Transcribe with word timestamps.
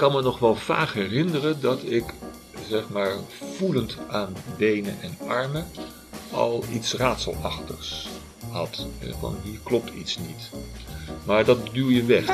kan 0.00 0.12
me 0.12 0.22
nog 0.22 0.38
wel 0.38 0.54
vaag 0.54 0.92
herinneren 0.92 1.60
dat 1.60 1.82
ik, 1.84 2.04
zeg 2.68 2.88
maar, 2.88 3.12
voelend 3.56 3.96
aan 4.08 4.36
benen 4.56 4.96
en 5.00 5.28
armen 5.28 5.66
al 6.30 6.64
iets 6.72 6.94
raadselachtigs 6.94 8.08
had. 8.50 8.86
Van 9.20 9.36
hier 9.42 9.58
klopt 9.62 9.94
iets 9.94 10.18
niet. 10.18 10.50
Maar 11.24 11.44
dat 11.44 11.58
duw 11.72 11.90
je 11.90 12.04
weg. 12.04 12.24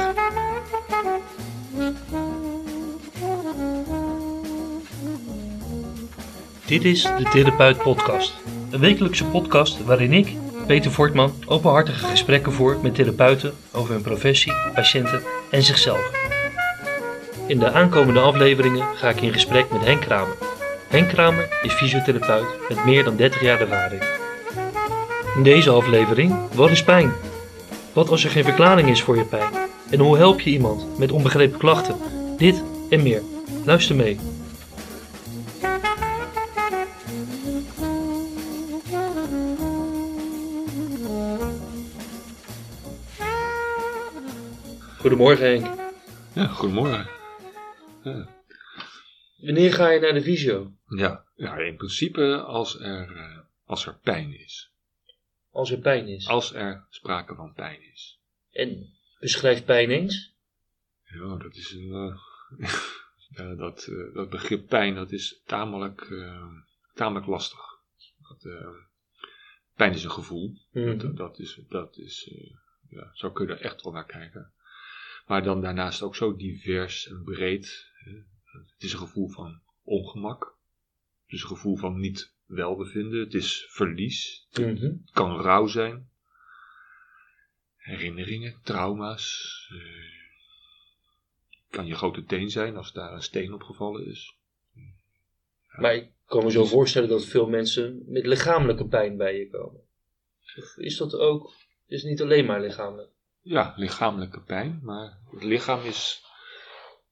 Dit 6.67 6.85
is 6.85 7.03
de 7.03 7.29
Therapeut 7.31 7.79
Podcast. 7.79 8.35
Een 8.71 8.81
wekelijkse 8.81 9.25
podcast 9.25 9.85
waarin 9.85 10.13
ik, 10.13 10.37
Peter 10.67 10.91
Voortman, 10.91 11.33
openhartige 11.47 12.07
gesprekken 12.07 12.53
voer 12.53 12.79
met 12.83 12.95
therapeuten 12.95 13.55
over 13.73 13.93
hun 13.93 14.03
professie, 14.03 14.53
patiënten 14.75 15.23
en 15.51 15.63
zichzelf. 15.63 16.16
In 17.47 17.59
de 17.59 17.73
aankomende 17.73 18.21
afleveringen 18.21 18.97
ga 18.97 19.09
ik 19.09 19.21
in 19.21 19.33
gesprek 19.33 19.71
met 19.73 19.85
Henk 19.85 20.01
Kramer. 20.01 20.37
Henk 20.89 21.09
Kramer 21.09 21.49
is 21.63 21.73
fysiotherapeut 21.73 22.47
met 22.69 22.85
meer 22.85 23.05
dan 23.05 23.17
30 23.17 23.41
jaar 23.41 23.61
ervaring. 23.61 24.03
In 25.37 25.43
deze 25.43 25.71
aflevering, 25.71 26.35
wat 26.55 26.71
is 26.71 26.85
pijn? 26.85 27.13
Wat 27.93 28.11
als 28.11 28.25
er 28.25 28.31
geen 28.31 28.45
verklaring 28.45 28.89
is 28.89 29.03
voor 29.03 29.17
je 29.17 29.25
pijn? 29.25 29.53
En 29.91 29.99
hoe 29.99 30.17
help 30.17 30.41
je 30.41 30.51
iemand 30.51 30.99
met 30.99 31.13
onbegrepen 31.13 31.59
klachten? 31.59 31.97
Dit 32.37 32.63
en 32.91 33.03
meer. 33.03 33.23
Luister 33.65 33.97
mee. 33.97 34.19
Goedemorgen 44.99 45.47
Henk. 45.47 45.67
Ja, 46.33 46.47
goedemorgen. 46.47 47.16
Ja. 48.07 48.29
Wanneer 49.37 49.73
ga 49.73 49.91
je 49.91 50.01
naar 50.01 50.13
de 50.15 50.23
visio? 50.23 50.73
Ja, 50.89 51.25
ja, 51.35 51.57
in 51.57 51.77
principe 51.77 52.43
als 52.43 52.81
er, 52.81 53.17
eh, 53.17 53.39
als 53.65 53.87
er 53.87 53.99
pijn 54.03 54.33
is. 54.41 54.71
Als 55.51 55.71
er 55.71 55.79
pijn 55.79 56.09
is. 56.09 56.29
Als 56.29 56.55
er 56.55 56.87
sprake 56.91 57.35
van 57.35 57.53
pijn 57.53 57.93
is. 57.93 58.21
En 58.51 58.93
beschrijf 59.19 59.65
pijn 59.65 59.91
eens. 59.91 60.35
Ja, 61.05 61.37
dat 61.37 61.55
is 61.55 61.73
een. 61.73 61.93
eh, 62.59 62.75
ja, 63.37 63.55
dat, 63.55 63.87
eh, 63.87 64.15
dat 64.15 64.31
begrip 64.31 64.69
pijn 64.69 64.95
dat 64.95 65.13
is 65.13 65.41
tamelijk, 65.45 66.09
tamelijk 66.95 67.27
lastig. 67.27 67.61
Dat, 68.29 68.49
pijn 69.75 69.93
is 69.93 70.05
een 70.05 70.11
gevoel. 70.11 70.59
Mhm. 70.73 70.99
Dat, 70.99 71.17
dat 71.17 71.39
is. 71.39 71.61
Dat 71.69 71.97
is 71.97 72.31
ja, 72.89 73.11
zo 73.13 73.31
kun 73.31 73.47
je 73.47 73.53
er 73.53 73.61
echt 73.61 73.83
wel 73.83 73.93
naar 73.93 74.07
kijken. 74.07 74.51
Maar 75.27 75.43
dan 75.43 75.61
daarnaast 75.61 76.03
ook 76.03 76.17
zo 76.17 76.37
divers 76.37 77.09
en 77.09 77.23
breed. 77.25 77.95
Het 78.45 78.83
is 78.83 78.93
een 78.93 78.99
gevoel 78.99 79.29
van 79.29 79.61
ongemak. 79.83 80.57
Het 81.25 81.35
is 81.35 81.43
een 81.43 81.49
gevoel 81.49 81.77
van 81.77 82.01
niet 82.01 82.35
welbevinden. 82.45 83.21
Het 83.21 83.35
is 83.35 83.67
verlies. 83.69 84.47
Mhm. 84.53 84.83
Het 84.83 85.11
kan 85.13 85.41
rouw 85.41 85.67
zijn. 85.67 86.09
Herinneringen, 87.77 88.61
trauma's. 88.63 89.55
eh, 89.71 90.15
kan 91.71 91.87
je 91.87 91.95
grote 91.95 92.25
teen 92.25 92.51
zijn 92.51 92.77
als 92.77 92.93
daar 92.93 93.13
een 93.13 93.23
steen 93.23 93.53
opgevallen 93.53 94.07
is. 94.07 94.37
Maar 95.77 95.95
ik 95.95 96.11
kan 96.25 96.45
me 96.45 96.51
zo 96.51 96.65
voorstellen 96.65 97.09
dat 97.09 97.25
veel 97.25 97.49
mensen 97.49 98.03
met 98.07 98.27
lichamelijke 98.27 98.87
pijn 98.87 99.17
bij 99.17 99.39
je 99.39 99.49
komen. 99.51 99.81
Of 100.57 100.77
is 100.77 100.97
dat 100.97 101.15
ook, 101.15 101.53
is 101.87 102.03
het 102.03 102.11
niet 102.11 102.23
alleen 102.23 102.47
maar 102.47 102.61
lichamelijk? 102.61 103.11
Ja, 103.41 103.73
lichamelijke 103.77 104.41
pijn. 104.41 104.81
Maar 104.83 105.19
het 105.31 105.43
lichaam 105.45 105.85
is 105.85 106.26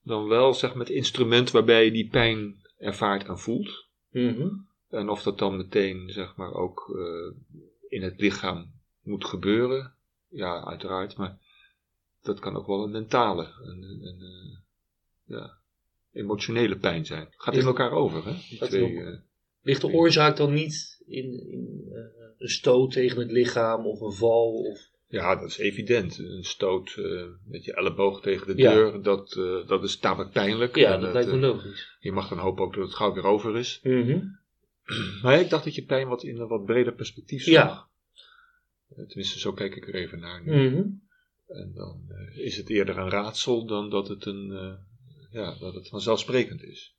dan 0.05 0.29
wel 0.29 0.55
zeg 0.55 0.75
maar, 0.75 0.87
het 0.87 0.95
instrument 0.95 1.51
waarbij 1.51 1.85
je 1.85 1.91
die 1.91 2.09
pijn 2.09 2.63
ervaart 2.79 3.29
en 3.29 3.39
voelt. 3.39 3.87
Mhm. 4.11 4.49
En 4.91 5.09
of 5.09 5.23
dat 5.23 5.39
dan 5.39 5.57
meteen 5.57 6.11
zeg 6.11 6.37
maar 6.37 6.53
ook 6.53 6.95
eh, 6.97 7.59
in 7.89 8.03
het 8.03 8.21
lichaam 8.21 8.73
moet 9.03 9.25
gebeuren. 9.25 9.95
Ja, 10.29 10.65
uiteraard. 10.65 11.17
Maar 11.17 11.39
dat 12.23 12.39
kan 12.39 12.57
ook 12.57 12.67
wel 12.67 12.85
een 12.85 12.91
mentale, 12.91 13.53
een, 13.63 13.83
een, 13.83 14.03
een, 14.03 14.21
eh, 14.21 14.57
ja, 15.25 15.59
emotionele 16.13 16.79
pijn 16.79 17.07
zijn. 17.07 17.27
Gaat 17.31 17.55
in 17.55 17.65
elkaar 17.65 17.91
over, 17.91 18.25
hè? 18.25 18.33
Die 18.49 18.59
twee, 18.59 19.01
eh, 19.01 19.19
Ligt 19.63 19.81
de 19.81 19.93
oorzaak 19.93 20.37
dan 20.37 20.53
niet 20.53 21.03
in, 21.07 21.51
in 21.51 21.93
een 22.39 22.49
stoot 22.49 22.93
tegen 22.93 23.19
het 23.19 23.31
lichaam 23.31 23.87
of 23.87 24.01
een 24.01 24.13
val? 24.13 24.53
Of... 24.53 24.91
ja, 25.09 25.37
dat 25.37 25.49
is 25.49 25.59
evident. 25.59 26.19
Een 26.19 26.45
stoot 26.45 26.95
eh, 26.97 27.25
met 27.45 27.65
je 27.65 27.75
elleboog 27.75 28.21
tegen 28.23 28.47
de 28.47 28.63
Ja. 28.63 28.73
deur, 28.73 29.03
dat, 29.03 29.37
eh, 29.37 29.69
dat 29.69 29.83
is 29.83 29.97
tamelijk 29.97 30.33
pijnlijk. 30.33 30.77
Ja, 30.77 30.97
dat 30.97 31.13
lijkt 31.13 31.29
me 31.29 31.35
eh, 31.35 31.41
logisch. 31.41 31.97
Je 32.01 32.13
mag 32.13 32.29
dan 32.29 32.39
hopen 32.39 32.65
ook 32.65 32.75
dat 32.75 32.85
het 32.85 32.95
gauw 32.95 33.15
weer 33.15 33.25
over 33.27 33.57
is. 33.57 33.81
Mhm. 33.83 34.27
Maar 35.23 35.41
ik 35.41 35.51
dacht 35.51 35.65
dat 35.65 35.75
je 35.75 35.85
pijn 35.85 36.09
wat 36.09 36.23
in 36.23 36.41
een 36.41 36.49
wat 36.49 36.65
breder 36.65 36.95
perspectief 36.95 37.43
zag. 37.43 37.53
Ja. 37.53 37.89
Tenminste, 39.07 39.39
zo 39.39 39.53
kijk 39.53 39.77
ik 39.77 39.89
er 39.89 39.95
even 39.95 40.21
naar 40.21 40.43
nu. 40.45 40.69
Mhm. 40.71 40.83
En 41.47 41.73
dan 41.75 42.03
is 42.35 42.57
het 42.57 42.71
eerder 42.71 42.99
een 42.99 43.11
raadsel 43.11 43.67
dan 43.67 43.91
dat 43.91 44.09
het, 44.09 44.27
een, 44.27 44.79
ja, 45.31 45.59
dat 45.59 45.75
het 45.75 45.89
vanzelfsprekend 45.89 46.63
is. 46.63 46.95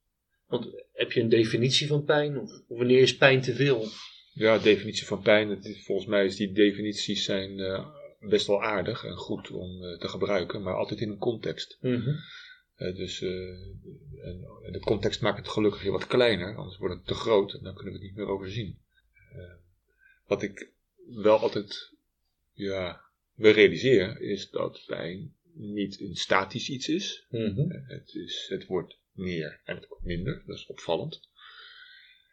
Want 0.48 0.68
heb 0.94 1.12
je 1.12 1.22
een 1.22 1.30
definitie 1.30 1.88
van 1.88 2.04
pijn? 2.04 2.40
Of 2.40 2.52
wanneer 2.68 3.02
is 3.02 3.18
pijn 3.18 3.42
te 3.42 3.56
veel? 3.56 3.88
Ja, 4.36 4.58
definitie 4.58 5.06
van 5.06 5.22
pijn. 5.22 5.50
Het 5.50 5.84
volgens 5.84 6.08
mij 6.08 6.26
is 6.26 6.36
die 6.36 6.52
definities 6.52 7.24
zijn 7.24 7.60
eh, 7.60 7.88
best 8.20 8.48
wel 8.48 8.64
aardig 8.64 9.04
en 9.04 9.16
goed 9.16 9.52
om 9.52 9.84
eh, 9.84 10.00
te 10.00 10.08
gebruiken, 10.08 10.62
maar 10.62 10.76
altijd 10.76 11.00
in 11.00 11.10
een 11.10 11.18
context. 11.18 11.78
Mhm. 11.82 12.16
Eh, 12.76 12.96
dus 12.96 13.22
en, 13.22 14.48
en 14.64 14.72
de 14.72 14.80
context 14.80 15.22
maakt 15.22 15.38
het 15.38 15.48
gelukkig 15.48 15.82
heel 15.82 15.92
wat 15.92 16.08
kleiner, 16.08 16.56
anders 16.56 16.78
wordt 16.78 16.96
het 16.96 17.06
te 17.06 17.14
groot 17.14 17.54
en 17.54 17.64
dan 17.64 17.74
kunnen 17.74 17.94
we 17.94 18.00
het 18.00 18.08
niet 18.08 18.18
meer 18.18 18.28
overzien. 18.28 18.80
Wat 20.26 20.42
ik 20.42 20.70
wel 21.06 21.40
altijd 21.40 21.94
ja, 22.54 23.02
me 23.34 23.50
realiseer, 23.50 24.22
is 24.22 24.50
dat 24.50 24.84
pijn 24.88 25.36
niet 25.54 26.00
een 26.00 26.16
statisch 26.16 26.70
iets 26.70 26.88
is. 26.88 27.26
Mhm. 27.30 27.70
Het, 27.70 28.14
is, 28.14 28.46
het 28.50 28.66
wordt 28.66 28.98
meer 29.12 29.62
en 29.64 29.76
het 29.76 29.88
wordt 29.88 30.04
minder, 30.04 30.44
dat 30.46 30.58
is 30.58 30.66
opvallend. 30.66 31.30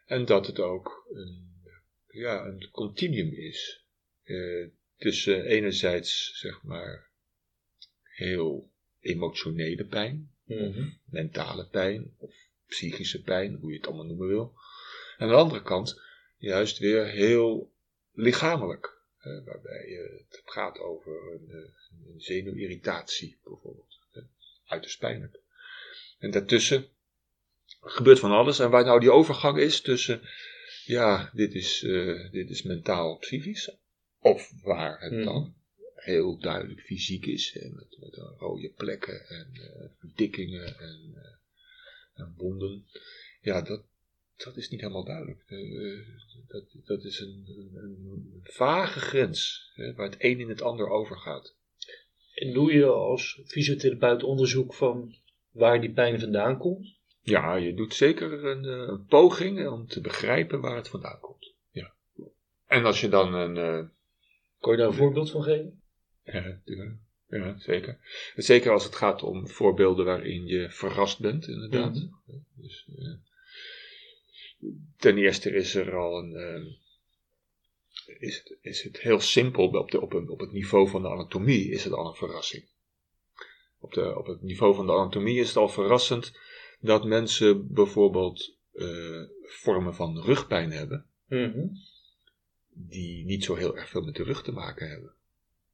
En 0.07 0.25
dat 0.25 0.47
het 0.47 0.61
ook 0.61 1.07
een, 1.13 1.52
ja, 2.13 2.45
een 2.45 2.69
continuum 2.71 3.33
is. 3.33 3.81
eh, 4.23 4.67
tussen 4.97 5.45
enerzijds, 5.45 6.39
zeg 6.39 6.63
maar, 6.63 7.11
heel 8.03 8.71
emotionele 9.01 9.85
pijn, 9.85 10.31
Mhm. 10.45 10.89
mentale 11.05 11.67
pijn 11.67 12.15
of 12.19 12.35
psychische 12.67 13.23
pijn, 13.23 13.55
hoe 13.55 13.71
je 13.71 13.77
het 13.77 13.87
allemaal 13.87 14.05
noemen 14.07 14.29
wil. 14.29 14.55
En 15.17 15.25
aan 15.27 15.29
de 15.29 15.35
andere 15.35 15.63
kant 15.63 16.01
juist 16.37 16.79
weer 16.79 17.07
heel 17.07 17.73
lichamelijk, 18.13 18.99
hè, 19.19 19.45
waarbij 19.45 19.89
je 19.89 20.25
het 20.29 20.43
gaat 20.45 20.79
over 20.79 21.33
een, 21.33 21.49
eh, 21.51 21.57
een 22.13 22.21
zenuwirritatie 22.21 23.39
bijvoorbeeld. 23.45 23.99
Uiterst 24.67 24.99
pijnlijk. 24.99 25.39
En 26.19 26.31
daartussen 26.31 26.89
gebeurt 27.81 28.19
van 28.19 28.31
alles. 28.31 28.59
En 28.59 28.71
waar 28.71 28.85
nou 28.85 29.01
die 29.01 29.11
overgang 29.13 29.59
is 29.59 29.81
tussen, 29.81 30.21
ja, 30.85 31.31
dit 31.35 31.55
is, 31.55 31.83
eh, 31.83 32.31
dit 32.31 32.51
is 32.51 32.63
mentaal 32.63 33.17
psychisch, 33.19 33.77
of 34.19 34.53
waar 34.63 35.01
het 35.01 35.13
Mhm. 35.13 35.25
dan 35.25 35.55
heel 35.95 36.39
duidelijk 36.39 36.81
fysiek 36.81 37.27
is, 37.27 37.53
hè, 37.53 37.69
met, 37.69 37.97
met 38.01 38.15
eh, 38.17 38.25
rode 38.39 38.69
plekken 38.77 39.29
en 39.29 39.49
eh, 39.53 39.89
verdikkingen 39.99 40.79
en, 40.79 41.13
eh, 41.15 42.21
en 42.25 42.35
wonden. 42.37 42.87
Ja, 43.41 43.63
dat, 43.63 43.83
dat 44.37 44.57
is 44.57 44.69
niet 44.69 44.81
helemaal 44.81 45.05
duidelijk. 45.05 45.45
Dat, 46.49 46.65
dat 46.85 47.05
is 47.05 47.21
een, 47.21 47.45
een, 47.49 47.75
een 47.75 48.41
vage 48.43 49.01
grens, 49.01 49.71
hè, 49.75 49.95
waar 49.95 50.07
het 50.11 50.17
een 50.19 50.41
in 50.41 50.49
het 50.49 50.63
ander 50.63 50.89
overgaat. 50.89 51.55
En 52.35 52.53
doe 52.53 52.73
je 52.73 52.85
als 52.87 53.41
fysiotherapeut 53.45 54.23
onderzoek 54.23 54.75
van 54.75 55.17
waar 55.51 55.81
die 55.81 55.93
pijn 55.93 56.21
vandaan 56.21 56.59
komt? 56.59 57.01
Ja, 57.23 57.55
je 57.55 57.75
doet 57.75 57.95
zeker 57.95 58.45
een, 58.45 58.65
eh, 58.65 58.89
een 58.89 59.07
poging 59.07 59.69
om 59.69 59.87
te 59.87 60.01
begrijpen 60.01 60.61
waar 60.61 60.77
het 60.77 60.89
vandaan 60.89 61.21
komt. 61.21 61.55
Ja. 61.71 61.93
En 62.67 62.85
als 62.85 63.01
je 63.01 63.09
dan 63.09 63.35
een. 63.35 63.57
eh, 63.57 63.89
Kan 64.61 64.73
je 64.73 64.79
daar 64.79 64.87
een 64.89 64.95
voorbeeld 64.95 65.31
van 65.31 65.43
geven? 65.43 65.83
ja, 66.25 66.61
ja, 66.65 66.97
ja, 67.29 67.59
zeker. 67.59 67.99
Zeker 68.37 68.73
als 68.73 68.85
het 68.85 68.95
gaat 68.97 69.23
om 69.23 69.49
voorbeelden 69.49 70.05
waarin 70.05 70.47
je 70.47 70.71
verrast 70.71 71.21
bent, 71.21 71.49
inderdaad. 71.49 72.09
Dus, 72.57 72.89
eh, 72.99 73.13
ten 74.97 75.19
eerste 75.19 75.51
is 75.51 75.75
er 75.75 75.97
al 75.97 76.19
een. 76.19 76.77
is, 78.19 78.37
het, 78.37 78.57
is 78.61 78.83
het 78.83 79.01
heel 79.01 79.21
simpel, 79.21 79.69
op, 79.69 79.91
de, 79.91 80.01
op, 80.01 80.13
een, 80.13 80.29
op 80.29 80.41
het 80.41 80.53
niveau 80.53 80.89
van 80.89 81.03
de 81.03 81.09
anatomie 81.09 81.71
is 81.71 81.85
het 81.85 81.93
al 81.93 82.07
een 82.07 82.15
verrassing. 82.15 82.65
Op, 83.79 83.93
de, 83.93 84.19
op 84.19 84.27
het 84.27 84.43
niveau 84.43 84.75
van 84.75 84.87
de 84.87 84.93
anatomie 84.93 85.39
is 85.41 85.49
het 85.49 85.57
al 85.57 85.69
verrassend 85.69 86.39
dat 86.83 87.05
mensen 87.05 87.73
bijvoorbeeld 87.73 88.57
eh, 88.73 89.23
vormen 89.43 89.95
van 89.95 90.21
rugpijn 90.23 90.73
hebben, 90.73 91.07
Mhm. 91.27 91.67
die 92.69 93.25
niet 93.25 93.45
zo 93.45 93.55
heel 93.55 93.77
erg 93.77 93.89
veel 93.89 94.03
met 94.03 94.15
de 94.15 94.23
rug 94.23 94.43
te 94.43 94.53
maken 94.53 94.89
hebben. 94.89 95.13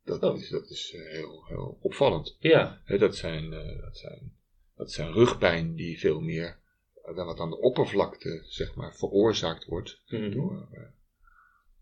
Dat 0.05 0.22
Oh. 0.22 0.38
is, 0.38 0.49
dat 0.49 0.70
is 0.70 0.93
eh, 0.94 1.10
heel, 1.10 1.44
heel 1.46 1.78
opvallend. 1.81 2.37
Ja. 2.40 2.82
Dat, 2.87 3.16
zijn, 3.16 3.52
eh, 3.52 3.81
dat 3.82 3.96
zijn 3.99 4.37
Dat 4.76 4.93
zijn 4.93 5.12
rugpijn 5.12 5.75
die 5.75 5.99
veel 5.99 6.20
meer 6.20 6.58
dan 7.14 7.26
wat 7.26 7.38
aan 7.40 7.50
de 7.50 7.58
oppervlakte 7.60 8.43
zeg 8.46 8.75
maar, 8.75 8.94
veroorzaakt 8.96 9.64
wordt 9.64 10.00
Mhm. 10.08 10.31
door, 10.31 10.69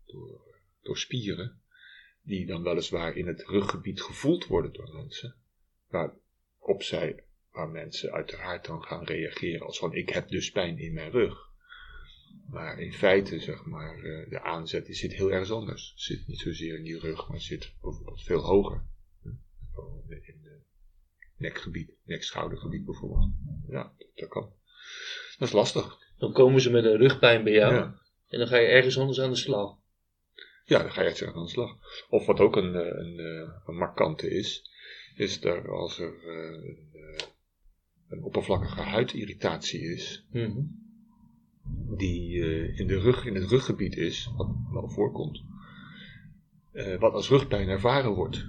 door, 0.05 0.41
door 0.81 0.97
spieren, 0.97 1.61
die 2.21 2.45
dan 2.45 2.63
weliswaar 2.63 3.15
in 3.17 3.27
het 3.27 3.41
ruggebied 3.41 4.01
gevoeld 4.01 4.45
worden 4.47 4.73
door 4.73 4.93
mensen, 4.93 5.35
waarop 5.87 6.83
zij, 6.83 7.23
waar 7.57 7.69
mensen 7.69 8.11
uiteraard 8.11 8.65
dan 8.65 8.83
gaan 8.83 9.03
reageren 9.03 9.65
als 9.65 9.77
van 9.77 9.93
ik 9.93 10.09
heb 10.09 10.29
dus 10.29 10.51
pijn 10.51 10.77
in 10.77 10.93
mijn 10.93 11.11
rug. 11.11 11.45
Maar 12.49 12.79
in 12.79 12.93
feite, 12.93 13.39
zeg 13.39 13.65
maar, 13.65 13.95
eh, 14.03 14.29
de 14.29 14.41
aanzet 14.41 14.85
die 14.85 14.95
zit 14.95 15.13
heel 15.13 15.31
ergens 15.31 15.51
anders. 15.51 15.93
Zit 15.95 16.27
niet 16.27 16.39
zozeer 16.39 16.77
in 16.77 16.83
die 16.83 16.99
rug, 16.99 17.29
maar 17.29 17.41
zit 17.41 17.73
bijvoorbeeld 17.81 18.23
veel 18.23 18.39
hoger. 18.41 18.83
Gewoon 19.73 20.03
In 20.07 20.21
het 20.43 20.61
nekgebied, 21.37 21.91
nek-schoudergebied 22.03 22.85
bijvoorbeeld. 22.85 23.31
Ja, 23.67 23.91
dat 24.15 24.29
kan. 24.29 24.53
Dat 25.37 25.47
is 25.47 25.53
lastig. 25.53 25.97
Dan 26.17 26.33
komen 26.33 26.61
ze 26.61 26.71
met 26.71 26.85
een 26.85 26.97
rugpijn 26.97 27.43
bij 27.43 27.53
jou 27.53 27.73
Ja. 27.73 27.99
en 28.29 28.39
dan 28.39 28.47
ga 28.47 28.57
je 28.57 28.67
ergens 28.67 28.97
anders 28.99 29.19
aan 29.21 29.29
de 29.29 29.35
slag. 29.35 29.75
Ja, 30.65 30.81
dan 30.81 30.91
ga 30.91 31.01
je 31.01 31.07
echt 31.07 31.17
zeggen 31.17 31.37
aan 31.37 31.43
de 31.45 31.49
slag. 31.51 31.77
Of 32.09 32.25
wat 32.25 32.39
ook 32.39 32.55
een, 32.55 32.75
eh, 32.75 32.85
een, 32.85 33.19
eh, 33.19 33.53
een 33.65 33.75
markante 33.75 34.29
is, 34.29 34.69
is 35.15 35.39
dat 35.39 35.67
als 35.67 35.99
er 35.99 36.13
eh, 36.23 36.67
een, 36.67 36.89
eh, 36.93 37.25
een 38.09 38.23
oppervlakkige 38.23 38.81
huidirritatie 38.81 39.81
is, 39.81 40.25
Mhm. 40.31 40.59
die 41.97 42.41
eh, 42.43 42.79
in, 42.79 42.87
de 42.87 42.99
rug, 42.99 43.25
in 43.25 43.35
het 43.35 43.49
ruggebied 43.49 43.95
is, 43.97 44.31
wat 44.37 44.49
wel 44.71 44.89
voorkomt, 44.89 45.41
eh, 46.71 46.99
wat 46.99 47.13
als 47.13 47.29
rugpijn 47.29 47.67
ervaren 47.69 48.11
wordt. 48.13 48.45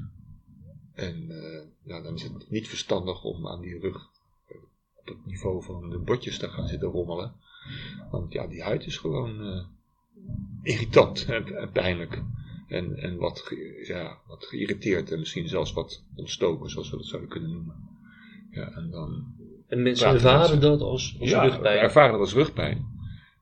En 0.95 1.31
eh, 1.31 1.67
ja, 1.83 2.03
dan 2.03 2.15
is 2.15 2.23
het 2.23 2.51
niet 2.51 2.69
verstandig 2.69 3.25
om 3.25 3.49
aan 3.49 3.61
die 3.61 3.79
rug 3.79 4.11
op 4.95 5.07
het 5.07 5.27
niveau 5.27 5.63
van 5.63 5.91
de 5.91 5.99
botjes 5.99 6.39
te 6.39 6.49
gaan 6.49 6.67
zitten 6.69 6.89
rommelen. 6.89 7.33
Want 8.11 8.33
ja, 8.33 8.47
die 8.47 8.63
huid 8.63 8.87
is 8.87 8.97
gewoon 8.97 9.67
irritant 10.63 11.25
en, 11.25 11.57
en 11.57 11.73
pijnlijk. 11.73 12.23
En, 12.69 12.97
en 12.97 13.17
wat, 13.17 13.41
ge- 13.41 13.85
ja, 13.87 14.19
wat 14.27 14.45
geïrriteerd 14.45 15.13
en 15.13 15.19
misschien 15.19 15.49
zelfs 15.49 15.73
wat 15.73 16.03
ontstoken, 16.15 16.71
zoals 16.71 16.91
we 16.91 16.97
dat 16.97 17.07
zouden 17.07 17.31
kunnen 17.31 17.51
noemen. 17.53 17.89
Ja, 18.51 18.71
en 18.73 18.91
dan 18.91 19.35
En 19.69 19.83
mensen 19.83 20.09
ervaren 20.09 20.61
dat 20.61 20.81
als, 20.81 21.17
als 21.21 21.31
ja, 21.31 21.43
rugpijn. 21.43 21.79
ervaren 21.79 22.13
dat 22.13 22.21
als 22.21 22.33
rugpijn. 22.33 22.87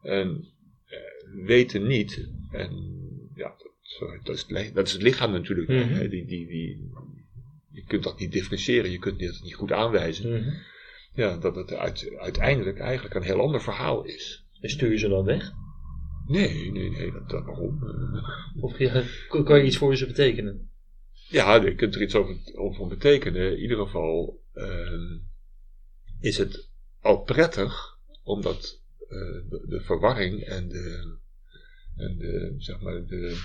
En 0.03 0.45
eh, 0.87 0.99
weten 1.45 1.87
niet, 1.87 2.29
en 2.51 2.71
ja, 3.35 3.55
dat, 3.59 4.25
dat, 4.25 4.35
is, 4.35 4.45
het 4.49 4.75
dat 4.75 4.87
is 4.87 4.93
het 4.93 5.03
lichaam 5.03 5.33
natuurlijk. 5.33 5.69
Mhm. 5.69 5.95
hè, 5.95 6.09
die, 6.09 6.27
die, 6.27 6.47
die, 6.47 6.91
je 7.71 7.85
kunt 7.87 8.03
dat 8.03 8.19
niet 8.19 8.33
differentiëren, 8.33 8.91
je 8.91 8.99
kunt 8.99 9.21
het 9.21 9.43
niet 9.43 9.55
goed 9.55 9.73
aanwijzen. 9.73 10.33
Mhm. 10.33 10.51
Ja, 11.15 11.37
dat 11.37 11.57
het 11.57 11.73
uit, 11.73 12.13
uiteindelijk 12.19 12.79
eigenlijk 12.79 13.15
een 13.15 13.23
heel 13.23 13.41
ander 13.41 13.63
verhaal 13.63 14.05
is. 14.05 14.45
En 14.61 14.71
stuur 14.71 14.91
je 14.91 14.99
ze 14.99 15.09
dan 15.09 15.25
weg? 15.25 15.53
Nee, 16.27 16.73
nee, 16.73 16.91
nee, 16.91 17.13
dat, 17.13 17.29
dat 17.29 17.45
waarom? 17.45 17.83
Eh, 17.83 18.63
Of 18.63 18.79
ja, 18.79 19.03
kan 19.29 19.59
je 19.59 19.65
iets 19.65 19.77
voor 19.77 19.97
ze 19.97 20.07
betekenen? 20.07 20.71
Ja, 21.29 21.55
je 21.55 21.75
kunt 21.75 21.95
er 21.95 22.03
iets 22.03 22.15
over, 22.15 22.37
over 22.55 22.87
betekenen. 22.87 23.53
In 23.53 23.59
ieder 23.59 23.77
geval 23.77 24.41
ehm, 24.55 25.17
is 26.27 26.39
het 26.39 26.69
al 27.01 27.23
prettig, 27.23 27.99
omdat 28.23 28.81
eh, 28.99 29.09
de, 29.49 29.65
de 29.69 29.81
verwarring 29.81 30.43
en 30.43 30.69
de, 30.69 31.17
en 31.97 32.17
de, 32.19 32.55
zeg 32.59 32.81
maar, 32.81 33.07
de, 33.07 33.43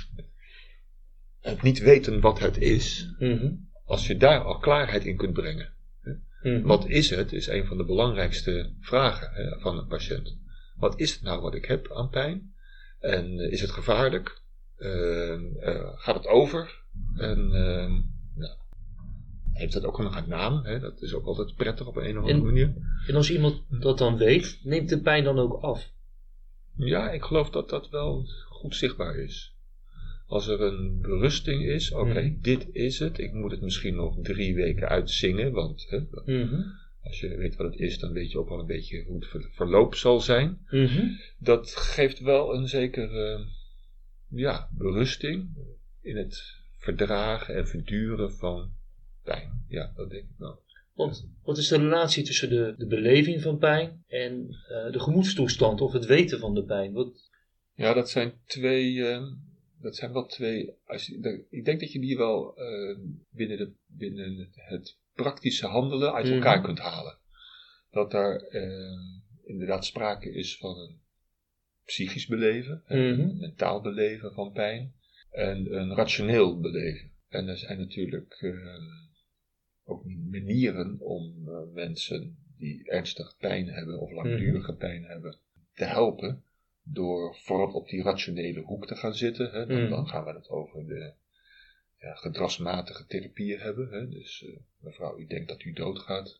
het 1.39 1.61
niet 1.61 1.79
weten 1.79 2.19
wat 2.19 2.39
het 2.39 2.57
is, 2.57 3.13
Mhm. 3.19 3.53
als 3.85 4.07
je 4.07 4.17
daar 4.17 4.39
al 4.43 4.57
klaarheid 4.57 5.05
in 5.05 5.17
kunt 5.17 5.33
brengen. 5.33 5.73
Mhm. 6.41 6.61
Wat 6.61 6.87
is 6.87 7.09
het, 7.09 7.33
is 7.33 7.47
een 7.47 7.65
van 7.65 7.77
de 7.77 7.85
belangrijkste 7.85 8.73
vragen 8.79 9.33
hè, 9.33 9.59
van 9.59 9.77
een 9.77 9.87
patiënt. 9.87 10.37
Wat 10.75 10.99
is 10.99 11.13
het 11.13 11.21
nou 11.21 11.41
wat 11.41 11.55
ik 11.55 11.65
heb 11.65 11.91
aan 11.93 12.09
pijn? 12.09 12.53
En 12.99 13.39
eh, 13.39 13.51
is 13.51 13.61
het 13.61 13.71
gevaarlijk? 13.71 14.41
Ehm, 14.77 15.45
eh, 15.59 15.91
gaat 15.95 16.15
het 16.15 16.27
over? 16.27 16.83
En 17.15 17.53
ehm. 17.53 18.01
Heeft 19.61 19.73
dat 19.73 19.85
ook 19.85 19.99
nog 19.99 20.15
een 20.15 20.29
naam? 20.29 20.63
Hè? 20.63 20.79
Dat 20.79 21.01
is 21.01 21.13
ook 21.13 21.25
altijd 21.25 21.55
prettig 21.55 21.87
op 21.87 21.95
een 21.95 22.17
of 22.17 22.23
andere 22.23 22.33
En- 22.37 22.43
manier. 22.45 22.73
En 23.07 23.15
als 23.15 23.31
iemand 23.31 23.61
dat 23.69 23.97
dan 23.97 24.17
weet, 24.17 24.59
neemt 24.63 24.89
de 24.89 25.01
pijn 25.01 25.23
dan 25.23 25.39
ook 25.39 25.61
af? 25.61 25.91
Ja, 26.75 27.11
ik 27.11 27.23
geloof 27.23 27.49
dat 27.49 27.69
dat 27.69 27.89
wel 27.89 28.25
goed 28.49 28.75
zichtbaar 28.75 29.15
is. 29.15 29.55
Als 30.27 30.47
er 30.47 30.61
een 30.61 31.01
berusting 31.01 31.63
is, 31.65 31.91
oké, 31.91 32.21
Mhm. 32.21 32.41
dit 32.41 32.67
is 32.71 32.99
het. 32.99 33.17
Ik 33.19 33.33
moet 33.33 33.51
het 33.51 33.61
misschien 33.61 33.95
nog 33.95 34.15
drie 34.21 34.55
weken 34.55 34.87
uitzingen, 34.89 35.51
want 35.51 35.85
hè, 35.89 35.99
Mhm. 36.25 36.61
als 37.03 37.19
je 37.19 37.35
weet 37.37 37.55
wat 37.55 37.71
het 37.71 37.79
is, 37.81 37.99
dan 37.99 38.11
weet 38.13 38.31
je 38.31 38.39
ook 38.39 38.49
wel 38.49 38.59
een 38.59 38.65
beetje 38.65 39.03
hoe 39.03 39.15
het 39.15 39.27
ver- 39.27 39.49
verloop 39.51 39.95
zal 39.95 40.19
zijn. 40.21 40.57
Mhm. 40.69 41.07
dat 41.39 41.75
geeft 41.75 42.19
wel 42.19 42.55
een 42.55 42.67
zekere 42.67 43.45
ja, 44.29 44.69
berusting 44.77 45.49
in 46.01 46.17
het 46.17 46.59
verdragen 46.77 47.55
en 47.55 47.67
verduren 47.67 48.33
van 48.33 48.71
pijn. 49.23 49.65
Ja, 49.67 49.91
dat 49.95 50.09
denk 50.09 50.23
ik 50.23 50.35
wel. 50.37 50.59
Want 50.93 51.29
wat 51.43 51.57
is 51.57 51.67
de 51.67 51.77
relatie 51.77 52.23
tussen 52.23 52.49
de, 52.49 52.73
de 52.77 52.85
beleving 52.87 53.41
van 53.41 53.57
pijn 53.57 54.03
en 54.07 54.47
eh, 54.49 54.91
de 54.91 54.99
gemoedstoestand 54.99 55.81
of 55.81 55.91
het 55.91 56.05
weten 56.05 56.39
van 56.39 56.53
de 56.53 56.63
pijn? 56.63 56.93
Wat, 56.93 57.29
Ja, 57.75 57.93
dat 57.93 58.09
zijn 58.09 58.33
twee. 58.45 59.07
eh, 59.07 59.23
dat 59.81 59.95
zijn 59.95 60.13
wel 60.13 60.25
twee. 60.25 60.73
Als 60.85 61.05
de- 61.05 61.45
ik 61.49 61.65
denk 61.65 61.79
dat 61.79 61.91
je 61.91 61.99
die 61.99 62.17
wel 62.17 62.55
eh, 62.57 62.97
binnen, 63.29 63.57
de, 63.57 63.71
binnen 63.87 64.49
het, 64.53 64.97
praktische 65.13 65.65
handelen 65.67 66.13
uit 66.13 66.25
Mhm. 66.25 66.33
elkaar 66.33 66.61
kunt 66.61 66.79
halen. 66.79 67.17
Dat 67.91 68.11
daar 68.11 68.35
eh, 68.35 68.97
inderdaad 69.43 69.85
sprake 69.85 70.31
is 70.33 70.57
van 70.57 70.77
een 70.77 70.99
psychisch 71.85 72.27
beleven, 72.27 72.83
Mhm. 72.87 72.97
een 72.97 73.37
mentaal 73.37 73.81
beleven 73.81 74.33
van 74.33 74.51
pijn 74.51 74.93
en 75.31 75.73
een 75.75 75.95
rationeel 75.95 76.59
beleven. 76.59 77.11
En 77.29 77.47
er 77.47 77.57
zijn 77.57 77.77
natuurlijk 77.79 78.37
ook 79.91 80.05
manieren 80.31 80.99
om 80.99 81.47
eh, 81.47 81.73
mensen 81.73 82.37
die 82.57 82.89
ernstig 82.89 83.37
pijn 83.37 83.67
hebben 83.67 83.99
of 83.99 84.11
langdurige 84.11 84.75
pijn 84.75 85.03
hebben 85.03 85.37
te 85.73 85.85
helpen 85.85 86.43
door 86.83 87.35
vooral 87.35 87.71
op 87.73 87.87
die 87.89 88.03
rationele 88.03 88.59
hoek 88.61 88.87
te 88.87 88.95
gaan 88.95 89.13
zitten. 89.13 89.51
Hè. 89.51 89.65
Dan, 89.65 89.81
Mhm. 89.81 89.89
dan 89.89 90.07
gaan 90.07 90.25
we 90.25 90.31
het 90.31 90.49
over 90.49 90.85
de 90.87 91.13
ja, 91.99 92.13
gedragsmatige 92.15 93.05
therapieën 93.05 93.59
hebben. 93.59 93.89
Hè. 93.91 94.09
Dus 94.09 94.43
eh, 94.45 94.57
mevrouw, 94.79 95.17
u 95.17 95.25
denkt 95.27 95.47
dat 95.47 95.63
u 95.63 95.73
doodgaat. 95.73 96.39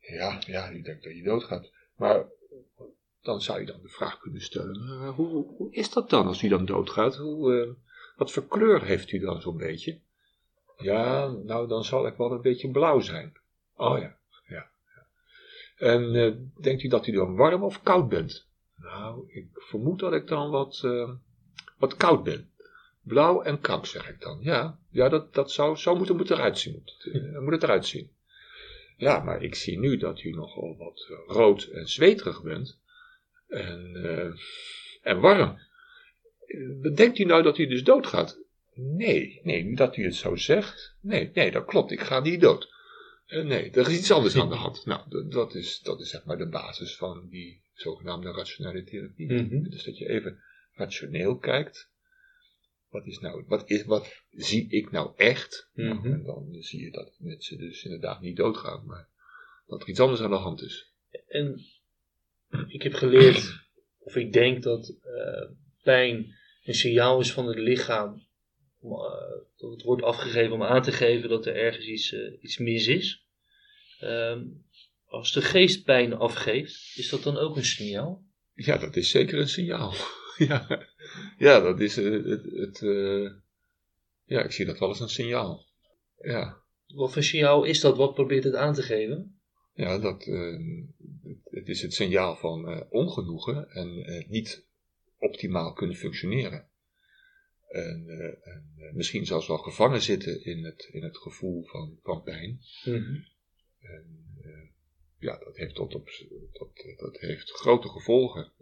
Ja, 0.00 0.40
ja, 0.46 0.72
u 0.72 0.82
denkt 0.82 1.04
dat 1.04 1.12
u 1.12 1.22
doodgaat. 1.22 1.70
Maar 1.96 2.24
dan 3.22 3.40
zou 3.42 3.60
je 3.60 3.66
dan 3.66 3.82
de 3.82 3.88
vraag 3.88 4.18
kunnen 4.18 4.40
stellen, 4.42 4.76
eh, 4.76 5.08
hoe, 5.14 5.46
hoe 5.56 5.72
is 5.74 5.90
dat 5.92 6.10
dan 6.10 6.26
als 6.26 6.42
u 6.42 6.48
dan 6.48 6.64
doodgaat? 6.64 7.16
Hoe, 7.16 7.76
wat 8.16 8.32
voor 8.32 8.46
kleur 8.46 8.84
heeft 8.84 9.12
u 9.12 9.18
dan 9.18 9.40
zo'n 9.40 9.56
beetje? 9.56 10.00
Ja, 10.78 11.26
nou 11.26 11.68
dan 11.68 11.84
zal 11.84 12.06
ik 12.06 12.16
wel 12.16 12.32
een 12.32 12.40
beetje 12.40 12.70
blauw 12.70 13.00
zijn. 13.00 13.32
Oh 13.76 13.98
ja, 13.98 14.16
ja. 14.48 14.70
ja. 14.94 15.06
En 15.76 16.14
eh, 16.14 16.32
denkt 16.62 16.82
u 16.82 16.88
dat 16.88 17.06
u 17.06 17.12
dan 17.12 17.36
warm 17.36 17.62
of 17.62 17.82
koud 17.82 18.08
bent? 18.08 18.46
Nou, 18.76 19.32
ik 19.32 19.46
vermoed 19.52 19.98
dat 19.98 20.12
ik 20.12 20.26
dan 20.26 20.50
wat, 20.50 20.80
eh, 20.84 21.10
wat 21.78 21.96
koud 21.96 22.24
ben. 22.24 22.50
Blauw 23.02 23.42
en 23.42 23.60
koud, 23.60 23.88
zeg 23.88 24.08
ik 24.08 24.20
dan. 24.20 24.38
Ja, 24.40 24.78
ja 24.90 25.08
dat, 25.08 25.34
dat 25.34 25.50
zou, 25.50 25.76
zo 25.76 25.96
moet, 25.96 26.08
moet 26.08 26.28
het 26.28 26.38
eruit 26.38 26.58
zien. 26.58 26.72
Moet 26.72 26.96
het, 26.98 27.14
eh, 27.14 27.38
moet 27.38 27.52
het 27.52 27.62
eruit 27.62 27.86
zien. 27.86 28.10
Ja, 28.96 29.20
maar 29.20 29.42
ik 29.42 29.54
zie 29.54 29.78
nu 29.78 29.96
dat 29.96 30.22
u 30.22 30.30
nogal 30.30 30.76
wat 30.76 31.08
rood 31.26 31.62
en 31.62 31.88
zweterig 31.88 32.42
bent. 32.42 32.78
En, 33.48 33.96
en 35.02 35.20
warm. 35.20 35.58
Bedenkt 36.80 37.18
u 37.18 37.24
nou 37.24 37.42
dat 37.42 37.58
u 37.58 37.66
dus 37.66 37.84
doodgaat? 37.84 38.38
Nee, 38.76 39.40
nee, 39.42 39.74
dat 39.74 39.96
u 39.96 40.04
het 40.04 40.14
zo 40.14 40.36
zegt. 40.36 40.94
Nee, 41.00 41.30
nee, 41.34 41.50
dat 41.50 41.64
klopt. 41.64 41.90
Ik 41.90 42.00
ga 42.00 42.20
niet 42.20 42.40
dood. 42.40 42.74
Eh, 43.26 43.44
nee, 43.44 43.70
er 43.70 43.88
is 43.90 43.98
iets 43.98 44.10
anders 44.10 44.36
aan 44.36 44.48
de 44.48 44.54
hand. 44.54 44.84
Nou, 44.86 45.28
dat 45.28 45.54
is, 45.54 45.80
dat 45.80 46.00
is 46.00 46.10
zeg 46.10 46.24
maar 46.24 46.38
de 46.38 46.48
basis 46.48 46.96
van 46.96 47.28
die 47.28 47.62
zogenaamde 47.74 48.30
rationele 48.32 48.84
therapie. 48.84 49.32
Mhm. 49.32 49.62
Dus 49.70 49.84
dat 49.84 49.98
je 49.98 50.08
even 50.08 50.42
rationeel 50.72 51.38
kijkt. 51.38 51.90
Wat 52.88 53.06
is 53.06 53.18
nou, 53.18 53.44
wat 53.46 53.70
is, 53.70 53.84
wat 53.84 54.22
zie 54.30 54.68
ik 54.70 54.90
nou 54.90 55.12
echt? 55.16 55.70
Nou, 55.74 55.94
Mhm. 55.94 56.12
en 56.12 56.22
dan 56.24 56.56
zie 56.60 56.82
je 56.82 56.90
dat 56.90 57.16
mensen 57.18 57.58
dus 57.58 57.84
inderdaad 57.84 58.20
niet 58.20 58.36
doodgaan, 58.36 58.86
maar 58.86 59.08
dat 59.66 59.82
er 59.82 59.88
iets 59.88 60.00
anders 60.00 60.20
aan 60.20 60.30
de 60.30 60.36
hand 60.36 60.62
is. 60.62 60.92
En 61.28 61.60
ik 62.68 62.82
heb 62.82 62.92
geleerd, 62.94 63.64
of 63.98 64.16
ik 64.16 64.32
denk 64.32 64.62
dat 64.62 64.88
eh, 65.02 65.50
pijn 65.82 66.34
een 66.64 66.74
signaal 66.74 67.20
is 67.20 67.32
van 67.32 67.46
het 67.46 67.58
lichaam. 67.58 68.25
Om, 68.86 68.92
eh, 68.92 69.38
dat 69.56 69.70
het 69.70 69.82
wordt 69.82 70.02
afgegeven 70.02 70.52
om 70.52 70.62
aan 70.62 70.82
te 70.82 70.92
geven 70.92 71.28
dat 71.28 71.46
er 71.46 71.56
ergens 71.56 71.86
iets, 71.86 72.12
eh, 72.12 72.32
iets 72.40 72.58
mis 72.58 72.86
is. 72.86 73.26
Ehm, 74.00 74.44
als 75.06 75.32
de 75.32 75.42
geest 75.42 75.84
pijn 75.84 76.12
afgeeft, 76.12 76.92
is 76.96 77.08
dat 77.08 77.22
dan 77.22 77.36
ook 77.36 77.56
een 77.56 77.64
signaal? 77.64 78.24
Ja, 78.54 78.78
dat 78.78 78.96
is 78.96 79.10
zeker 79.10 79.38
een 79.38 79.48
signaal. 79.48 79.94
ja. 80.48 80.86
ja, 81.38 81.60
dat 81.60 81.80
is 81.80 81.96
eh, 81.96 82.24
het. 82.24 82.44
het 82.44 82.80
ja, 84.24 84.42
ik 84.42 84.52
zie 84.52 84.66
dat 84.66 84.78
wel 84.78 84.88
als 84.88 85.00
een 85.00 85.08
signaal. 85.08 85.64
Ja. 86.20 86.62
Wat 86.86 87.12
voor 87.12 87.22
signaal 87.22 87.64
is 87.64 87.80
dat? 87.80 87.96
Wat 87.96 88.14
probeert 88.14 88.44
het 88.44 88.54
aan 88.54 88.74
te 88.74 88.82
geven? 88.82 89.40
ja, 89.74 89.98
dat, 89.98 90.24
het 91.44 91.68
is 91.68 91.82
het 91.82 91.94
signaal 91.94 92.36
van 92.36 92.86
ongenoegen 92.90 93.70
en 93.70 94.04
niet 94.28 94.66
optimaal 95.18 95.72
kunnen 95.72 95.96
functioneren. 95.96 96.68
En, 97.76 98.08
eh, 98.08 98.54
en 98.54 98.72
eh, 98.78 98.92
misschien 98.92 99.26
zelfs 99.26 99.46
wel 99.46 99.58
gevangen 99.58 100.02
zitten 100.02 100.44
in 100.44 100.64
het, 100.64 100.88
in 100.92 101.02
het 101.02 101.16
gevoel 101.16 101.64
van, 101.64 101.98
van 102.02 102.22
pijn. 102.22 102.60
Mhm. 102.84 103.20
En, 103.80 104.26
eh, 104.42 104.68
ja, 105.18 105.38
dat 105.38 105.56
heeft, 105.56 105.74
tot 105.74 105.94
op, 105.94 106.10
dat, 106.52 106.96
dat 106.96 107.18
heeft 107.20 107.50
grote 107.50 107.88
gevolgen. 107.88 108.52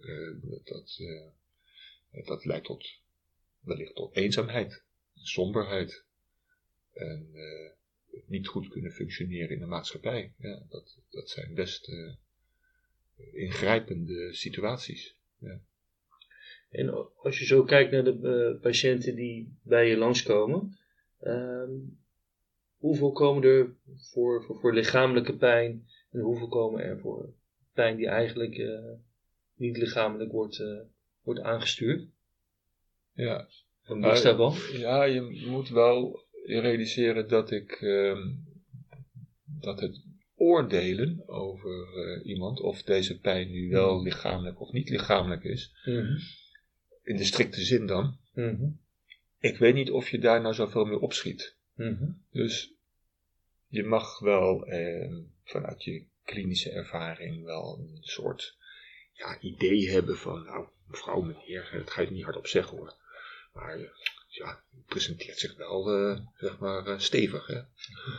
Dat, 0.42 2.26
dat 2.26 2.44
leidt 2.44 2.64
tot, 2.64 3.00
wellicht 3.61 3.94
tot 3.94 4.16
eenzaamheid, 4.16 4.83
somberheid. 5.14 6.04
En 6.92 7.30
niet 8.26 8.47
goed 8.47 8.68
kunnen 8.68 8.92
functioneren 8.92 9.50
in 9.50 9.59
de 9.59 9.66
maatschappij. 9.66 10.33
Ja, 10.38 10.66
dat, 10.68 10.99
dat 11.11 11.30
zijn 11.30 11.54
best 11.54 11.92
ingrijpende 13.33 14.35
situaties. 14.35 15.16
En 16.74 17.12
als 17.16 17.38
je 17.38 17.44
zo 17.44 17.62
kijkt 17.64 17.90
naar 17.92 18.04
de 18.04 18.52
eh, 18.54 18.60
patiënten 18.62 19.14
die 19.14 19.58
bij 19.62 19.88
je 19.88 19.96
langskomen, 19.96 20.78
ehm, 21.20 21.70
hoeveel 22.76 23.12
komen 23.12 23.42
er 23.42 23.76
voor, 24.12 24.44
voor, 24.44 24.60
voor 24.60 24.74
lichamelijke 24.74 25.36
pijn 25.36 25.86
en 26.10 26.20
hoeveel 26.20 26.48
komen 26.48 26.82
er 26.82 26.98
voor 27.00 27.34
pijn 27.72 27.96
die 27.96 28.06
eigenlijk 28.06 28.54
eh, 28.54 28.92
niet 29.56 29.76
lichamelijk 29.76 30.32
wordt, 30.32 30.60
eh, 30.60 30.80
wordt 31.22 31.40
aangestuurd? 31.40 32.08
Ja, 33.12 33.48
Een 33.84 33.98
mix 34.00 34.22
daarvan? 34.22 34.54
Ja, 34.72 35.02
je 35.04 35.46
moet 35.48 35.68
wel 35.68 36.22
realiseren 36.46 37.28
dat 37.28 37.50
ik 37.50 37.70
ehm, 37.70 38.32
dat 39.60 39.80
het 39.80 40.04
oordelen 40.36 41.22
over 41.28 42.22
iemand, 42.22 42.60
of 42.60 42.82
deze 42.82 43.20
pijn 43.20 43.50
nu 43.50 43.70
wel 43.70 44.02
lichamelijk 44.02 44.60
of 44.60 44.72
niet 44.72 44.88
lichamelijk 44.88 45.44
is, 45.44 45.72
Mhm. 45.84 46.16
In 47.04 47.16
de 47.16 47.25
strikte 47.25 47.61
zin 47.64 47.87
dan, 47.87 48.18
Mhm. 48.32 48.66
ik 49.38 49.58
weet 49.58 49.75
niet 49.75 49.90
of 49.90 50.08
je 50.08 50.18
daar 50.18 50.40
nou 50.40 50.54
zoveel 50.54 50.84
mee 50.84 50.99
opschiet. 51.00 51.56
Mhm. 51.75 52.04
Dus 52.30 52.73
je 53.66 53.84
mag 53.84 54.18
wel 54.18 54.66
ehm, 54.66 55.20
vanuit 55.44 55.84
je 55.84 56.04
klinische 56.25 56.70
ervaring 56.70 57.44
wel 57.44 57.78
een 57.78 57.99
soort 58.00 58.56
ja, 59.12 59.40
idee 59.40 59.90
hebben 59.90 60.16
van, 60.16 60.44
nou, 60.44 60.68
mevrouw, 60.87 61.20
meneer, 61.20 61.70
dat 61.73 61.90
ga 61.90 62.02
je 62.02 62.11
niet 62.11 62.25
hardop 62.25 62.46
zeggen 62.46 62.76
hoor. 62.76 62.94
Maar 63.52 63.76
eh, 63.78 63.88
ja, 64.28 64.62
het 64.76 64.87
presenteert 64.87 65.38
zich 65.38 65.56
wel, 65.56 65.90
eh, 65.90 66.20
zeg 66.37 66.58
maar, 66.58 66.87
eh, 66.87 66.99
stevig. 66.99 67.46
Hè? 67.46 67.61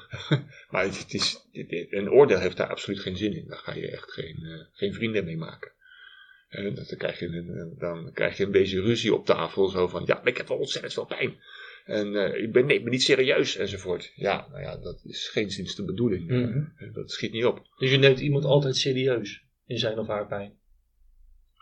maar 0.72 0.84
het, 0.84 0.98
het 1.00 1.13
is, 1.13 1.46
dit- 1.51 1.92
een 1.94 2.10
oordeel 2.10 2.39
heeft 2.39 2.58
daar 2.58 2.70
absoluut 2.70 3.00
geen 3.00 3.18
zin 3.18 3.34
in. 3.36 3.48
Daar 3.48 3.58
ga 3.58 3.74
je 3.74 3.92
echt 3.92 4.12
geen, 4.12 4.38
eh, 4.44 4.65
geen 4.74 4.94
vrienden 4.94 5.25
mee 5.25 5.38
maken. 5.38 5.72
En 6.55 6.75
dan, 6.75 6.85
krijg 6.97 7.19
je 7.19 7.25
een, 7.25 7.50
eh, 7.50 7.79
dan 7.79 8.12
krijg 8.13 8.38
je 8.38 8.43
een 8.43 8.51
beetje 8.51 8.81
ruzie 8.81 9.13
op 9.13 9.25
tafel. 9.25 9.67
Zo 9.67 9.88
van, 9.88 10.03
ja, 10.05 10.15
maar 10.15 10.27
ik 10.27 10.38
heb 10.38 10.47
wel 10.47 10.57
ontzettend 10.57 10.93
veel 10.93 11.05
pijn. 11.05 11.35
En 11.85 12.15
eh, 12.15 12.43
ik 12.43 12.51
ben, 12.51 12.65
nee, 12.65 12.77
ik 12.77 12.83
ben 12.83 12.91
niet 12.91 13.03
serieus, 13.03 13.55
enzovoort. 13.55 14.12
Ja, 14.15 14.47
nou 14.51 14.62
ja, 14.62 14.77
dat 14.77 15.01
is 15.03 15.27
geen 15.27 15.51
sinds 15.51 15.75
de 15.75 15.83
bedoeling. 15.83 16.27
Mhm. 16.27 16.63
Eh, 16.77 16.93
Dat 16.93 17.12
schiet 17.12 17.31
niet 17.31 17.45
op. 17.45 17.65
Dus 17.77 17.91
je 17.91 17.97
neemt 17.97 18.19
iemand 18.19 18.45
altijd 18.45 18.75
serieus 18.75 19.43
in 19.65 19.77
zijn 19.77 20.00
of 20.00 20.07
haar 20.07 20.27
pijn. 20.27 20.53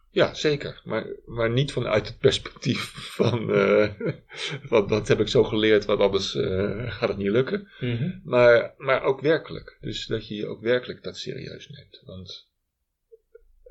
Ja, 0.10 0.34
zeker. 0.34 0.82
Maar, 0.84 1.08
maar 1.26 1.50
niet 1.50 1.72
vanuit 1.72 2.08
het 2.08 2.18
perspectief 2.18 2.92
van, 3.16 3.54
eh 3.54 3.90
van 4.70 4.88
dat 4.88 5.08
heb 5.08 5.20
ik 5.20 5.28
zo 5.28 5.44
geleerd, 5.44 5.86
want 5.86 6.00
anders 6.00 6.36
eh, 6.36 6.92
gaat 6.92 7.10
het 7.10 7.18
niet 7.18 7.32
lukken. 7.32 7.68
Mhm. 7.80 8.20
Maar, 8.24 8.74
maar 8.78 9.04
ook 9.04 9.22
werkelijk. 9.22 9.78
Dus 9.82 10.06
dat 10.06 10.28
je 10.28 10.36
je 10.36 10.48
ook 10.48 10.62
werkelijk 10.62 11.04
dat 11.04 11.18
serieus 11.18 11.70
neemt. 11.70 12.02
Want 12.06 12.48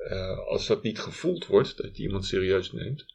eh, 0.09 0.37
als 0.37 0.67
dat 0.67 0.83
niet 0.83 0.99
gevoeld 0.99 1.45
wordt, 1.45 1.77
dat 1.77 1.97
je 1.97 2.03
iemand 2.03 2.25
serieus 2.25 2.71
neemt, 2.71 3.05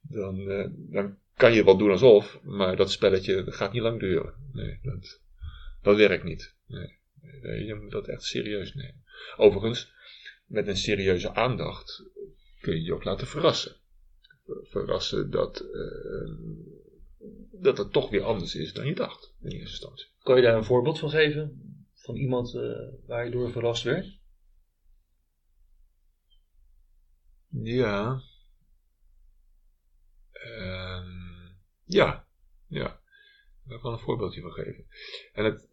dan, 0.00 0.50
eh, 0.50 0.66
dan 0.72 1.18
kan 1.36 1.52
je 1.52 1.64
wel 1.64 1.76
doen 1.76 1.90
alsof, 1.90 2.40
maar 2.42 2.76
dat 2.76 2.90
spelletje 2.90 3.52
gaat 3.52 3.72
niet 3.72 3.82
lang 3.82 4.00
duren. 4.00 4.34
Nee, 4.52 4.78
dat, 5.82 5.96
werkt 5.96 6.24
niet. 6.24 6.54
Nee. 6.66 6.98
Je 7.66 7.78
moet 7.80 7.90
dat 7.90 8.08
echt 8.08 8.22
serieus 8.22 8.74
nemen. 8.74 9.04
Overigens, 9.36 9.92
met 10.46 10.66
een 10.66 10.76
serieuze 10.76 11.34
aandacht 11.34 12.04
kun 12.60 12.74
je 12.74 12.82
je 12.82 12.94
ook 12.94 13.04
laten 13.04 13.26
verrassen. 13.26 13.76
Ver- 14.44 14.66
Verrassen 14.66 15.30
dat, 15.30 15.60
eh, 15.60 16.30
dat 17.52 17.78
het 17.78 17.92
toch 17.92 18.10
weer 18.10 18.22
anders 18.22 18.54
is 18.54 18.72
dan 18.72 18.86
je 18.86 18.94
dacht 18.94 19.34
in 19.40 19.50
eerste 19.50 19.68
instantie. 19.68 20.06
Kan 20.22 20.36
je 20.36 20.42
daar 20.42 20.56
een 20.56 20.64
voorbeeld 20.64 20.98
van 20.98 21.10
geven? 21.10 21.74
Van 21.94 22.16
iemand 22.16 22.52
waar 23.06 23.24
je 23.24 23.30
door 23.30 23.50
verrast 23.50 23.82
werd? 23.82 24.18
Ja. 27.50 28.22
Ehm, 30.32 31.08
ja. 31.84 32.26
Ja. 32.66 33.00
Daar 33.64 33.78
kan 33.78 33.92
een 33.92 33.98
voorbeeldje 33.98 34.40
van 34.40 34.52
geven. 34.52 34.86
En 35.32 35.44
het, 35.44 35.68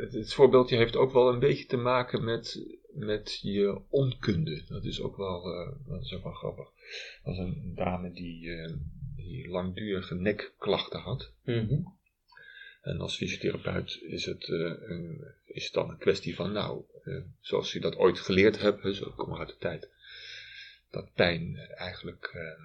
het, 0.00 0.12
het 0.12 0.34
voorbeeldje 0.34 0.76
heeft 0.76 0.96
ook 0.96 1.12
wel 1.12 1.32
een 1.32 1.38
beetje 1.38 1.66
te 1.66 1.76
maken 1.76 2.24
met, 2.24 2.78
met 2.94 3.38
je 3.42 3.80
onkunde. 3.88 4.64
Dat 4.68 4.84
is 4.84 5.00
ook 5.00 5.16
wel, 5.16 5.52
eh, 5.52 5.86
dat 5.86 6.02
is 6.02 6.14
ook 6.14 6.22
wel 6.22 6.32
grappig. 6.32 6.68
Dat 7.24 7.36
was 7.36 7.38
een 7.38 7.72
dame 7.74 8.12
die, 8.12 8.50
eh, 8.50 8.72
die 9.16 9.48
langdurige 9.48 10.14
nekklachten 10.14 11.00
had. 11.00 11.32
Mhm. 11.44 11.82
En 12.80 13.00
als 13.00 13.16
fysiotherapeut 13.16 13.98
is 14.02 14.24
het, 14.24 14.48
eh, 14.48 14.72
een, 14.80 15.34
is 15.44 15.64
het 15.64 15.72
dan 15.72 15.90
een 15.90 15.98
kwestie 15.98 16.34
van, 16.34 16.52
nou, 16.52 16.84
eh, 17.04 17.22
zoals 17.40 17.72
je 17.72 17.80
dat 17.80 17.96
ooit 17.96 18.18
geleerd 18.18 18.60
hebt, 18.60 18.96
zo 18.96 19.10
kom 19.16 19.32
ik 19.32 19.38
uit 19.38 19.48
de 19.48 19.56
tijd, 19.58 19.90
dat 20.90 21.12
pijn 21.14 21.56
eh, 21.56 21.80
eigenlijk 21.80 22.30
eh, 22.34 22.64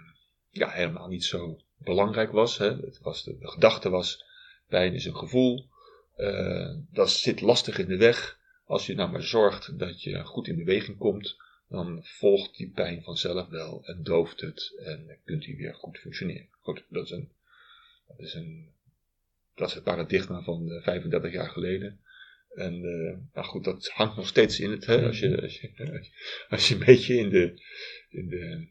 ja, 0.50 0.70
helemaal 0.70 1.08
niet 1.08 1.24
zo 1.24 1.60
belangrijk 1.78 2.32
was. 2.32 2.58
Hè. 2.58 2.76
Het 2.76 3.00
was 3.02 3.24
de, 3.24 3.38
gedachte 3.40 3.90
was, 3.90 4.26
pijn 4.68 4.94
is 4.94 5.06
een 5.06 5.16
gevoel, 5.16 5.68
eh, 6.16 6.74
dat 6.92 7.10
zit 7.10 7.42
lastig 7.42 7.78
in 7.78 7.88
de 7.88 7.98
weg. 7.98 8.40
Als 8.66 8.86
je 8.86 8.96
nou 8.96 9.12
maar 9.12 9.24
zorgt 9.24 9.80
dat 9.80 10.02
je 10.02 10.24
goed 10.24 10.48
in 10.48 10.56
beweging 10.56 10.98
komt, 10.98 11.38
dan 11.70 12.00
volgt 12.04 12.58
die 12.58 12.70
pijn 12.70 13.04
vanzelf 13.04 13.48
wel 13.48 13.86
en 13.86 14.04
dooft 14.04 14.42
het 14.42 14.74
en 14.84 15.18
kunt 15.26 15.46
hij 15.46 15.56
weer 15.56 15.76
goed 15.76 15.98
functioneren. 15.98 16.48
Goed, 16.60 16.84
dat 16.90 17.04
is 17.04 17.12
een, 17.12 17.32
dat 18.08 18.20
is 18.20 18.34
een 18.34 18.74
dat 19.56 19.68
is 19.68 19.74
het 19.74 19.84
paradigma 19.84 20.42
van 20.42 20.72
eh, 20.72 20.84
35 20.84 21.32
jaar 21.32 21.50
geleden. 21.50 22.00
En 22.56 22.74
eh, 22.74 23.18
nou 23.34 23.48
goed, 23.48 23.64
dat 23.64 23.88
hangt 23.94 24.16
nog 24.16 24.28
steeds 24.28 24.60
in 24.60 24.72
het. 24.72 24.86
Hè? 24.86 25.06
Als, 25.06 25.20
je, 25.20 25.42
als, 25.42 25.60
je, 25.62 26.02
als 26.50 26.68
je 26.68 26.74
een 26.76 26.86
beetje 26.86 27.16
in 27.16 27.30
de, 27.30 27.62
in 28.10 28.28
de, 28.30 28.68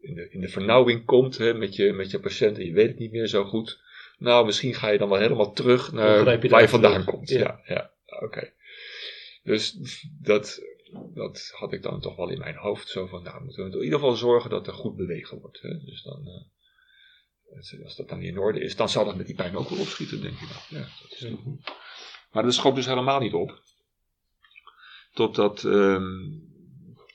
in 0.00 0.14
de, 0.14 0.28
in 0.30 0.40
de 0.40 0.48
vernauwing 0.48 1.04
komt 1.04 1.38
hè, 1.38 1.54
met, 1.54 1.76
je, 1.76 1.92
met 1.92 2.10
je 2.10 2.20
patiënt 2.20 2.58
en 2.58 2.64
je 2.64 2.72
weet 2.72 2.88
het 2.88 2.98
niet 2.98 3.10
meer 3.12 3.26
zo 3.26 3.44
goed. 3.44 3.82
Nou, 4.18 4.46
misschien 4.46 4.74
ga 4.74 4.88
je 4.88 4.98
dan 4.98 5.08
wel 5.08 5.18
helemaal 5.20 5.52
terug 5.52 5.92
naar 5.92 6.24
waar 6.50 6.60
je 6.60 6.68
vandaan 6.68 7.04
komt. 7.04 7.28
Ja. 7.28 7.38
Ja, 7.38 7.60
ja, 7.74 7.90
oké. 8.20 8.52
Dus 9.42 9.76
dat, 10.20 10.60
dat 11.14 11.50
had 11.54 11.72
ik 11.72 11.82
dan 11.82 12.00
toch 12.00 12.16
wel 12.16 12.30
in 12.30 12.38
mijn 12.38 12.56
hoofd. 12.56 12.88
Zo 12.88 13.06
van, 13.06 13.22
nou, 13.22 13.44
moeten 13.44 13.64
we 13.64 13.76
in 13.76 13.84
ieder 13.84 13.98
geval 13.98 14.14
zorgen 14.16 14.50
dat 14.50 14.66
er 14.66 14.72
goed 14.72 14.96
bewegen 14.96 15.38
wordt. 15.38 15.60
Hè? 15.62 15.78
Dus 15.84 16.02
dan, 16.02 16.26
eh, 16.26 17.84
als- 17.84 17.96
dat 17.96 18.08
dan 18.08 18.18
niet 18.18 18.28
in 18.28 18.38
orde 18.38 18.60
is, 18.60 18.76
dan 18.76 18.88
zal 18.88 19.04
dat 19.04 19.16
met 19.16 19.26
die 19.26 19.34
pijn 19.34 19.56
ook 19.56 19.68
wel 19.68 19.78
opschieten, 19.80 20.20
denk 20.20 20.34
ik 20.40 20.48
dan. 20.48 20.80
Ja, 20.80 20.86
dat 21.02 21.10
is 21.12 21.18
toch 21.18 21.40
goed. 21.42 21.72
Maar 22.34 22.42
dat 22.42 22.54
schoot 22.54 22.74
dus 22.74 22.86
helemaal 22.86 23.20
niet 23.20 23.32
op. 23.32 23.62
Totdat, 25.12 25.64
ehm, 25.64 26.28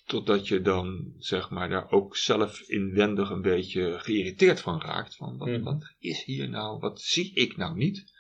totdat 0.06 0.48
je 0.48 0.62
dan, 0.62 1.14
zeg 1.18 1.50
maar, 1.50 1.70
daar 1.70 1.92
ook 1.92 2.18
zelf 2.18 2.60
inwendig 2.62 3.30
een 3.30 3.42
beetje 3.42 4.00
geïrriteerd 4.00 4.60
van 4.62 4.82
raakt. 4.82 5.16
Van, 5.16 5.38
wat, 5.38 5.48
Mhm. 5.48 5.64
wat 5.64 5.94
is 6.00 6.24
hier 6.24 6.50
nou, 6.50 6.80
wat 6.80 7.02
zie 7.02 7.34
ik 7.34 7.58
nou 7.58 7.78
niet? 7.78 8.14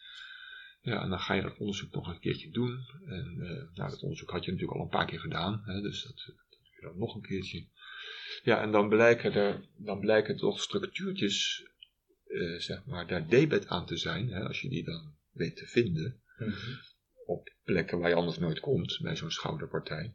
Ja, 0.81 1.01
en 1.01 1.09
dan 1.09 1.19
ga 1.19 1.33
je 1.33 1.41
dat 1.41 1.57
onderzoek 1.57 1.91
nog 1.93 2.07
een 2.07 2.19
keertje 2.19 2.49
doen. 2.49 2.79
En 3.05 3.35
eh, 3.39 3.77
nou, 3.77 3.89
dat 3.89 4.01
onderzoek 4.01 4.29
had 4.29 4.45
je 4.45 4.51
natuurlijk 4.51 4.77
al 4.77 4.83
een 4.83 4.91
paar 4.91 5.05
keer 5.05 5.19
gedaan. 5.19 5.61
Hè, 5.65 5.81
dus 5.81 6.03
dat, 6.03 6.15
dat 6.25 6.35
doe 6.49 6.75
je 6.75 6.81
dan 6.81 6.97
nog 6.97 7.15
een 7.15 7.21
keertje. 7.21 7.65
Ja, 8.43 8.61
en 8.61 8.71
dan 8.71 8.89
blijken 8.89 9.33
er 9.33 9.65
dan 9.77 9.99
blijken 9.99 10.37
toch 10.37 10.61
structuurtjes, 10.61 11.65
eh, 12.27 12.59
zeg 12.59 12.85
maar, 12.85 13.07
daar 13.07 13.27
debet 13.27 13.67
aan 13.67 13.85
te 13.85 13.97
zijn. 13.97 14.27
Hè, 14.27 14.43
als 14.47 14.61
je 14.61 14.69
die 14.69 14.83
dan 14.83 15.15
weet 15.31 15.55
te 15.55 15.65
vinden 15.65 16.21
Mhm. 16.39 16.55
Op 17.29 17.49
plekken 17.63 17.99
waar 17.99 18.09
je 18.09 18.15
anders 18.15 18.37
nooit 18.39 18.59
komt, 18.59 18.99
bij 19.01 19.15
zo'n 19.15 19.31
schouderpartij. 19.31 20.13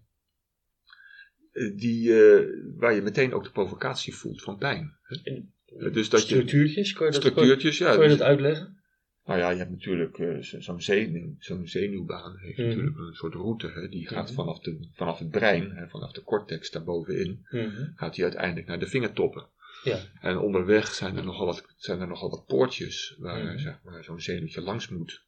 Eh, 1.52 1.76
Die, 1.76 2.24
eh, 2.24 2.46
waar 2.76 2.94
je 2.94 3.02
meteen 3.02 3.32
ook 3.32 3.44
de 3.44 3.50
provocatie 3.50 4.14
voelt 4.14 4.42
van 4.42 4.58
pijn. 4.58 4.96
Eh, 5.24 5.92
dus 5.92 6.08
dat 6.08 6.20
je 6.28 6.34
Structuurtjes, 6.34 6.92
kan 6.92 7.06
je 7.06 7.12
dat, 7.12 7.22
structuurtjes, 7.22 7.78
ja. 7.78 7.92
kan 7.94 8.02
je 8.02 8.08
dus- 8.08 8.18
dat 8.18 8.26
uitleggen? 8.26 8.82
nou 9.24 9.38
ja, 9.38 9.50
je 9.50 9.58
hebt 9.58 9.70
natuurlijk 9.70 10.16
zo- 10.40 10.60
zo'n 10.60 10.80
zenuw, 10.80 11.34
zo'n 11.38 11.66
zenuwbaan 11.66 12.38
heeft 12.38 12.58
Mhm. 12.58 12.66
natuurlijk 12.68 12.96
een 12.98 13.14
soort 13.14 13.34
route. 13.34 13.66
Hè, 13.70 13.88
die 13.88 14.08
gaat 14.08 14.26
Mhm. 14.26 14.34
vanaf, 14.34 14.58
de, 14.60 14.88
vanaf 14.92 15.18
het 15.18 15.30
brein, 15.30 15.70
hè, 15.70 15.88
vanaf 15.88 16.12
de 16.12 16.22
cortex 16.22 16.70
daarbovenin, 16.70 17.46
Mhm. 17.50 17.90
gaat 17.94 18.14
die 18.14 18.24
uiteindelijk 18.24 18.66
naar 18.66 18.78
de 18.78 18.86
vingertoppen. 18.86 19.48
Ja. 19.84 19.98
En 20.20 20.38
onderweg 20.38 20.86
zijn 20.94 21.16
er 21.16 21.24
nogal 21.24 21.46
wat, 21.46 21.66
zijn 21.76 22.00
er 22.00 22.06
nogal 22.08 22.30
wat 22.30 22.46
poortjes 22.46 23.16
waar 23.18 23.44
Mhm. 23.44 23.58
zeg 23.58 23.82
maar, 23.82 24.04
zo'n 24.04 24.20
zenuwtje 24.20 24.60
langs 24.60 24.88
moet. 24.88 25.22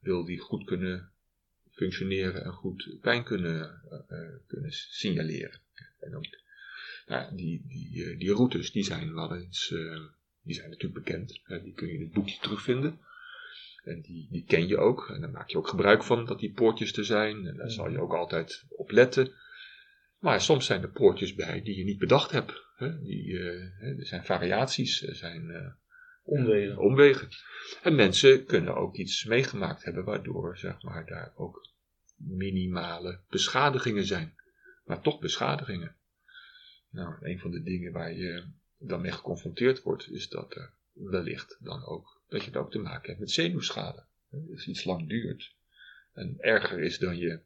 Wil 0.00 0.24
die 0.24 0.38
goed 0.38 0.64
kunnen 0.64 1.12
functioneren 1.80 2.44
en 2.44 2.52
goed 2.52 2.96
pijn 3.00 3.24
kunnen, 3.24 3.82
eh, 3.90 4.18
eh, 4.18 4.34
kunnen 4.46 4.72
signaleren. 4.72 5.60
En 6.00 6.28
nou, 7.06 7.36
die, 7.36 7.64
die, 7.66 8.04
eh, 8.04 8.18
die 8.18 8.32
routes 8.32 8.72
die 8.72 8.84
zijn 8.84 9.14
wel 9.14 9.34
eens, 9.36 9.68
die 10.42 10.54
zijn 10.54 10.70
natuurlijk 10.70 11.04
bekend. 11.04 11.40
Die 11.62 11.72
kun 11.74 11.86
je 11.86 11.94
in 11.94 12.00
het 12.00 12.12
boekje 12.12 12.38
terugvinden. 12.40 12.98
En 13.84 14.00
die, 14.00 14.28
die 14.30 14.44
ken 14.44 14.66
je 14.68 14.76
ook. 14.78 15.10
En 15.14 15.20
daar 15.20 15.30
maak 15.30 15.48
je 15.48 15.58
ook 15.58 15.68
gebruik 15.68 16.02
van 16.02 16.24
dat 16.24 16.38
die 16.38 16.52
poortjes 16.52 16.96
er 16.96 17.04
zijn. 17.04 17.46
En 17.46 17.56
daar 17.56 17.70
zal 17.70 17.90
je 17.90 18.00
ook 18.00 18.14
altijd 18.14 18.64
op 18.68 18.90
letten. 18.90 19.32
Maar 20.18 20.40
soms 20.40 20.66
zijn 20.66 20.82
er 20.82 20.90
poortjes 20.90 21.34
bij 21.34 21.62
die 21.62 21.76
je 21.76 21.84
niet 21.84 21.98
bedacht 21.98 22.30
hebt. 22.30 22.64
Hè? 22.76 23.02
Die, 23.02 23.38
er 23.38 24.06
zijn 24.06 24.24
variaties, 24.24 25.06
er 25.06 25.14
zijn 25.14 25.74
Omwegen. 26.22 26.78
omwegen. 26.78 27.28
En 27.82 27.94
mensen 27.94 28.44
kunnen 28.44 28.76
ook 28.76 28.96
iets 28.96 29.24
meegemaakt 29.24 29.84
hebben 29.84 30.04
waardoor 30.04 30.58
zeg 30.58 30.82
maar, 30.82 31.06
daar 31.06 31.32
ook 31.36 31.69
minimale 32.26 33.20
beschadigingen 33.28 34.06
zijn. 34.06 34.34
Maar 34.84 35.00
toch 35.00 35.18
beschadigingen. 35.20 35.94
Nou, 36.90 37.14
een 37.20 37.38
van 37.38 37.50
de 37.50 37.62
dingen 37.62 37.92
waar 37.92 38.12
je 38.12 38.44
dan 38.78 39.00
mee 39.00 39.12
geconfronteerd 39.12 39.82
wordt, 39.82 40.10
is 40.10 40.28
dat 40.28 40.54
er 40.54 40.72
wellicht 40.92 41.56
dan 41.60 41.84
ook, 41.84 42.20
dat 42.28 42.40
je 42.40 42.46
het 42.46 42.56
ook 42.56 42.70
te 42.70 42.78
maken 42.78 43.08
hebt 43.08 43.20
met 43.20 43.30
zenuwschade. 43.30 44.04
Als 44.50 44.66
iets 44.66 44.84
lang 44.84 45.08
duurt 45.08 45.54
en 46.12 46.36
erger 46.40 46.80
is 46.80 46.98
dan 46.98 47.16
je 47.18 47.40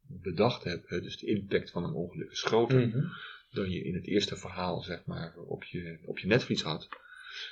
bedacht 0.00 0.64
hebt, 0.64 0.88
dus 0.88 1.18
de 1.18 1.26
impact 1.26 1.70
van 1.70 1.84
een 1.84 1.94
ongeluk 1.94 2.30
is 2.30 2.42
groter 2.42 2.86
Mhm. 2.86 3.06
dan 3.50 3.70
je 3.70 3.84
in 3.84 3.94
het 3.94 4.06
eerste 4.06 4.36
verhaal 4.36 4.82
zeg 4.82 5.04
maar 5.04 5.36
op 5.36 5.64
je, 5.64 5.98
op 6.04 6.18
je 6.18 6.26
netvlies 6.26 6.62
had, 6.62 6.88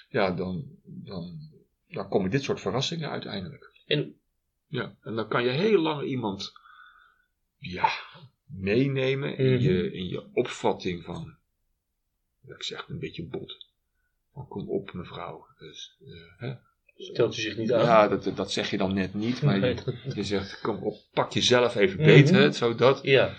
ja, 0.08 0.32
dan, 0.32 0.78
dan, 0.84 1.50
dan 1.88 2.08
komen 2.08 2.30
dit 2.30 2.42
soort 2.42 2.60
verrassingen 2.60 3.10
uiteindelijk. 3.10 3.70
En 3.86 4.16
Ja, 4.68 4.96
en 5.02 5.14
dan 5.14 5.28
kan 5.28 5.44
je 5.44 5.50
heel 5.50 5.80
lang 5.80 6.02
iemand 6.02 6.52
ja, 7.58 7.90
meenemen 8.46 9.36
in, 9.36 9.52
Mhm. 9.52 9.62
je, 9.62 9.92
in 9.92 10.08
je 10.08 10.24
opvatting 10.32 11.04
van, 11.04 11.36
ik 12.46 12.62
zeg 12.62 12.80
het 12.80 12.88
een 12.88 12.98
beetje 12.98 13.24
bot, 13.24 13.66
van 14.32 14.48
kom 14.48 14.68
op 14.68 14.92
mevrouw. 14.92 15.46
Dus, 15.58 15.96
eh, 16.06 16.38
hè? 16.48 16.54
stelt 16.98 17.36
u 17.36 17.40
zich 17.40 17.56
niet 17.56 17.72
aan. 17.72 17.84
Ja, 17.84 18.08
dat, 18.08 18.36
dat 18.36 18.52
zeg 18.52 18.70
je 18.70 18.76
dan 18.76 18.94
net 18.94 19.14
niet, 19.14 19.42
maar 19.42 19.58
Nee, 19.58 19.74
je, 19.74 20.12
je 20.14 20.24
zegt 20.24 20.60
kom 20.60 20.76
op, 20.82 20.96
pak 21.12 21.32
jezelf 21.32 21.74
even 21.76 21.96
Mhm. 21.96 22.06
beet, 22.06 22.30
hè, 22.30 22.52
zodat 22.52 23.02
Ja. 23.02 23.36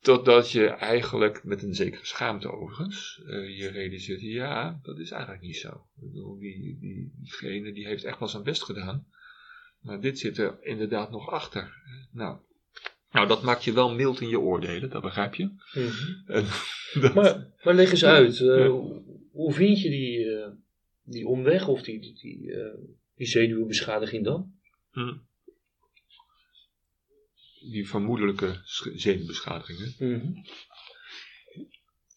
Totdat 0.00 0.50
je 0.50 0.66
eigenlijk 0.66 1.44
met 1.44 1.62
een 1.62 1.74
zekere 1.74 2.04
schaamte 2.06 2.50
overigens 2.52 3.22
eh, 3.26 3.58
je 3.58 3.68
realiseert, 3.68 4.20
ja, 4.20 4.80
dat 4.82 4.98
is 4.98 5.10
eigenlijk 5.10 5.42
niet 5.42 5.56
zo. 5.56 5.68
Ik 5.68 6.12
bedoel, 6.12 6.38
die, 6.38 6.78
die, 6.80 7.12
diegene 7.16 7.72
die 7.72 7.86
heeft 7.86 8.04
echt 8.04 8.18
wel 8.18 8.28
zijn 8.28 8.42
best 8.42 8.62
gedaan. 8.62 9.06
Maar 9.86 10.00
dit 10.00 10.18
zit 10.18 10.38
er 10.38 10.58
inderdaad 10.62 11.10
nog 11.10 11.30
achter. 11.30 11.74
Nou, 12.12 12.38
nou 13.10 13.26
dat 13.28 13.42
maakt 13.42 13.64
je 13.64 13.72
wel 13.72 13.94
mild 13.94 14.20
in 14.20 14.28
je 14.28 14.40
oordelen, 14.40 14.90
dat 14.90 15.02
begrijp 15.02 15.34
je. 15.34 15.50
Mhm. 15.74 16.42
Dat- 17.00 17.14
Maar, 17.14 17.46
maar 17.62 17.74
leg 17.74 17.90
eens 17.90 18.04
uit, 18.04 18.40
eh, 18.40 18.46
Ja. 18.46 18.66
hoe- 19.32 19.52
vind 19.52 19.80
je 19.80 19.90
die, 19.90 20.30
eh, 20.34 20.50
die 21.02 21.26
omweg 21.26 21.68
of 21.68 21.82
die, 21.82 22.00
die, 22.00 22.14
die, 22.14 22.52
eh, 22.52 22.74
die 23.16 23.26
zenuwbeschadiging 23.26 24.24
dan? 24.24 24.52
Hm. 24.90 25.14
Die 27.70 27.88
vermoedelijke 27.88 28.60
sch- 28.64 28.92
zenuwbeschadigingen. 28.94 29.94
Mhm. 29.98 30.32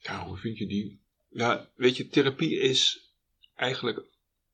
Ja, 0.02 0.26
hoe 0.26 0.38
vind 0.38 0.58
je 0.58 0.68
die? 0.68 1.00
Ja, 1.30 1.70
weet 1.76 1.98
je, 1.98 2.08
therapie 2.08 2.60
is 2.60 3.12
eigenlijk 3.56 4.02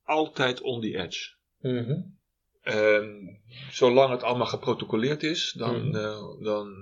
altijd 0.04 0.62
on 0.62 0.82
the 0.82 0.98
edge. 0.98 1.34
Mhm. 1.62 2.00
Ehm, 2.66 3.14
zolang 3.72 4.12
het 4.12 4.24
allemaal 4.24 4.48
geprotocoleerd 4.48 5.24
is, 5.24 5.52
dan, 5.58 5.88
Mhm. 5.88 5.96
eh, 5.96 6.44
dan 6.44 6.74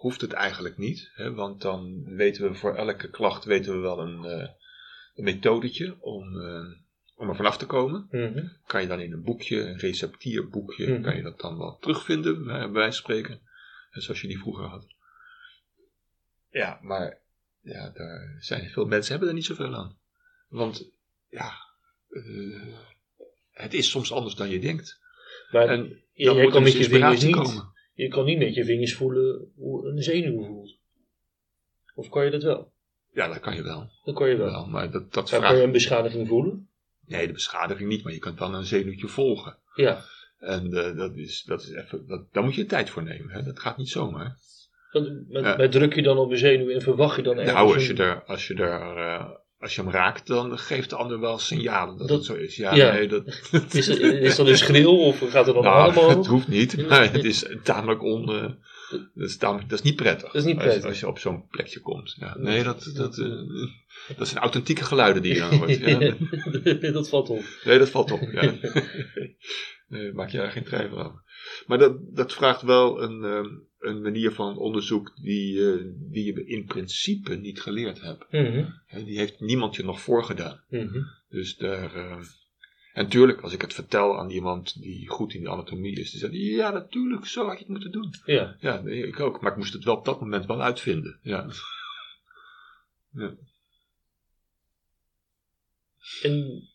hoeft 0.00 0.20
het 0.20 0.32
eigenlijk 0.32 0.78
niet. 0.78 1.10
Hè, 1.14 1.32
want 1.34 1.60
dan 1.62 2.04
weten 2.04 2.48
we 2.48 2.54
voor 2.54 2.74
elke 2.74 3.10
klacht 3.10 3.44
weten 3.44 3.72
we 3.72 3.78
wel 3.78 3.98
een, 4.00 4.24
eh, 4.24 4.48
een 5.14 5.24
methodetje 5.24 5.96
om, 6.00 6.40
eh, 6.40 6.64
om 7.16 7.28
er 7.28 7.36
vanaf 7.36 7.56
te 7.56 7.66
komen. 7.66 8.08
Mhm. 8.10 8.46
Kan 8.66 8.80
je 8.82 8.86
dan 8.88 9.00
in 9.00 9.12
een 9.12 9.22
boekje, 9.22 9.60
een 9.60 9.78
receptierboekje, 9.78 10.92
Mhm. 10.92 11.02
kan 11.02 11.16
je 11.16 11.22
dat 11.22 11.40
dan 11.40 11.58
wel 11.58 11.78
terugvinden, 11.80 12.44
bij 12.44 12.58
wijze 12.70 12.72
van 12.72 12.92
spreken. 12.92 13.40
Zoals 13.90 14.20
je 14.20 14.26
die 14.28 14.38
vroeger 14.38 14.64
had. 14.64 14.86
Ja, 16.50 16.78
maar 16.82 17.18
ja, 17.60 17.90
daar 17.94 18.36
zijn 18.40 18.70
veel 18.70 18.86
mensen 18.86 19.10
hebben 19.10 19.28
er 19.28 19.34
niet 19.34 19.44
zoveel 19.44 19.74
aan. 19.74 19.98
Want 20.48 20.90
ja, 21.28 21.52
het 23.50 23.74
is 23.74 23.90
soms 23.90 24.12
anders 24.12 24.34
dan 24.34 24.48
je 24.48 24.60
denkt. 24.60 25.00
Maar 25.50 25.68
En 25.68 26.02
dan 26.14 26.36
moet 26.36 26.44
kan 26.44 26.54
er 26.54 26.62
met 26.62 26.72
dus 26.72 26.86
je 26.86 26.92
vingers 26.92 27.22
niet, 27.22 27.34
komen. 27.34 27.72
je 27.94 28.08
kan 28.08 28.24
niet 28.24 28.38
met 28.38 28.54
je 28.54 28.64
vingers 28.64 28.94
voelen 28.94 29.52
hoe 29.56 29.88
een 29.88 30.02
zenuw 30.02 30.44
voelt. 30.44 30.78
Of 31.94 32.08
kan 32.08 32.24
je 32.24 32.30
dat 32.30 32.42
wel? 32.42 32.72
Ja, 33.12 33.28
dat 33.28 33.40
kan 33.40 33.56
je 33.56 33.62
wel. 33.62 33.90
Dat 34.04 34.14
kan 34.14 34.28
je 34.28 34.36
wel. 34.36 34.50
wel 34.50 34.66
maar 34.66 34.90
dat, 34.90 35.12
dat 35.12 35.30
kan 35.30 35.56
je 35.56 35.62
een 35.62 35.72
beschadiging 35.72 36.28
voelen? 36.28 36.68
Nee, 37.06 37.26
de 37.26 37.32
beschadiging 37.32 37.88
niet, 37.88 38.02
maar 38.02 38.12
je 38.12 38.18
kan 38.18 38.36
dan 38.36 38.54
een 38.54 38.64
zenuwtje 38.64 39.08
volgen. 39.08 39.56
Ja. 39.74 40.04
En 40.38 40.72
eh, 40.72 40.96
dat 40.96 41.16
is, 41.16 41.42
dat 41.42 41.62
is 41.62 41.70
even, 41.70 42.06
dat, 42.06 42.32
daar 42.32 42.44
moet 42.44 42.54
je 42.54 42.66
tijd 42.66 42.90
voor 42.90 43.02
nemen. 43.02 43.30
Hè? 43.30 43.42
Dat 43.42 43.60
gaat 43.60 43.76
niet 43.76 43.88
zomaar. 43.88 44.36
Met, 45.28 45.56
met 45.56 45.72
druk 45.72 45.94
je 45.94 46.02
dan 46.02 46.18
op 46.18 46.30
een 46.30 46.38
zenuw 46.38 46.68
en 46.70 46.82
verwacht 46.82 47.16
je 47.16 47.22
dan 47.22 47.36
ergens 47.36 47.54
Nou, 47.54 47.74
als 47.74 47.86
je, 47.86 47.94
er, 47.94 48.22
als, 48.22 48.46
je 48.46 48.54
er, 48.54 48.96
eh, 48.96 49.30
als 49.60 49.74
je 49.74 49.82
hem 49.82 49.90
raakt, 49.90 50.26
dan 50.26 50.58
geeft 50.58 50.90
de 50.90 50.96
ander 50.96 51.20
wel 51.20 51.38
signalen 51.38 51.98
dat, 51.98 52.08
Dat- 52.08 52.16
het 52.16 52.26
zo 52.26 52.34
is. 52.34 52.56
Ja, 52.56 52.74
ja. 52.74 52.92
nee, 52.92 53.08
dat, 53.08 53.24
Is, 53.74 53.88
is 53.88 54.36
dat 54.36 54.46
een 54.46 54.56
schreeuw 54.58 54.96
of 54.96 55.18
gaat 55.30 55.46
er 55.46 55.54
dan 55.54 55.62
nou, 55.62 55.82
allemaal 55.82 56.08
het 56.18 56.26
hoeft 56.26 56.48
niet, 56.48 56.88
maar 56.88 57.12
het 57.12 57.24
is 57.24 57.46
tamelijk 57.62 58.02
on... 58.02 58.32
eh, 58.34 58.50
dat, 59.14 59.28
is 59.28 59.36
tamelijk, 59.36 59.68
dat 59.68 59.78
is 59.78 59.84
niet 59.84 59.96
prettig. 59.96 60.26
Dat 60.32 60.34
is 60.34 60.44
niet 60.44 60.54
Als- 60.56 60.64
prettig. 60.64 60.84
Als, 60.88 61.00
je 61.00 61.06
op 61.08 61.18
zo'n 61.18 61.48
plekje 61.48 61.80
komt. 61.80 62.16
Ja, 62.18 62.36
nee, 62.38 62.62
dat, 62.62 62.90
dat, 62.94 63.18
eh, 63.18 63.26
dat 64.16 64.28
zijn 64.28 64.40
authentieke 64.42 64.84
geluiden 64.84 65.22
die 65.22 65.34
je 65.34 65.40
dan 65.40 65.54
hoort. 65.58 65.76
Ja. 66.80 66.90
dat 66.92 67.08
valt 67.08 67.30
op. 67.30 67.42
Nee, 67.64 67.78
dat 67.78 67.90
valt 67.90 68.10
op. 68.12 68.20
Ja. 68.32 68.54
nee, 69.88 70.12
maak 70.12 70.30
je 70.30 70.38
daar 70.38 70.50
geen 70.50 70.64
twijfel 70.64 70.98
aan. 71.02 71.22
Maar 71.66 71.78
dat, 71.78 71.96
dat 72.14 72.32
vraagt 72.32 72.62
wel 72.62 73.02
een, 73.02 73.24
ehm, 73.24 73.46
een 73.80 74.00
manier 74.02 74.32
van 74.32 74.56
onderzoek 74.58 75.12
die, 75.22 75.72
eh, 75.72 75.84
die 75.94 76.24
je 76.24 76.46
in 76.46 76.64
principe 76.64 77.34
niet 77.34 77.60
geleerd 77.60 78.00
hebt. 78.00 78.32
Mhm. 78.32 78.64
Die 79.04 79.18
heeft 79.18 79.40
niemand 79.40 79.76
je 79.76 79.84
nog 79.84 80.00
voorgedaan. 80.00 80.60
Mhm. 80.68 81.02
Dus 81.28 81.56
daar. 81.56 81.94
ehm, 81.94 82.22
en 82.92 83.04
natuurlijk, 83.04 83.40
als 83.40 83.52
ik 83.52 83.60
het 83.60 83.74
vertel 83.74 84.18
aan 84.18 84.30
iemand 84.30 84.82
die 84.82 85.08
goed 85.08 85.34
in 85.34 85.42
de 85.42 85.48
anatomie 85.48 86.00
is, 86.00 86.10
die 86.10 86.20
zegt: 86.20 86.32
Ja, 86.34 86.70
natuurlijk, 86.70 87.26
zo 87.26 87.44
had 87.44 87.52
je 87.52 87.58
het 87.58 87.68
moeten 87.68 87.92
doen. 87.92 88.14
Ja. 88.24 88.56
Ja, 88.60 88.78
ik 88.80 89.20
ook. 89.20 89.40
Maar 89.40 89.50
ik 89.50 89.56
moest 89.56 89.72
het 89.72 89.84
wel 89.84 89.96
op 89.96 90.04
dat 90.04 90.20
moment 90.20 90.46
wel 90.46 90.62
uitvinden. 90.62 91.18
Ja. 91.22 91.50
ja. 93.12 93.34
En 96.22 96.68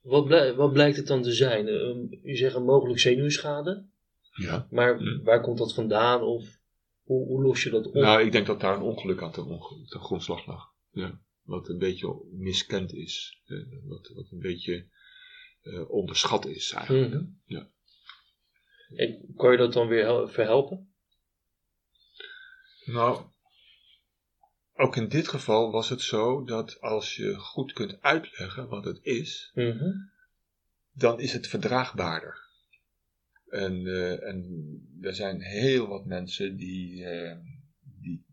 wat, 0.00 0.24
blij- 0.24 0.54
wat 0.54 0.72
blijkt 0.72 0.96
het 0.96 1.06
dan 1.06 1.22
te 1.22 1.32
zijn? 1.32 1.68
Um, 1.68 2.20
u 2.22 2.36
zegt 2.36 2.54
een 2.54 2.64
mogelijk 2.64 3.00
zenuwschade, 3.00 3.84
ja. 4.32 4.66
maar 4.70 4.98
Hm. 4.98 5.22
waar 5.22 5.40
komt 5.40 5.58
dat 5.58 5.74
vandaan 5.74 6.22
of 6.22 6.60
hoe, 7.02 7.26
hoe 7.26 7.42
los 7.42 7.62
je 7.62 7.70
dat 7.70 7.86
op? 7.86 7.94
Nou, 7.94 8.22
ik 8.22 8.32
denk 8.32 8.46
dat 8.46 8.60
daar 8.60 8.76
een 8.76 8.82
ongeluk 8.82 9.22
aan 9.22 9.32
ten, 9.32 9.60
grondslag 9.88 10.46
lag. 10.46 10.72
Ja. 10.90 11.20
Wat 11.42 11.68
een 11.68 11.78
beetje 11.78 12.24
miskend 12.32 12.92
is. 12.92 13.40
Eh, 13.46 13.56
wat, 13.84 14.10
wat 14.14 14.30
een 14.30 14.38
beetje 14.40 14.86
eh, 15.62 15.90
onderschat 15.90 16.46
is 16.46 16.72
eigenlijk. 16.72 17.12
Mhm. 17.14 17.24
Ja. 17.44 17.68
En 18.96 19.32
kan 19.36 19.50
je 19.52 19.56
dat 19.58 19.72
dan 19.72 19.88
weer 19.88 20.04
hel- 20.04 20.28
verhelpen? 20.28 20.92
Nou, 22.84 23.24
ook 24.74 24.96
in 24.96 25.08
dit 25.08 25.28
geval 25.28 25.70
was 25.72 25.88
het 25.88 26.00
zo 26.00 26.44
dat 26.44 26.80
als 26.80 27.16
je 27.16 27.34
goed 27.34 27.72
kunt 27.72 28.00
uitleggen 28.00 28.68
wat 28.68 28.84
het 28.84 28.98
is, 29.02 29.50
Mhm. 29.54 29.90
dan 30.92 31.20
is 31.20 31.32
het 31.32 31.46
verdraagbaarder. 31.46 32.41
En, 33.52 33.86
eh, 33.86 34.22
en 34.28 34.44
er 35.00 35.14
zijn 35.14 35.40
heel 35.40 35.88
wat 35.88 36.06
mensen 36.06 36.56
die, 36.56 37.04
eh, 37.04 37.36
die 38.00 38.24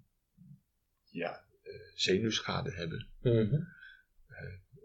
ja, 1.10 1.44
eh, 1.64 1.72
zenuwschade 1.96 2.72
hebben. 2.72 3.08
Mhm. 3.22 3.62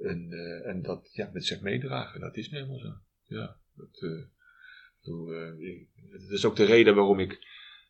En, 0.01 0.33
en 0.64 0.83
dat 0.83 1.11
ja, 1.12 1.31
met 1.33 1.44
zich 1.44 1.61
meedragen, 1.61 2.20
dat 2.20 2.37
is 2.37 2.51
nu 2.51 2.57
helemaal 2.57 2.79
zo. 2.79 2.94
Ja, 3.23 3.57
dat, 3.75 4.03
ik 4.03 4.29
bedoel, 5.03 5.59
ik- 5.61 5.88
het 6.11 6.31
is 6.31 6.44
ook 6.44 6.57
de 6.57 6.64
reden 6.64 6.94
waarom 6.94 7.20
ik 7.20 7.47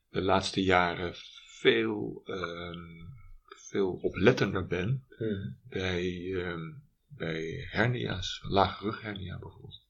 de 0.09 0.20
laatste 0.22 0.62
jaren 0.62 1.12
veel, 1.61 2.22
ehm, 2.24 3.07
veel 3.48 3.92
oplettender 3.92 4.66
ben 4.66 5.04
Mhm. 5.18 5.50
bij, 5.68 6.35
ehm, 6.35 6.72
bij 7.09 7.66
hernia's, 7.70 8.40
lage 8.48 8.85
rughernia 8.85 9.38
bijvoorbeeld. 9.38 9.83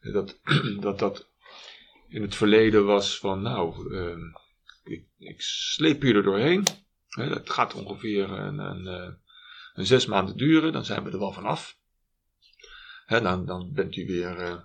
Dat, 0.12 0.40
dat 0.80 0.98
dat 0.98 1.29
in 2.10 2.22
het 2.22 2.36
verleden 2.36 2.84
was 2.84 3.18
van, 3.18 3.42
nou, 3.42 3.94
ehm, 3.96 4.20
ik, 4.84 5.04
ik 5.18 5.40
sleep 5.42 6.02
je 6.02 6.14
er 6.14 6.22
doorheen. 6.22 6.64
Hè, 7.08 7.28
dat 7.28 7.50
gaat 7.50 7.74
ongeveer 7.74 8.30
een, 8.30 8.58
een, 8.58 8.86
eh, 8.86 9.12
een 9.74 9.86
zes 9.86 10.06
maanden 10.06 10.36
duren, 10.36 10.72
dan 10.72 10.84
zijn 10.84 11.04
we 11.04 11.10
er 11.10 11.18
wel 11.18 11.32
vanaf. 11.32 11.78
Hè, 13.06 13.20
dan, 13.20 13.46
dan 13.46 13.72
bent 13.72 13.96
u 13.96 14.06
weer 14.06 14.36
eh, 14.36 14.56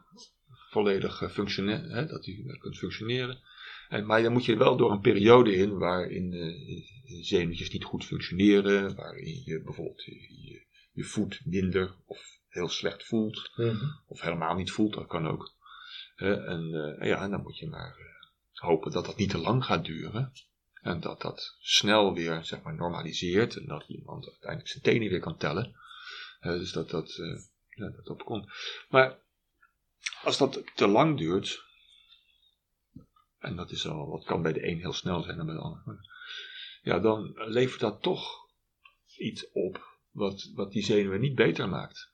volledig 0.69 1.21
uh, 1.21 1.29
functioneren, 1.29 1.89
hè, 1.89 2.05
dat 2.05 2.25
hij 2.25 2.57
kunt 2.59 2.77
functioneren. 2.77 3.39
En, 3.89 4.05
maar 4.05 4.21
dan 4.21 4.31
moet 4.31 4.45
je 4.45 4.57
wel 4.57 4.77
door 4.77 4.91
een 4.91 5.01
periode 5.01 5.55
in 5.55 5.77
waarin 5.77 6.33
uh, 6.33 7.23
zenuwtjes 7.23 7.71
niet 7.71 7.83
goed 7.83 8.05
functioneren, 8.05 8.95
waarin 8.95 9.41
je 9.45 9.61
bijvoorbeeld 9.61 10.03
je, 10.03 10.65
je 10.93 11.03
voet 11.03 11.41
minder 11.45 11.95
of 12.05 12.39
heel 12.49 12.69
slecht 12.69 13.05
voelt, 13.05 13.51
of 14.07 14.21
helemaal 14.21 14.55
niet 14.55 14.71
voelt, 14.71 14.93
dat 14.93 15.07
kan 15.07 15.27
ook. 15.27 15.54
En, 16.15 16.69
ja, 16.99 17.21
en 17.21 17.31
dan 17.31 17.41
moet 17.41 17.57
je 17.57 17.67
maar 17.67 17.95
hopen 18.53 18.91
dat 18.91 19.05
dat 19.05 19.17
niet 19.17 19.29
te 19.29 19.37
lang 19.37 19.65
gaat 19.65 19.85
duren. 19.85 20.33
En 20.81 20.99
dat 20.99 21.21
dat 21.21 21.55
snel 21.59 22.13
weer 22.13 22.43
zeg 22.43 22.61
maar, 22.61 22.75
normaliseert 22.75 23.55
en 23.55 23.65
dat 23.65 23.83
iemand 23.87 24.25
uiteindelijk 24.25 24.69
zijn 24.69 24.83
tenen 24.83 25.09
weer 25.09 25.19
kan 25.19 25.37
tellen. 25.37 25.75
dus 26.41 26.71
dat 26.71 26.89
dat, 26.89 27.15
ja, 27.69 27.89
dat 27.89 28.09
opkomt. 28.09 28.51
Maar 28.89 29.17
als 30.23 30.37
dat 30.37 30.63
te 30.75 30.87
lang 30.87 31.17
duurt, 31.17 31.63
en 33.39 33.55
dat 33.55 33.71
is 33.71 33.87
al, 33.87 34.09
wat 34.09 34.23
kan 34.23 34.41
bij 34.41 34.53
de 34.53 34.67
een 34.67 34.79
heel 34.79 34.93
snel 34.93 35.21
zijn 35.21 35.37
dan 35.37 35.45
bij 35.45 35.55
de 35.55 35.61
ander, 35.61 35.99
ja, 36.81 36.99
dan 36.99 37.33
levert 37.35 37.79
dat 37.79 38.01
toch 38.01 38.49
iets 39.17 39.51
op 39.51 39.99
wat, 40.11 40.51
wat 40.53 40.71
die 40.71 40.83
zenuwen 40.83 41.19
niet 41.19 41.35
beter 41.35 41.69
maakt. 41.69 42.13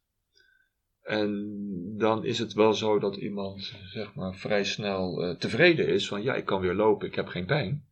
En 1.02 1.54
dan 1.98 2.26
is 2.26 2.40
het 2.40 2.54
wel 2.54 2.74
zo 2.74 3.00
dat 3.00 3.16
iemand 3.16 3.74
zeg 3.86 4.14
maar 4.14 4.36
vrij 4.36 4.64
snel 4.64 5.24
uh, 5.24 5.36
tevreden 5.36 5.88
is 5.88 6.08
van 6.08 6.24
ja, 6.24 6.36
ik 6.36 6.46
kan 6.46 6.62
weer 6.62 6.74
lopen, 6.74 7.08
ik 7.08 7.16
heb 7.16 7.28
geen 7.28 7.46
pijn. 7.46 7.86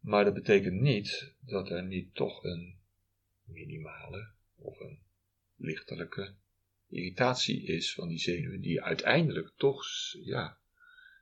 Maar 0.00 0.24
dat 0.24 0.34
betekent 0.34 0.80
niet 0.80 1.34
dat 1.40 1.70
er 1.70 1.84
niet 1.84 2.14
toch 2.14 2.44
een 2.44 2.74
minimale 3.44 4.28
of 4.56 4.80
een 4.80 4.98
lichtelijke 5.56 6.34
irritatie 6.88 7.62
is 7.62 7.94
van 7.94 8.08
die 8.08 8.18
zenuwen, 8.18 8.60
die 8.60 8.82
uiteindelijk 8.82 9.52
toch 9.56 9.84
ja, 10.24 10.58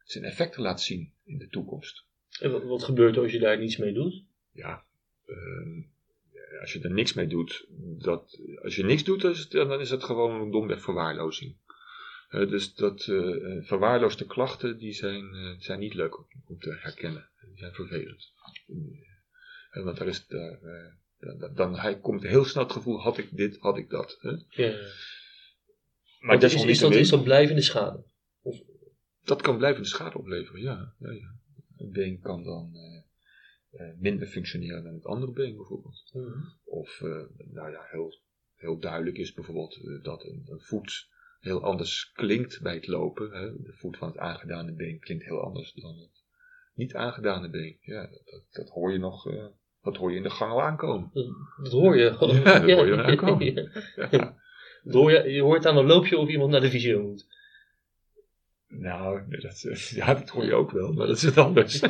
zijn 0.04 0.24
effecten 0.24 0.62
laat 0.62 0.82
zien 0.82 1.12
in 1.24 1.38
de 1.38 1.48
toekomst. 1.48 2.04
En 2.40 2.50
wat, 2.50 2.64
wat 2.64 2.82
gebeurt 2.82 3.16
er 3.16 3.22
als 3.22 3.32
je 3.32 3.38
daar 3.38 3.58
niets 3.58 3.76
mee 3.76 3.92
doet? 3.92 4.24
Ja, 4.52 4.84
uh, 5.26 5.84
als 6.60 6.72
je 6.72 6.80
er 6.80 6.90
niks 6.90 7.12
mee 7.12 7.26
doet, 7.26 7.66
dat, 7.98 8.40
als 8.62 8.76
je 8.76 8.84
niks 8.84 9.04
doet, 9.04 9.20
dan 9.20 9.30
is 9.30 9.38
het, 9.38 9.50
dan 9.50 9.80
is 9.80 9.90
het 9.90 10.04
gewoon 10.04 10.40
een 10.40 10.50
domweg 10.50 10.82
verwaarlozing. 10.82 11.56
Uh, 12.30 12.48
dus 12.48 12.74
dat 12.74 13.06
uh, 13.06 13.64
verwaarloosde 13.64 14.26
klachten, 14.26 14.78
die 14.78 14.92
zijn, 14.92 15.34
uh, 15.34 15.54
zijn 15.58 15.78
niet 15.78 15.94
leuk 15.94 16.18
om, 16.18 16.26
om, 16.46 16.58
te 16.58 16.76
herkennen. 16.80 17.28
Die 17.40 17.58
zijn 17.58 17.72
vervelend. 17.72 18.32
want 19.70 19.96
daar 19.96 20.06
is, 20.08 20.26
daar, 20.26 20.58
dan, 21.18 21.54
dan 21.54 21.78
hij 21.78 21.98
komt 21.98 22.22
heel 22.22 22.44
snel 22.44 22.62
het 22.62 22.72
gevoel, 22.72 23.00
had 23.00 23.18
ik 23.18 23.36
dit, 23.36 23.58
had 23.58 23.78
ik 23.78 23.90
dat. 23.90 24.18
Hè? 24.20 24.30
Ja. 24.48 24.76
Maar 26.18 26.42
is, 26.42 26.54
is, 26.54 26.64
is, 26.64 26.78
dat, 26.78 26.94
is 26.94 27.08
dat 27.08 27.24
blijvende 27.24 27.62
schade? 27.62 28.04
Of? 28.42 28.60
Dat 29.24 29.42
kan 29.42 29.58
blijvende 29.58 29.88
schade 29.88 30.18
opleveren, 30.18 30.60
ja. 30.60 30.94
ja, 30.98 31.10
ja. 31.10 31.36
Een 31.76 31.90
been 31.90 32.20
kan 32.20 32.42
dan 32.42 32.72
minder 33.98 34.26
functioneren 34.26 34.84
dan 34.84 34.94
het 34.94 35.04
andere 35.04 35.32
been 35.32 35.56
bijvoorbeeld. 35.56 36.10
Mm 36.12 36.22
-hmm. 36.22 36.52
Of, 36.64 37.00
uh, 37.00 37.24
nou 37.36 37.70
ja, 37.70 37.86
heel, 37.90 38.14
heel 38.54 38.78
duidelijk 38.78 39.16
is 39.16 39.32
bijvoorbeeld 39.32 40.02
dat 40.02 40.24
een, 40.24 40.42
een, 40.46 40.60
voet 40.60 41.08
heel 41.40 41.62
anders 41.62 42.12
klinkt 42.12 42.62
bij 42.62 42.74
het 42.74 42.86
lopen. 42.86 43.30
Hè. 43.30 43.62
De 43.62 43.72
voet 43.72 43.96
van 43.96 44.08
het 44.08 44.18
aangedane 44.18 44.72
been 44.72 44.98
klinkt 44.98 45.24
heel 45.24 45.44
anders 45.44 45.72
dan 45.72 45.98
het 45.98 46.24
niet 46.74 46.94
aangedane 46.94 47.50
been. 47.50 47.76
Ja, 47.80 48.06
dat, 48.06 48.44
dat 48.50 48.68
hoor 48.68 48.92
je 48.92 48.98
nog, 48.98 49.26
dat 49.82 49.96
hoor 49.96 50.10
je 50.10 50.16
in 50.16 50.22
de 50.22 50.30
gang 50.30 50.52
al 50.52 50.62
aankomen. 50.62 51.10
Dat, 51.62 51.72
hoor 51.72 51.96
je? 51.96 52.04
Ja, 52.04 52.18
dat 52.58 52.70
hoor 52.70 52.86
je 52.86 53.02
aankomen. 53.02 53.70
ja. 54.10 54.36
Je, 54.82 55.30
je 55.30 55.42
hoort 55.42 55.66
aan 55.66 55.76
een 55.76 55.86
loopje 55.86 56.18
of 56.18 56.28
iemand 56.28 56.50
naar 56.50 56.60
de 56.60 56.70
visio 56.70 57.02
moet. 57.02 57.26
Nou, 58.68 59.22
dat, 59.28 59.60
ja, 59.94 60.14
dat 60.14 60.28
hoor 60.28 60.44
je 60.44 60.54
ook 60.54 60.70
wel, 60.70 60.92
maar 60.92 61.06
dat 61.06 61.16
is 61.16 61.22
het 61.22 61.38
anders. 61.38 61.80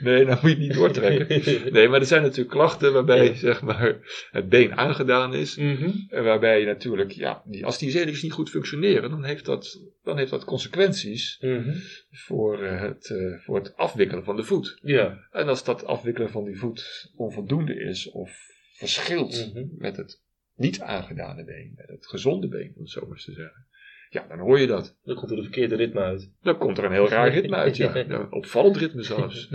nee, 0.00 0.24
dan 0.24 0.28
moet 0.28 0.40
je 0.42 0.48
het 0.48 0.58
niet 0.58 0.74
doortrekken. 0.74 1.42
Nee, 1.72 1.88
maar 1.88 2.00
er 2.00 2.06
zijn 2.06 2.22
natuurlijk 2.22 2.50
klachten 2.50 2.92
waarbij 2.92 3.34
zeg 3.34 3.62
maar, 3.62 3.98
het 4.30 4.48
been 4.48 4.74
aangedaan 4.74 5.34
is. 5.34 5.56
Mhm. 5.56 5.90
En 6.08 6.24
waarbij 6.24 6.60
je 6.60 6.66
natuurlijk, 6.66 7.10
ja, 7.12 7.42
die, 7.44 7.64
als 7.66 7.78
die 7.78 7.90
zenuwen 7.90 8.18
niet 8.22 8.32
goed 8.32 8.50
functioneren, 8.50 9.10
dan 9.10 9.24
heeft 9.24 9.44
dat, 9.44 9.80
dan 10.04 10.18
heeft 10.18 10.30
dat 10.30 10.44
consequenties 10.44 11.38
Mhm. 11.40 11.74
voor, 12.10 12.62
eh, 12.62 12.80
het, 12.80 13.10
eh, 13.10 13.38
voor 13.38 13.56
het 13.56 13.76
afwikkelen 13.76 14.24
van 14.24 14.36
de 14.36 14.44
voet. 14.44 14.78
Ja. 14.82 15.26
En 15.32 15.48
als 15.48 15.64
dat 15.64 15.84
afwikkelen 15.84 16.30
van 16.30 16.44
die 16.44 16.58
voet 16.58 17.10
onvoldoende 17.16 17.74
is 17.74 18.10
of 18.10 18.30
verschilt 18.72 19.50
Mhm. 19.54 19.66
met 19.76 19.96
het 19.96 20.20
niet 20.56 20.80
aangedane 20.80 21.44
been, 21.44 21.72
met 21.76 21.88
het 21.88 22.06
gezonde 22.06 22.48
been, 22.48 22.72
om 22.76 22.82
het 22.82 22.90
zo 22.90 23.00
maar 23.00 23.10
eens 23.10 23.24
te 23.24 23.32
zeggen. 23.32 23.66
Ja, 24.10 24.26
dan 24.28 24.38
hoor 24.38 24.58
je 24.60 24.66
dat. 24.66 24.96
Dan 25.04 25.16
komt 25.16 25.30
er 25.30 25.36
de 25.36 25.42
verkeerde 25.42 25.76
ritme 25.76 26.00
uit. 26.00 26.30
Dan 26.42 26.58
komt 26.58 26.78
er 26.78 26.84
een 26.84 26.92
heel 26.92 27.08
raar 27.08 27.32
ritme 27.32 27.56
uit, 27.56 27.76
ja. 27.76 27.96
ja 27.96 28.04
een 28.08 28.32
opvallend 28.32 28.76
ritme 28.76 29.02
zelfs. 29.02 29.48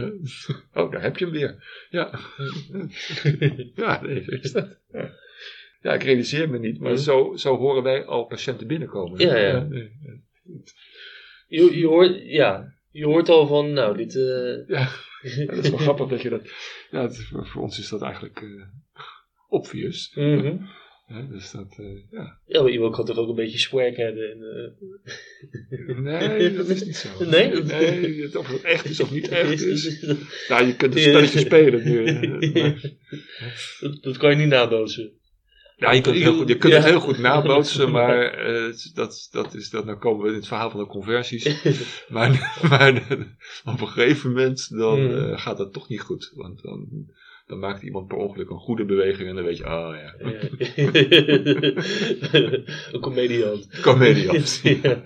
Oh, 0.73 0.91
daar 0.91 1.01
heb 1.01 1.17
je 1.17 1.25
hem 1.25 1.33
weer. 1.33 1.63
Ja. 1.89 2.11
Ja, 3.75 4.01
nee, 4.01 4.21
is 4.25 4.51
dat. 4.51 4.79
Ja. 4.91 5.11
Ja, 5.81 5.93
ik 5.93 6.03
realiseer 6.03 6.49
me 6.49 6.59
niet, 6.59 6.79
maar 6.79 6.97
zo, 6.97 7.35
zo 7.35 7.57
horen 7.57 7.83
wij 7.83 8.05
al 8.05 8.25
patiënten 8.25 8.67
binnenkomen. 8.67 9.19
Ja, 9.19 9.37
ja. 9.37 9.67
Je, 11.47 11.77
je, 11.79 11.85
hoort, 11.87 12.21
ja, 12.23 12.73
je 12.91 13.05
hoort 13.05 13.29
al 13.29 13.47
van, 13.47 13.73
nou, 13.73 13.97
dit... 13.97 14.15
eh, 14.15 14.67
Ja, 14.67 14.89
dat 15.45 15.57
is 15.63 15.69
wel 15.69 15.79
grappig 15.79 16.07
dat 16.07 16.21
je 16.21 16.29
dat... 16.29 16.41
Ja, 16.91 17.01
het- 17.01 17.17
voor, 17.23 17.47
voor 17.47 17.61
ons 17.61 17.79
is 17.79 17.89
dat 17.89 18.01
eigenlijk 18.01 18.41
eh 18.41 18.47
obvious. 19.47 20.11
mhm. 20.15 20.57
Hè, 21.05 21.27
dus 21.27 21.51
dat, 21.51 21.75
eh, 21.79 21.85
ja. 22.11 22.37
Ja, 22.45 22.61
maar 22.61 22.71
iemand 22.71 22.95
kan 22.95 23.05
toch 23.05 23.17
ook 23.17 23.29
een 23.29 23.35
beetje 23.35 23.57
swag 23.57 23.95
hebben. 23.95 24.31
En, 24.31 24.41
eh, 24.41 25.97
Nee, 25.97 26.53
dat 26.57 26.67
is 26.69 26.83
niet 26.85 26.95
zo. 26.95 27.25
Nee? 27.25 27.63
Nee, 27.63 28.37
of 28.39 28.47
het 28.47 28.61
echt 28.61 28.85
is 28.85 28.99
of 28.99 29.11
niet 29.11 29.27
echt 29.39 29.61
is- 29.61 30.05
Nou, 30.47 30.65
je 30.65 30.75
kunt 30.75 30.95
een 30.95 31.01
spelletje 31.01 31.39
spelen 31.49 31.83
nu. 31.83 32.03
maar- 32.53 32.81
dat 34.01 34.17
kan 34.17 34.29
je 34.29 34.35
niet 34.35 34.47
nabootsen. 34.47 35.11
Ja, 35.77 35.91
je 35.91 36.01
kunt, 36.01 36.15
het 36.15 36.23
heel 36.23 36.33
goed, 36.37 36.47
je 36.47 36.57
kunt 36.57 36.73
het 36.73 36.83
heel 36.83 36.99
goed 36.99 37.17
nabootsen, 37.17 37.91
maar 37.91 38.23
eh, 38.33 38.73
dat, 38.93 39.27
dat 39.31 39.53
is, 39.53 39.69
dat, 39.69 39.85
dan 39.85 39.99
komen 39.99 40.23
we 40.23 40.29
in 40.29 40.35
het 40.35 40.47
verhaal 40.47 40.69
van 40.69 40.79
de 40.79 40.85
conversies. 40.85 41.63
Maar, 42.09 42.59
maar 42.69 42.91
op 43.65 43.81
een 43.81 43.87
gegeven 43.87 44.29
moment 44.29 44.69
dan 44.77 45.01
Mm. 45.01 45.17
eh, 45.17 45.39
gaat 45.39 45.57
dat 45.57 45.73
toch 45.73 45.89
niet 45.89 46.01
goed. 46.01 46.31
Want 46.35 46.61
dan, 46.61 46.87
dan 47.47 47.59
maakt 47.59 47.81
iemand 47.83 48.07
per 48.07 48.17
ongeluk 48.17 48.49
een 48.49 48.59
goede 48.59 48.85
beweging 48.85 49.29
en 49.29 49.35
dan 49.35 49.43
weet 49.43 49.57
je, 49.57 49.63
oh 49.65 49.95
ja, 49.95 50.13
een 52.93 52.99
comediant. 53.01 53.67
comediant. 53.81 54.61
Ja. 54.63 55.01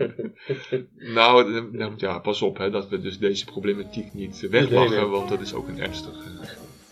Nou, 1.14 1.54
dan- 1.54 1.72
dan- 1.78 1.94
ja, 1.98 2.20
pas 2.20 2.42
op 2.42 2.58
hè, 2.58 2.70
dat 2.70 2.90
we 2.90 3.00
dus 3.02 3.18
deze 3.18 3.46
problematiek 3.46 4.14
niet 4.14 4.48
weglachen, 4.50 4.90
Nee, 4.90 5.00
nee. 5.00 5.10
want 5.10 5.30
dat 5.30 5.42
is 5.42 5.54
ook 5.54 5.68
een 5.68 5.80
ernstige 5.82 6.20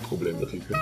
problematiek. 0.08 0.62
hè. 0.67 0.75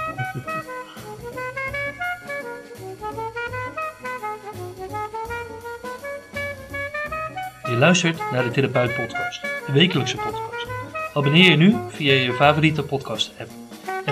Je 7.69 7.75
luistert 7.77 8.31
naar 8.31 8.43
de 8.43 8.51
Therapeut 8.51 8.95
Podcast, 8.95 9.41
de 9.41 9.71
wekelijkse 9.71 10.15
podcast. 10.17 10.67
Abonneer 11.13 11.49
je 11.49 11.55
nu 11.55 11.75
via 11.89 12.13
je 12.13 12.33
favoriete 12.33 12.83
podcast 12.83 13.31
app. 13.39 13.49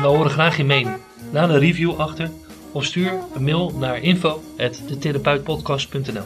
En 0.02 0.08
we 0.08 0.14
horen 0.14 0.32
graag 0.32 0.58
je 0.58 0.64
mening. 0.64 0.98
Laat 1.32 1.50
een 1.50 1.60
review 1.60 2.00
achter 2.00 2.30
of 2.72 2.86
stuur 2.86 3.14
een 3.36 3.44
mail 3.44 3.72
naar 3.72 4.02
info.detherapeutpodcast.nl 4.02 6.24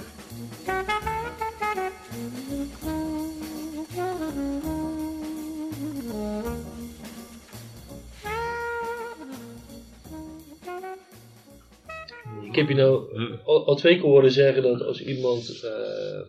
Ik 12.43 12.55
heb 12.55 12.67
je 12.67 12.75
nou 12.75 13.13
Hm. 13.15 13.35
al, 13.43 13.65
al 13.65 13.75
twee 13.75 13.93
keer 13.95 14.03
horen 14.03 14.31
zeggen 14.31 14.63
dat 14.63 14.81
als 14.81 15.01
iemand 15.01 15.61
eh, 15.63 16.21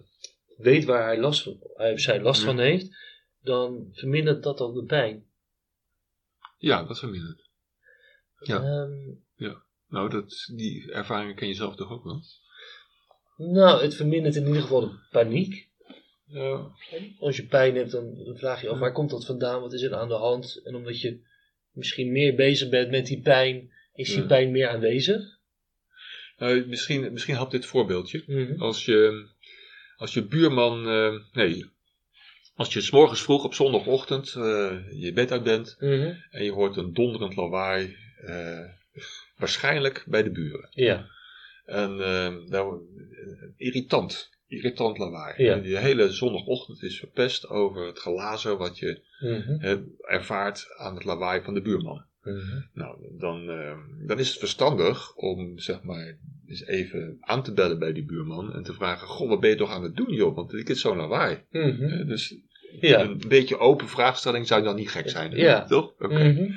weet 0.56 0.84
waar 0.84 1.04
hij 1.04 1.18
last 1.18 1.42
van, 1.42 1.56
hij 1.74 1.92
of 1.92 2.00
zij 2.00 2.20
last 2.20 2.40
Ja. 2.40 2.46
van 2.46 2.58
heeft, 2.58 2.96
dan 3.40 3.88
vermindert 3.92 4.42
dat 4.42 4.58
dan 4.58 4.74
de 4.74 4.84
pijn. 4.84 5.25
Ja, 6.56 6.82
dat 6.84 6.98
vermindert. 6.98 7.48
Ja. 8.38 8.62
Ehm, 8.62 9.14
Nou, 9.88 10.10
dat, 10.10 10.50
die 10.54 10.92
ervaring 10.92 11.36
ken 11.36 11.48
je 11.48 11.54
zelf 11.54 11.76
toch 11.76 11.90
ook 11.90 12.04
wel? 12.04 12.22
nou, 13.36 13.82
het 13.82 13.94
vermindert 13.94 14.34
in 14.36 14.46
ieder 14.46 14.62
geval 14.62 14.80
de 14.80 14.98
paniek. 15.10 15.68
Ja. 16.26 16.70
Als 17.18 17.36
je 17.36 17.46
pijn 17.46 17.74
hebt, 17.76 17.90
dan 17.90 18.34
vraag 18.34 18.62
je 18.62 18.68
af 18.68 18.78
waar 18.78 18.92
komt 18.92 19.10
dat 19.10 19.26
vandaan, 19.26 19.60
wat 19.60 19.72
is 19.72 19.82
er 19.82 19.94
aan 19.94 20.08
de 20.08 20.14
hand? 20.14 20.60
En 20.64 20.74
omdat 20.74 21.00
je 21.00 21.20
misschien 21.70 22.12
meer 22.12 22.34
bezig 22.34 22.68
bent 22.68 22.90
met 22.90 23.06
die 23.06 23.20
pijn, 23.20 23.70
is 23.94 24.08
die 24.08 24.20
Ja. 24.20 24.26
pijn 24.26 24.50
meer 24.50 24.68
aanwezig. 24.68 25.22
Nou, 26.38 26.66
misschien, 26.66 27.12
misschien 27.12 27.34
helpt 27.34 27.50
dit 27.50 27.66
voorbeeldje. 27.66 28.22
Mhm. 28.26 28.60
Als 28.62 28.84
je, 28.84 29.28
als 29.96 30.14
je 30.14 30.26
buurman, 30.26 30.88
eh, 30.88 31.14
nee, 31.32 31.70
als 32.56 32.72
je 32.72 32.80
's 32.80 32.90
morgens 32.90 33.22
vroeg 33.22 33.44
op 33.44 33.54
zondagochtend 33.54 34.34
eh, 34.34 34.72
je 34.90 35.12
bed 35.14 35.32
uit 35.32 35.42
bent 35.42 35.76
Mhm. 35.80 36.12
en 36.30 36.44
je 36.44 36.52
hoort 36.52 36.76
een 36.76 36.92
donderend 36.92 37.36
lawaai, 37.36 37.96
eh, 38.20 38.60
waarschijnlijk 39.36 40.04
bij 40.08 40.22
de 40.22 40.30
buren. 40.30 40.68
Ja. 40.70 41.06
En 41.64 42.00
eh, 42.00 42.34
nou, 42.48 42.80
irritant 43.56 44.34
irritant 44.48 44.98
lawaai. 44.98 45.42
Ja. 45.42 45.56
Die 45.58 45.76
hele 45.76 46.12
zondagochtend 46.12 46.82
is 46.82 46.98
verpest 46.98 47.48
over 47.48 47.86
het 47.86 47.98
glazen 47.98 48.58
wat 48.58 48.78
je 48.78 49.00
Mhm. 49.20 49.82
ervaart 50.00 50.66
aan 50.76 50.94
het 50.94 51.04
lawaai 51.04 51.42
van 51.42 51.54
de 51.54 51.62
buurman. 51.62 52.04
Mhm. 52.22 52.60
Nou, 52.72 52.96
dan, 53.18 53.46
dan 54.06 54.18
is 54.18 54.28
het 54.28 54.38
verstandig 54.38 55.14
om 55.14 55.58
zeg 55.58 55.82
maar 55.82 56.18
eens 56.48 56.64
even 56.66 57.16
aan 57.20 57.42
te 57.42 57.52
bellen 57.52 57.78
bij 57.78 57.92
die 57.92 58.04
buurman 58.04 58.52
en 58.54 58.62
te 58.62 58.72
vragen: 58.74 59.06
Goh, 59.08 59.28
wat 59.28 59.40
ben 59.40 59.50
je 59.50 59.56
toch 59.56 59.70
aan 59.70 59.82
het 59.82 59.96
doen, 59.96 60.12
joh? 60.14 60.34
Want 60.34 60.52
ik 60.54 60.68
heb 60.68 60.76
zo'n 60.76 60.96
lawaai. 60.96 61.42
Dus 62.06 62.36
Ja. 62.88 63.00
een 63.00 63.22
beetje 63.28 63.58
open 63.58 63.88
vraagstelling 63.88 64.46
zou 64.46 64.62
dan 64.62 64.74
niet 64.74 64.90
gek 64.90 65.08
zijn. 65.08 65.30
hè? 65.30 65.36
Ja. 65.36 65.64
Toch? 65.64 65.92
Oké. 65.98 66.24
Mhm. 66.32 66.52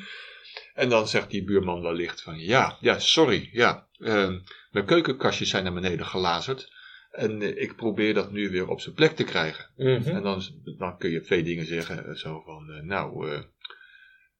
En 0.74 0.89
dan 0.89 1.08
zegt 1.08 1.30
die 1.30 1.44
buurman 1.44 1.82
wellicht 1.82 2.22
van, 2.22 2.39
ja, 2.39 2.78
ja, 2.80 3.00
sorry, 3.00 3.50
ja, 3.52 3.88
ehm, 4.00 4.39
mijn 4.72 4.86
keukenkastjes 4.86 5.50
zijn 5.50 5.63
naar 5.63 5.74
beneden 5.74 6.06
gelazerd. 6.06 6.72
En 7.12 7.42
eh, 7.42 7.62
ik 7.62 7.76
probeer 7.76 8.13
dat 8.13 8.32
nu 8.32 8.50
weer 8.50 8.68
op 8.68 8.82
zijn 8.82 8.96
plek 8.96 9.15
te 9.15 9.24
krijgen. 9.24 9.65
Mhm. 9.76 10.10
En 10.10 10.24
dan, 10.24 10.44
dan 10.78 10.98
kun 10.98 11.10
je 11.10 11.22
twee 11.22 11.44
dingen 11.44 11.65
zeggen, 11.65 12.06
eh, 12.08 12.13
zo 12.15 12.42
van, 12.46 12.72
eh, 12.72 12.82
nou, 12.84 13.30
eh, 13.30 13.39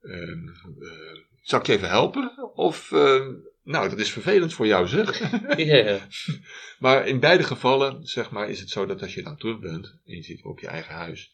ehm, 0.02 0.48
eh, 0.82 1.18
zal 1.42 1.60
ik 1.60 1.66
je 1.66 1.74
even 1.74 1.90
helpen? 1.90 2.52
Of, 2.56 2.92
ehm, 2.92 3.34
nou, 3.64 3.90
dat 3.90 4.00
is 4.00 4.12
vervelend 4.12 4.54
voor 4.54 4.68
jou 4.68 4.88
zeg. 4.88 5.22
Maar 6.80 7.08
in 7.08 7.20
beide 7.20 7.44
gevallen, 7.44 8.06
zeg 8.06 8.32
maar, 8.32 8.50
is 8.50 8.60
het 8.60 8.70
zo 8.70 8.86
dat 8.86 9.02
als 9.02 9.14
je 9.14 9.24
dan 9.24 9.38
terug 9.38 9.60
bent, 9.60 9.86
en 10.06 10.16
je 10.16 10.22
zit 10.24 10.44
op 10.44 10.60
je 10.60 10.68
eigen 10.68 10.94
huis, 10.94 11.32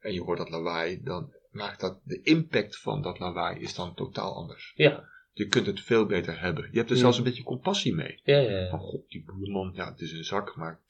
en 0.00 0.12
je 0.12 0.20
hoort 0.22 0.38
dat 0.38 0.50
lawaai, 0.50 1.00
dan 1.02 1.32
maakt 1.50 1.80
dat, 1.80 2.00
de 2.04 2.22
impact 2.22 2.78
van 2.78 3.02
dat 3.02 3.18
lawaai 3.18 3.60
is 3.60 3.74
dan 3.74 3.94
totaal 3.94 4.34
anders. 4.34 4.72
Ja. 4.74 5.08
Je 5.32 5.46
kunt 5.46 5.66
het 5.66 5.80
veel 5.80 6.06
beter 6.06 6.40
hebben. 6.40 6.68
Je 6.70 6.78
hebt 6.78 6.90
er 6.90 6.96
Ja. 6.96 7.02
zelfs 7.02 7.18
een 7.18 7.24
beetje 7.24 7.42
compassie 7.42 7.94
mee. 7.94 8.20
Ja, 8.22 8.36
ja. 8.38 8.68
Van 8.68 8.78
god, 8.78 9.10
die 9.10 9.24
buurman, 9.24 9.70
ja, 9.74 9.90
het 9.90 10.00
is 10.00 10.12
een 10.12 10.24
zak, 10.24 10.56
maar 10.56 10.80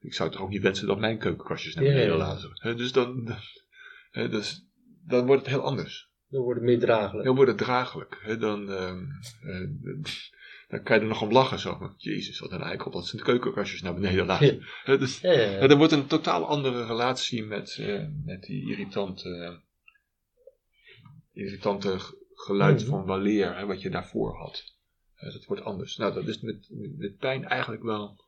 ik 0.00 0.14
zou 0.14 0.30
toch 0.30 0.40
ook 0.40 0.48
niet 0.48 0.62
wensen 0.62 0.86
dat 0.86 0.98
mijn 0.98 1.18
keukenkastjes 1.18 1.74
naar 1.74 1.84
Ja, 1.84 1.90
beneden 1.90 2.12
ja. 2.12 2.18
lazen. 2.18 2.76
Dus 2.76 2.92
dan, 2.92 3.24
dan, 4.12 4.30
dus, 4.30 4.66
dan 5.06 5.26
wordt 5.26 5.42
het 5.42 5.50
heel 5.50 5.62
anders. 5.64 6.10
Dan 6.28 6.42
wordt 6.42 6.60
het 6.60 6.68
meer 6.68 6.78
draaglijk. 6.80 7.24
Dan 7.24 7.34
wordt 7.34 7.50
het 7.50 7.60
draaglijk. 7.60 8.36
Dan, 8.40 8.70
ehm, 8.70 9.04
eh, 9.42 9.68
dan 10.72 10.82
kan 10.82 10.96
je 10.96 11.02
er 11.02 11.08
nog 11.08 11.22
om 11.22 11.32
lachen. 11.32 11.58
Zo. 11.58 11.94
Jezus, 11.96 12.38
wat 12.38 12.52
een 12.52 12.60
eikel 12.62 12.90
dat 12.90 13.06
de 13.06 13.22
keukenkastjes 13.22 13.82
naar 13.82 13.94
beneden 13.94 14.26
laten. 14.26 14.66
Hè, 14.84 14.98
dus, 14.98 15.20
Ja, 15.20 15.32
ja. 15.32 15.40
ja, 15.40 15.58
er 15.58 15.76
wordt 15.76 15.92
een 15.92 16.06
totaal 16.06 16.46
andere 16.46 16.86
relatie 16.86 17.44
met, 17.44 17.76
eh, 17.78 18.04
met 18.24 18.42
die 18.42 18.70
irritante, 18.70 19.60
irritante 21.32 21.98
geluid 22.34 22.80
Mhm. 22.80 22.88
van 22.90 23.04
waleer, 23.04 23.56
hè, 23.56 23.66
wat 23.66 23.82
je 23.82 23.90
daarvoor 23.90 24.36
had. 24.36 24.74
Eh, 25.14 25.32
dat 25.32 25.44
wordt 25.44 25.62
anders. 25.62 25.96
Nou, 25.96 26.14
dat 26.14 26.28
is 26.28 26.40
met, 26.40 26.68
met 26.96 27.16
pijn 27.16 27.44
eigenlijk 27.44 27.82
wel 27.82 28.24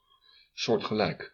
soortgelijk. 0.52 1.32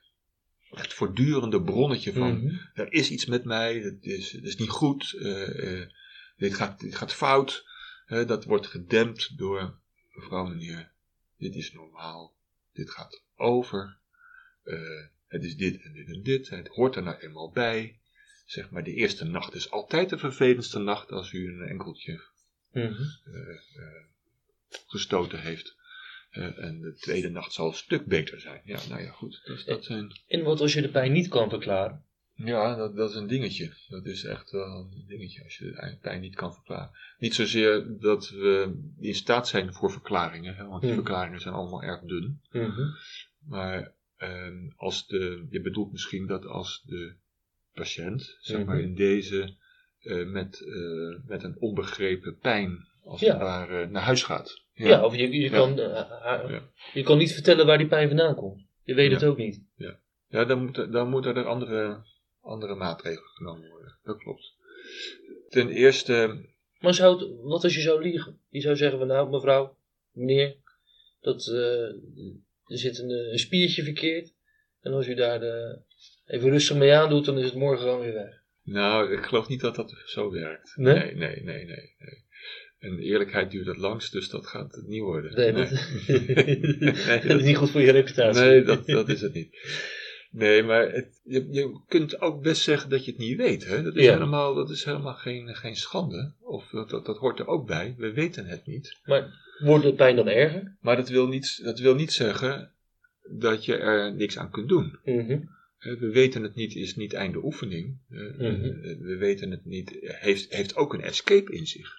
Het 0.70 0.92
voortdurende 0.92 1.62
bronnetje 1.62 2.12
van, 2.12 2.44
Mhm. 2.44 2.54
er 2.74 2.92
is 2.92 3.10
iets 3.10 3.26
met 3.26 3.44
mij, 3.44 3.78
het 3.78 4.04
is, 4.04 4.32
het 4.32 4.44
is 4.44 4.56
niet 4.56 4.68
goed, 4.70 5.12
eh, 5.12 5.80
dit, 6.36 6.54
gaat, 6.54 6.80
dit 6.80 6.94
gaat 6.96 7.12
fout. 7.12 7.68
Dat 8.06 8.44
wordt 8.44 8.66
gedempt 8.66 9.38
door, 9.38 9.78
mevrouw, 10.12 10.44
meneer, 10.46 10.92
dit 11.40 11.54
is 11.54 11.72
normaal, 11.72 12.34
dit 12.72 12.90
gaat 12.90 13.22
over. 13.36 13.98
Eh, 14.62 15.04
het 15.26 15.44
is 15.44 15.56
dit 15.56 15.82
en 15.82 15.92
dit 15.92 16.08
en 16.08 16.22
dit, 16.22 16.48
het 16.48 16.68
hoort 16.68 16.96
er 16.96 17.02
nou 17.02 17.18
eenmaal 17.18 17.50
bij. 17.50 17.98
Zeg 18.46 18.70
maar, 18.70 18.84
de 18.84 18.94
eerste 18.94 19.24
nacht 19.24 19.54
is 19.54 19.70
altijd 19.70 20.08
de 20.08 20.18
vervelendste 20.18 20.78
nacht 20.78 21.10
als 21.10 21.32
u 21.32 21.48
een 21.48 21.68
enkeltje 21.68 22.20
eh, 22.72 22.90
gestoten 24.86 25.40
heeft. 25.40 25.78
En 26.30 26.80
de 26.80 26.94
tweede 26.94 27.28
nacht 27.28 27.52
zal 27.52 27.66
een 27.66 27.74
stuk 27.74 28.06
beter 28.06 28.40
zijn. 28.40 28.62
Ja, 28.64 28.80
nou 28.88 29.02
ja, 29.02 29.10
goed. 29.10 29.40
Dus 29.44 29.64
dat 29.64 29.84
zijn, 29.84 30.20
En 30.26 30.42
wat 30.42 30.60
als 30.60 30.72
je 30.72 30.82
de 30.82 30.90
pijn 30.90 31.12
niet 31.12 31.28
kan 31.28 31.48
verklaren? 31.48 32.04
Ja, 32.44 32.74
dat, 32.76 32.96
dat 32.96 33.10
is 33.10 33.16
een 33.16 33.26
dingetje. 33.26 33.72
Dat 33.88 34.06
is 34.06 34.24
echt 34.24 34.50
wel 34.50 34.66
een 34.66 35.04
dingetje 35.06 35.42
als 35.44 35.58
je 35.58 35.96
pijn 36.00 36.20
niet 36.20 36.34
kan 36.34 36.54
verklaren. 36.54 36.90
Niet 37.18 37.34
zozeer 37.34 37.86
dat 38.00 38.28
we 38.30 38.78
in 39.00 39.14
staat 39.14 39.48
zijn 39.48 39.72
voor 39.74 39.90
verklaringen, 39.90 40.54
hè, 40.54 40.66
want 40.66 40.80
die 40.80 40.90
Hmm. 40.90 40.98
verklaringen 41.02 41.40
zijn 41.40 41.54
allemaal 41.54 41.82
erg 41.82 42.00
dun. 42.00 42.40
Mhm. 42.52 42.80
Maar 43.46 43.92
ehm, 44.16 44.68
als 44.76 45.06
de, 45.06 45.46
je 45.50 45.60
bedoelt 45.60 45.92
misschien 45.92 46.26
dat 46.26 46.46
als 46.46 46.82
de 46.86 47.12
patiënt, 47.74 48.36
zeg 48.40 48.64
maar 48.64 48.76
Mhm. 48.76 48.84
in 48.84 48.94
deze, 48.94 49.54
eh, 50.02 50.26
met, 50.26 50.60
eh, 50.60 51.28
met 51.28 51.42
een 51.42 51.56
onbegrepen 51.58 52.38
pijn, 52.38 52.88
als 53.04 53.20
Ja. 53.20 53.32
het 53.32 53.40
ware, 53.42 53.86
naar 53.86 54.02
huis 54.02 54.22
gaat. 54.22 54.62
Ja. 54.74 55.04
of 55.04 55.16
je, 55.16 55.30
je, 55.30 55.40
Ja. 55.40 55.48
Kan, 55.50 55.78
eh, 55.78 55.92
haar- 56.22 56.52
Ja. 56.52 56.60
je 56.92 57.02
kan 57.02 57.18
niet 57.18 57.32
vertellen 57.32 57.66
waar 57.66 57.78
die 57.78 57.86
pijn 57.86 58.08
vandaan 58.08 58.34
komt. 58.34 58.62
Je 58.84 58.94
weet 58.94 59.10
het 59.10 59.20
Ja. 59.20 59.26
ook 59.26 59.36
niet. 59.36 59.60
Ja, 60.28 60.44
dan, 60.44 60.64
moet, 60.64 60.92
dan 60.92 61.08
moeten 61.10 61.36
er 61.36 61.44
andere, 61.44 62.02
andere 62.40 62.74
maatregelen 62.74 63.30
genomen 63.30 63.68
worden. 63.70 63.98
Dat 64.02 64.18
klopt. 64.18 64.54
Ten 65.48 65.68
eerste, 65.68 66.44
Maar 66.78 66.94
zou 66.94 67.36
wat 67.42 67.64
als 67.64 67.74
je 67.74 67.80
zou 67.80 68.02
liegen? 68.02 68.38
Je 68.48 68.60
zou 68.60 68.76
zeggen 68.76 68.98
van 68.98 69.06
nou 69.06 69.30
mevrouw, 69.30 69.76
meneer, 70.12 70.56
dat, 71.20 71.46
eh, 71.46 71.88
er 72.64 72.78
zit 72.78 72.98
een, 72.98 73.10
eh, 73.10 73.32
een 73.32 73.38
spiertje 73.38 73.82
verkeerd. 73.82 74.32
En 74.80 74.92
als 74.92 75.06
u 75.06 75.14
daar 75.14 75.42
eh, 75.42 75.76
even 76.26 76.50
rustig 76.50 76.76
mee 76.76 76.92
aandoet, 76.92 77.24
dan 77.24 77.38
is 77.38 77.44
het 77.44 77.54
morgen 77.54 77.84
gewoon 77.84 78.00
weer 78.00 78.14
weg. 78.14 78.42
nou, 78.62 79.12
ik 79.12 79.24
geloof 79.24 79.48
niet 79.48 79.60
dat 79.60 79.74
dat 79.74 80.02
zo 80.04 80.30
werkt. 80.30 80.72
Nee? 80.76 80.94
Nee, 80.94 81.14
nee, 81.14 81.42
nee, 81.42 81.64
nee. 81.64 81.94
nee. 81.98 82.28
En 82.78 82.98
eerlijkheid 82.98 83.50
duurt 83.50 83.66
het 83.66 83.76
langst, 83.76 84.12
dus 84.12 84.28
dat 84.28 84.46
gaat 84.46 84.72
het 84.74 84.86
niet 84.86 85.00
worden. 85.00 85.34
Nee, 85.34 85.52
dat, 85.52 85.70
Nee, 87.06 87.20
dat 87.28 87.40
is 87.40 87.42
niet 87.42 87.56
goed 87.56 87.70
voor 87.70 87.80
je 87.80 87.90
reputatie. 87.90 88.42
Nee, 88.42 88.62
dat, 88.62 88.86
dat 88.86 89.08
is 89.08 89.20
het 89.20 89.34
niet. 89.34 89.56
Nee, 90.32 90.62
maar 90.62 90.92
het, 90.92 91.20
je, 91.24 91.46
je 91.50 91.80
kunt 91.88 92.20
ook 92.20 92.42
best 92.42 92.62
zeggen 92.62 92.90
dat 92.90 93.04
je 93.04 93.10
het 93.10 93.20
niet 93.20 93.36
weet. 93.36 93.64
Hè? 93.66 93.82
Dat, 93.82 93.96
is 93.96 94.04
Ja. 94.04 94.12
helemaal, 94.12 94.54
dat 94.54 94.70
is 94.70 94.84
helemaal 94.84 95.14
geen, 95.14 95.54
geen 95.56 95.76
schande. 95.76 96.32
Of 96.40 96.68
dat, 96.70 96.90
dat, 96.90 97.06
dat 97.06 97.18
hoort 97.18 97.38
er 97.38 97.46
ook 97.46 97.66
bij. 97.66 97.94
We 97.98 98.12
weten 98.12 98.46
het 98.46 98.66
niet. 98.66 98.98
Maar 99.04 99.32
wordt 99.58 99.84
de 99.84 99.94
pijn 99.94 100.16
dan 100.16 100.28
erger? 100.28 100.76
Maar 100.80 100.96
dat 100.96 101.08
wil 101.08 101.26
niet, 101.28 101.60
dat 101.64 101.78
wil 101.78 101.94
niet 101.94 102.12
zeggen 102.12 102.72
dat 103.38 103.64
je 103.64 103.76
er 103.76 104.14
niks 104.14 104.38
aan 104.38 104.50
kunt 104.50 104.68
doen. 104.68 104.98
Mhm. 105.04 105.40
We 105.78 106.10
weten 106.12 106.42
het 106.42 106.54
niet 106.54 106.74
is 106.74 106.96
niet 106.96 107.12
einde 107.12 107.44
oefening. 107.44 107.98
Eh, 108.10 108.18
Mhm. 108.20 108.64
eh, 108.64 108.98
We 108.98 109.16
weten 109.18 109.50
het 109.50 109.64
niet, 109.64 109.96
heeft, 110.00 110.54
heeft 110.54 110.76
ook 110.76 110.94
een 110.94 111.02
escape 111.02 111.52
in 111.52 111.66
zich. 111.66 111.98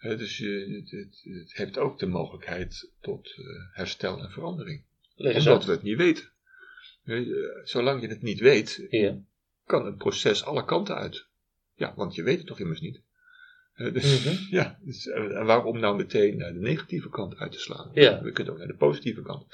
Dus 0.00 0.38
je, 0.38 0.80
het, 0.80 0.90
het, 0.90 1.20
het 1.40 1.52
heeft 1.56 1.78
ook 1.78 1.98
de 1.98 2.06
mogelijkheid 2.06 2.90
tot 3.00 3.26
eh, 3.36 3.44
herstel 3.76 4.20
en 4.20 4.30
verandering. 4.30 4.82
Omdat 5.16 5.64
we 5.64 5.70
het 5.72 5.82
niet 5.82 5.96
weten. 5.96 6.24
Eh, 7.04 7.26
Zolang 7.64 8.00
je 8.00 8.08
het 8.08 8.22
niet 8.22 8.40
weet, 8.40 8.86
Ja. 8.90 9.18
kan 9.64 9.86
een 9.86 9.96
proces 9.96 10.44
alle 10.44 10.64
kanten 10.64 10.96
uit. 10.96 11.26
Ja, 11.74 11.94
want 11.96 12.14
je 12.14 12.22
weet 12.22 12.38
het 12.38 12.46
toch 12.46 12.60
immers 12.60 12.80
niet. 12.80 13.00
Eh, 13.74 13.92
dus, 13.92 14.24
Mhm. 14.24 14.34
ja, 14.58 14.78
dus, 14.82 15.06
eh, 15.06 15.36
en 15.38 15.44
waarom 15.46 15.78
nou 15.78 15.96
meteen 15.96 16.36
naar 16.36 16.52
de 16.52 16.58
negatieve 16.60 17.08
kant 17.08 17.36
uit 17.36 17.52
te 17.52 17.58
slaan? 17.58 17.90
Ja. 17.92 18.22
We 18.22 18.32
kunnen 18.32 18.52
ook 18.52 18.58
naar 18.58 18.68
de 18.68 18.76
positieve 18.76 19.22
kant. 19.22 19.46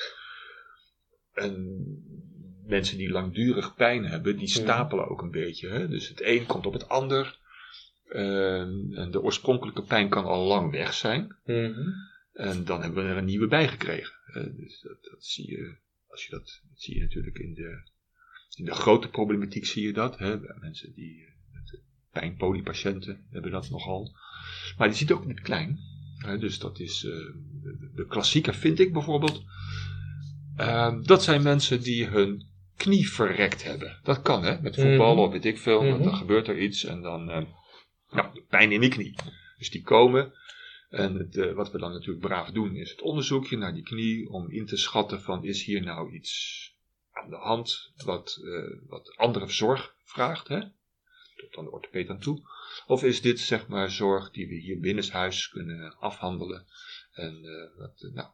En 1.32 1.84
mensen 2.66 2.98
die 2.98 3.10
langdurig 3.10 3.74
pijn 3.74 4.04
hebben, 4.04 4.36
die 4.36 4.48
stapelen 4.48 5.08
ook 5.08 5.22
een 5.22 5.30
beetje. 5.30 5.68
Hè? 5.68 5.88
Dus 5.88 6.08
het 6.08 6.20
een 6.22 6.46
komt 6.46 6.66
op 6.66 6.72
het 6.72 6.88
ander. 6.88 7.38
En 8.08 8.88
en 8.94 9.10
de 9.10 9.22
oorspronkelijke 9.22 9.82
pijn 9.82 10.08
kan 10.08 10.24
al 10.24 10.46
lang 10.46 10.70
weg 10.70 10.94
zijn. 10.94 11.36
Mhm. 11.44 11.88
En 12.32 12.64
dan 12.64 12.82
hebben 12.82 13.04
we 13.04 13.10
er 13.10 13.16
een 13.16 13.24
nieuwe 13.24 13.46
bij 13.46 13.68
gekregen. 13.68 14.14
Dus 14.56 14.80
dat, 14.80 14.96
dat 15.10 15.24
zie 15.24 15.50
je, 15.50 15.76
als 16.16 16.24
je 16.24 16.30
dat, 16.30 16.60
dat 16.70 16.80
zie 16.80 16.94
je 16.94 17.00
natuurlijk 17.00 17.38
in 17.38 17.54
de, 17.54 17.82
in 18.56 18.64
de 18.64 18.72
grote 18.74 19.08
problematiek 19.08 19.66
zie 19.66 19.86
je 19.86 19.92
dat. 19.92 20.18
Hè. 20.18 20.36
Mensen 20.60 20.92
die, 20.94 21.24
eh, 21.24 21.80
pijnpoliepatiënten 22.12 23.26
hebben 23.30 23.50
dat 23.50 23.70
nogal. 23.70 24.16
Maar 24.76 24.88
je 24.88 24.94
ziet 24.94 25.12
ook 25.12 25.22
in 25.22 25.28
het 25.28 25.40
klein. 25.40 25.78
Hè. 26.18 26.38
Dus 26.38 26.58
dat 26.58 26.80
is, 26.80 27.04
eh, 27.04 27.10
de, 27.62 27.90
de 27.94 28.06
klassieker 28.06 28.54
vind 28.54 28.78
ik 28.78 28.92
bijvoorbeeld. 28.92 29.42
eh, 30.56 30.94
dat 31.02 31.22
zijn 31.22 31.42
mensen 31.42 31.82
die 31.82 32.06
hun 32.06 32.46
knie 32.76 33.08
verrekt 33.10 33.62
hebben. 33.64 33.98
Dat 34.02 34.22
kan 34.22 34.42
hè, 34.44 34.60
met 34.60 34.74
voetbal 34.74 35.12
Mhm. 35.14 35.22
of 35.22 35.32
weet 35.32 35.44
ik 35.44 35.58
veel. 35.58 35.82
Mhm. 35.82 36.02
Dan 36.02 36.16
gebeurt 36.16 36.48
er 36.48 36.58
iets 36.58 36.84
en 36.84 37.00
dan, 37.02 37.30
eh, 37.30 37.44
nou, 38.10 38.42
pijn 38.48 38.72
in 38.72 38.80
die 38.80 38.90
knie. 38.90 39.14
Dus 39.58 39.70
die 39.70 39.82
komen 39.82 40.32
en 40.96 41.14
het, 41.14 41.36
eh, 41.36 41.52
wat 41.52 41.70
we 41.70 41.78
dan 41.78 41.92
natuurlijk 41.92 42.26
braaf 42.26 42.50
doen, 42.50 42.74
is 42.74 42.90
het 42.90 43.00
onderzoekje 43.00 43.56
naar 43.56 43.74
die 43.74 43.82
knie 43.82 44.28
om 44.28 44.50
in 44.50 44.66
te 44.66 44.76
schatten 44.76 45.20
van 45.22 45.44
is 45.44 45.64
hier 45.64 45.82
nou 45.82 46.12
iets 46.12 46.74
aan 47.10 47.30
de 47.30 47.36
hand 47.36 47.92
wat, 48.04 48.40
eh, 48.44 48.88
wat 48.88 49.16
andere 49.16 49.48
zorg 49.48 49.94
vraagt, 50.04 50.48
hè? 50.48 50.60
tot 51.36 51.56
aan 51.56 51.64
de 51.64 51.70
orthopeed 51.70 52.08
aan 52.08 52.18
toe. 52.18 52.42
Of 52.86 53.04
is 53.04 53.20
dit 53.20 53.40
zeg 53.40 53.68
maar 53.68 53.90
zorg 53.90 54.30
die 54.30 54.48
we 54.48 54.54
hier 54.54 54.80
binnenshuis 54.80 55.48
kunnen 55.48 55.96
afhandelen 55.98 56.66
en 57.12 57.44
eh, 57.44 57.78
wat, 57.78 58.08
nou, 58.12 58.28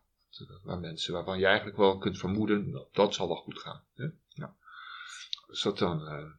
waar 0.62 0.78
mensen 0.78 1.12
waarvan 1.12 1.38
je 1.38 1.46
eigenlijk 1.46 1.76
wel 1.76 1.98
kunt 1.98 2.18
vermoeden 2.18 2.86
dat, 2.92 3.14
zal 3.14 3.28
wel 3.28 3.36
goed 3.36 3.58
gaan. 3.58 3.84
Hè? 3.94 4.06
Als 5.48 5.62
dat 5.62 5.78
dan 5.78 6.32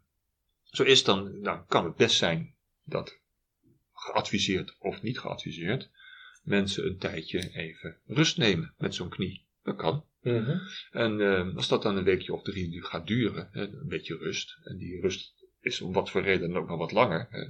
zo 0.63 0.83
is, 0.83 1.03
dan, 1.03 1.41
dan 1.41 1.65
kan 1.65 1.85
het 1.85 1.95
best 1.95 2.17
zijn 2.17 2.55
dat 2.83 3.19
geadviseerd 3.93 4.75
of 4.79 5.01
niet 5.01 5.19
geadviseerd 5.19 5.89
mensen 6.43 6.85
een 6.85 6.97
tijdje 6.97 7.49
even 7.53 7.97
rust 8.05 8.37
nemen 8.37 8.73
met 8.77 8.95
zo'n 8.95 9.09
knie. 9.09 9.45
Dat 9.63 9.75
kan. 9.75 10.05
Mhm. 10.21 10.57
En 10.91 11.21
eh, 11.21 11.55
als 11.55 11.67
dat 11.67 11.81
dan 11.81 11.97
een 11.97 12.03
weekje 12.03 12.33
of 12.33 12.43
drie 12.43 12.69
nu 12.69 12.83
gaat 12.83 13.07
duren, 13.07 13.49
hè, 13.51 13.61
een 13.61 13.87
beetje 13.87 14.17
rust, 14.17 14.57
en 14.63 14.77
die 14.77 15.01
rust 15.01 15.33
is 15.61 15.81
om 15.81 15.93
wat 15.93 16.09
voor 16.09 16.21
reden 16.21 16.49
dan 16.49 16.61
ook 16.61 16.67
nog 16.67 16.77
wat 16.77 16.91
langer, 16.91 17.27
hè, 17.29 17.41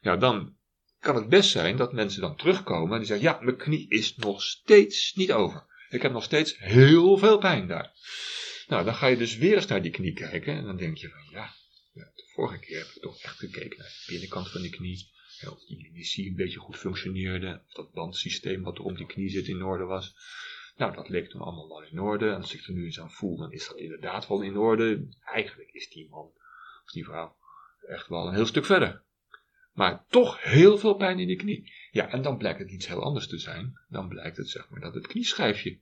ja, 0.00 0.16
dan 0.16 0.56
kan 0.98 1.16
het 1.16 1.28
best 1.28 1.50
zijn 1.50 1.76
dat 1.76 1.92
mensen 1.92 2.20
dan 2.20 2.36
terugkomen 2.36 2.92
en 2.92 2.98
die 2.98 3.06
zeggen, 3.06 3.26
ja, 3.26 3.40
mijn 3.40 3.56
knie 3.56 3.88
is 3.88 4.16
nog 4.16 4.42
steeds 4.42 5.14
niet 5.14 5.32
over. 5.32 5.64
Ik 5.88 6.02
heb 6.02 6.12
nog 6.12 6.24
steeds 6.24 6.58
heel 6.58 7.18
veel 7.18 7.38
pijn 7.38 7.66
daar. 7.66 7.92
Nou, 8.66 8.84
dan 8.84 8.94
ga 8.94 9.06
je 9.06 9.16
dus 9.16 9.36
weer 9.36 9.54
eens 9.54 9.66
naar 9.66 9.82
die 9.82 9.90
knie 9.90 10.12
kijken 10.12 10.54
en 10.54 10.64
dan 10.64 10.76
denk 10.76 10.96
je 10.96 11.08
van, 11.08 11.28
ja, 11.30 11.54
de 11.92 12.28
vorige 12.34 12.58
keer 12.58 12.78
heb 12.78 12.86
ik 12.86 13.02
toch 13.02 13.18
echt 13.22 13.38
gekeken 13.38 13.78
naar 13.78 13.88
de 13.88 14.04
binnenkant 14.06 14.50
van 14.50 14.62
die 14.62 14.70
knie. 14.70 15.10
Of 15.50 15.64
die 15.64 15.90
die 15.92 16.28
een 16.28 16.36
beetje 16.36 16.58
goed 16.58 16.76
functioneerde. 16.76 17.62
Of 17.66 17.72
dat 17.72 17.92
bandsysteem 17.92 18.62
wat 18.62 18.78
er 18.78 18.84
om 18.84 18.94
die 18.94 19.06
knie 19.06 19.28
zit 19.28 19.46
in 19.46 19.62
orde 19.62 19.84
was. 19.84 20.14
Nou, 20.76 20.94
dat 20.94 21.08
leek 21.08 21.30
toen 21.30 21.40
allemaal 21.40 21.68
wel 21.68 21.82
in 21.82 22.00
orde. 22.00 22.28
En 22.28 22.36
als 22.36 22.54
ik 22.54 22.66
er 22.66 22.72
nu 22.72 22.84
eens 22.84 23.00
aan 23.00 23.10
voel, 23.10 23.36
dan 23.36 23.52
is 23.52 23.68
dat 23.68 23.76
inderdaad 23.76 24.28
wel 24.28 24.42
in 24.42 24.56
orde. 24.56 25.08
Eigenlijk 25.24 25.70
is 25.72 25.88
die 25.88 26.08
man, 26.10 26.30
of 26.84 26.90
die 26.92 27.04
vrouw, 27.04 27.36
echt 27.88 28.08
wel 28.08 28.26
een 28.26 28.34
heel 28.34 28.46
stuk 28.46 28.64
verder. 28.64 29.02
Maar 29.72 30.04
toch 30.08 30.42
heel 30.42 30.78
veel 30.78 30.94
pijn 30.94 31.18
in 31.18 31.26
de 31.26 31.36
knie. 31.36 31.72
Ja, 31.90 32.08
en 32.08 32.22
dan 32.22 32.36
blijkt 32.36 32.58
het 32.58 32.70
iets 32.70 32.86
heel 32.88 33.02
anders 33.02 33.28
te 33.28 33.38
zijn. 33.38 33.72
Dan 33.88 34.08
blijkt 34.08 34.36
het, 34.36 34.48
zeg 34.48 34.68
maar, 34.70 34.80
dat 34.80 34.94
het 34.94 35.06
knieschijfje, 35.06 35.78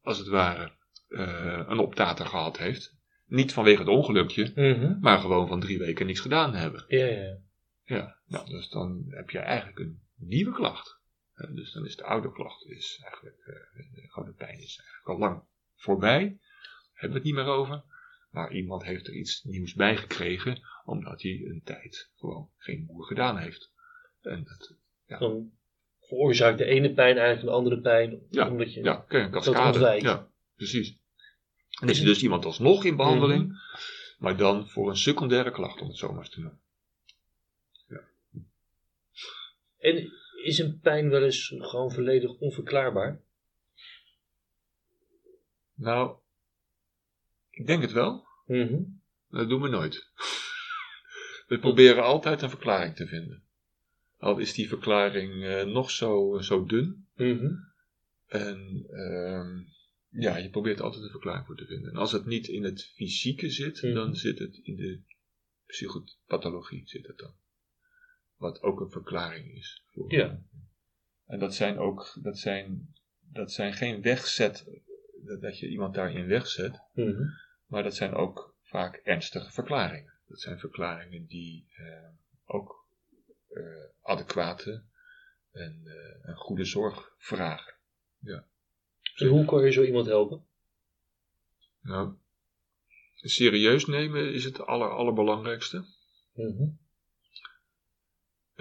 als 0.00 0.18
het 0.18 0.28
ware, 0.28 0.72
eh, 1.08 1.64
een 1.68 1.78
optater 1.78 2.26
gehad 2.26 2.58
heeft. 2.58 2.94
Niet 3.26 3.52
vanwege 3.52 3.78
het 3.78 3.88
ongelukje, 3.88 4.52
Mhm. 4.54 4.98
maar 5.00 5.18
gewoon 5.18 5.48
van 5.48 5.60
drie 5.60 5.78
weken 5.78 6.06
niks 6.06 6.20
gedaan 6.20 6.54
hebben. 6.54 6.84
Ja, 6.88 7.06
ja. 7.06 7.36
Ja, 7.84 8.18
nou, 8.26 8.50
dus 8.50 8.68
dan 8.68 9.04
heb 9.08 9.30
je 9.30 9.38
eigenlijk 9.38 9.78
een 9.78 10.02
nieuwe 10.14 10.52
klacht. 10.52 11.00
Eh, 11.34 11.54
dus 11.54 11.72
dan 11.72 11.84
is 11.84 11.96
de 11.96 12.04
oude 12.04 12.32
klacht 12.32 12.64
is 12.66 13.00
eigenlijk, 13.02 13.38
eh, 13.38 13.94
de 13.94 14.08
oude 14.12 14.32
pijn 14.32 14.58
is 14.58 14.78
eigenlijk 14.78 15.08
al 15.08 15.18
lang 15.18 15.42
voorbij. 15.74 16.38
Hebben 16.92 17.10
we 17.10 17.14
het 17.14 17.24
niet 17.24 17.34
meer 17.34 17.54
over. 17.54 17.82
Maar 18.30 18.52
iemand 18.52 18.82
heeft 18.82 19.06
er 19.06 19.14
iets 19.14 19.42
nieuws 19.42 19.74
bij 19.74 19.96
gekregen, 19.96 20.60
omdat 20.84 21.22
hij 21.22 21.42
een 21.44 21.62
tijd 21.64 22.10
gewoon 22.16 22.50
geen 22.58 22.86
boer 22.86 23.04
gedaan 23.04 23.38
heeft. 23.38 23.72
En 24.20 24.44
dat, 24.44 24.74
Dan 25.18 25.52
veroorzaakt 26.00 26.58
de 26.58 26.64
ene 26.64 26.92
pijn 26.92 27.16
eigenlijk 27.16 27.48
een 27.48 27.54
andere 27.54 27.80
pijn. 27.80 28.20
Ja, 28.30 28.50
omdat 28.50 28.74
je, 28.74 28.82
ja, 28.82 29.04
een 29.08 29.30
Dat 29.30 29.44
cascade. 29.44 30.00
Ja, 30.00 30.28
precies. 30.56 30.98
En 31.80 31.88
is 31.88 31.98
er 31.98 32.04
dus 32.04 32.22
iemand 32.22 32.44
alsnog 32.44 32.84
in 32.84 32.96
behandeling, 32.96 33.58
maar 34.18 34.36
dan 34.36 34.68
voor 34.68 34.88
een 34.88 34.96
secundaire 34.96 35.50
klacht, 35.50 35.80
om 35.80 35.88
het 35.88 35.96
zo 35.96 36.08
maar 36.08 36.18
eens 36.18 36.30
te 36.30 36.40
noemen. 36.40 36.61
En 39.82 40.12
is 40.44 40.58
een 40.58 40.80
pijn 40.80 41.08
wel 41.10 41.24
eens 41.24 41.54
gewoon 41.58 41.92
volledig 41.92 42.38
onverklaarbaar? 42.38 43.20
Nou, 45.74 46.16
ik 47.50 47.66
denk 47.66 47.82
het 47.82 47.92
wel. 47.92 48.26
Mhm. 48.46 48.82
Dat 49.30 49.48
doen 49.48 49.62
we 49.62 49.68
nooit. 49.68 50.08
We 51.48 51.58
proberen 51.58 52.02
altijd 52.02 52.42
een 52.42 52.50
verklaring 52.50 52.96
te 52.96 53.06
vinden. 53.06 53.42
Al 54.18 54.38
is 54.38 54.52
die 54.54 54.68
verklaring 54.68 55.44
eh, 55.44 55.64
nog 55.64 55.90
zo, 55.90 56.38
zo 56.40 56.64
dun. 56.64 57.06
Mhm. 57.14 57.54
En 58.26 58.86
ehm, 58.90 59.62
ja, 60.22 60.36
je 60.36 60.50
probeert 60.50 60.78
er 60.78 60.84
altijd 60.84 61.04
een 61.04 61.10
verklaring 61.10 61.46
voor 61.46 61.56
te 61.56 61.66
vinden. 61.66 61.90
En 61.90 61.96
als 61.96 62.12
het 62.12 62.26
niet 62.26 62.48
in 62.48 62.64
het 62.64 62.92
fysieke 62.94 63.50
zit, 63.50 63.82
Mhm. 63.82 63.94
dan 63.94 64.16
zit 64.16 64.38
het 64.38 64.60
in 64.62 64.76
de 64.76 65.00
psychopathologie 65.66 66.82
zit 66.88 67.06
het 67.06 67.18
dan. 67.18 67.34
Wat 68.42 68.62
ook 68.62 68.80
een 68.80 68.90
verklaring 68.90 69.54
is. 69.54 69.82
Voor, 69.90 70.12
Ja. 70.12 70.40
En 71.26 71.38
dat 71.38 71.54
zijn 71.54 71.78
ook, 71.78 72.18
dat 72.22 72.38
zijn, 72.38 72.94
dat 73.20 73.52
zijn 73.52 73.72
geen 73.72 74.02
wegzet, 74.02 74.64
dat, 75.24 75.40
dat 75.40 75.58
je 75.58 75.68
iemand 75.68 75.94
daarin 75.94 76.26
wegzet. 76.26 76.80
Mhm. 76.94 77.22
Maar 77.66 77.82
dat 77.82 77.94
zijn 77.94 78.14
ook 78.14 78.54
vaak 78.62 79.00
ernstige 79.04 79.50
verklaringen. 79.50 80.12
Dat 80.26 80.40
zijn 80.40 80.58
verklaringen 80.58 81.26
die 81.26 81.66
eh, 81.76 82.08
ook 82.44 82.86
eh, 83.48 83.62
adequate 84.02 84.82
en, 85.52 85.82
eh, 85.84 86.28
en 86.28 86.36
goede 86.36 86.64
zorg 86.64 87.14
vragen. 87.18 87.74
En 89.14 89.26
hoe 89.26 89.44
kan 89.44 89.64
je 89.64 89.70
zo 89.70 89.82
iemand 89.82 90.06
helpen? 90.06 90.44
Nou, 91.80 92.14
serieus 93.14 93.86
nemen 93.86 94.32
is 94.32 94.44
het 94.44 94.60
aller, 94.60 94.90
allerbelangrijkste. 94.90 95.84
Mhm. 96.32 96.81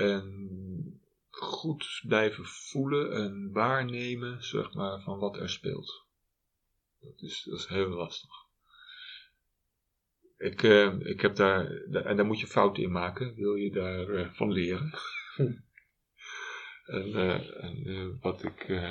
En 0.01 1.01
goed 1.29 2.01
blijven 2.07 2.45
voelen 2.45 3.13
en 3.13 3.51
waarnemen, 3.51 4.43
zeg 4.43 4.73
maar, 4.73 5.01
van 5.01 5.19
wat 5.19 5.37
er 5.37 5.49
speelt. 5.49 6.05
Dat 6.99 7.21
is, 7.21 7.43
dat 7.43 7.59
is 7.59 7.67
heel 7.67 7.89
lastig. 7.89 8.31
Ik, 10.37 10.63
eh, 10.63 10.99
ik 10.99 11.21
heb 11.21 11.35
daar, 11.35 11.83
da- 11.89 12.01
en 12.01 12.15
daar 12.15 12.25
moet 12.25 12.39
je 12.39 12.47
fouten 12.47 12.83
in 12.83 12.91
maken, 12.91 13.35
wil 13.35 13.55
je 13.55 13.71
daar 13.71 14.09
eh, 14.09 14.33
van 14.33 14.51
leren. 14.51 14.93
En 16.85 17.13
eh, 17.15 17.63
en 17.63 17.83
eh, 17.85 18.07
wat 18.21 18.43
ik, 18.43 18.81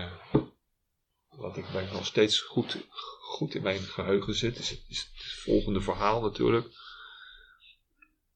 wat 1.28 1.56
ik 1.56 1.72
mij 1.72 1.88
nog 1.92 2.06
steeds 2.06 2.40
goed, 2.40 2.86
goed 3.20 3.54
in 3.54 3.62
mijn 3.62 3.80
geheugen 3.80 4.34
zit, 4.34 4.58
is, 4.58 4.84
is 4.88 5.10
het 5.14 5.32
volgende 5.32 5.80
verhaal 5.80 6.20
natuurlijk. 6.20 6.66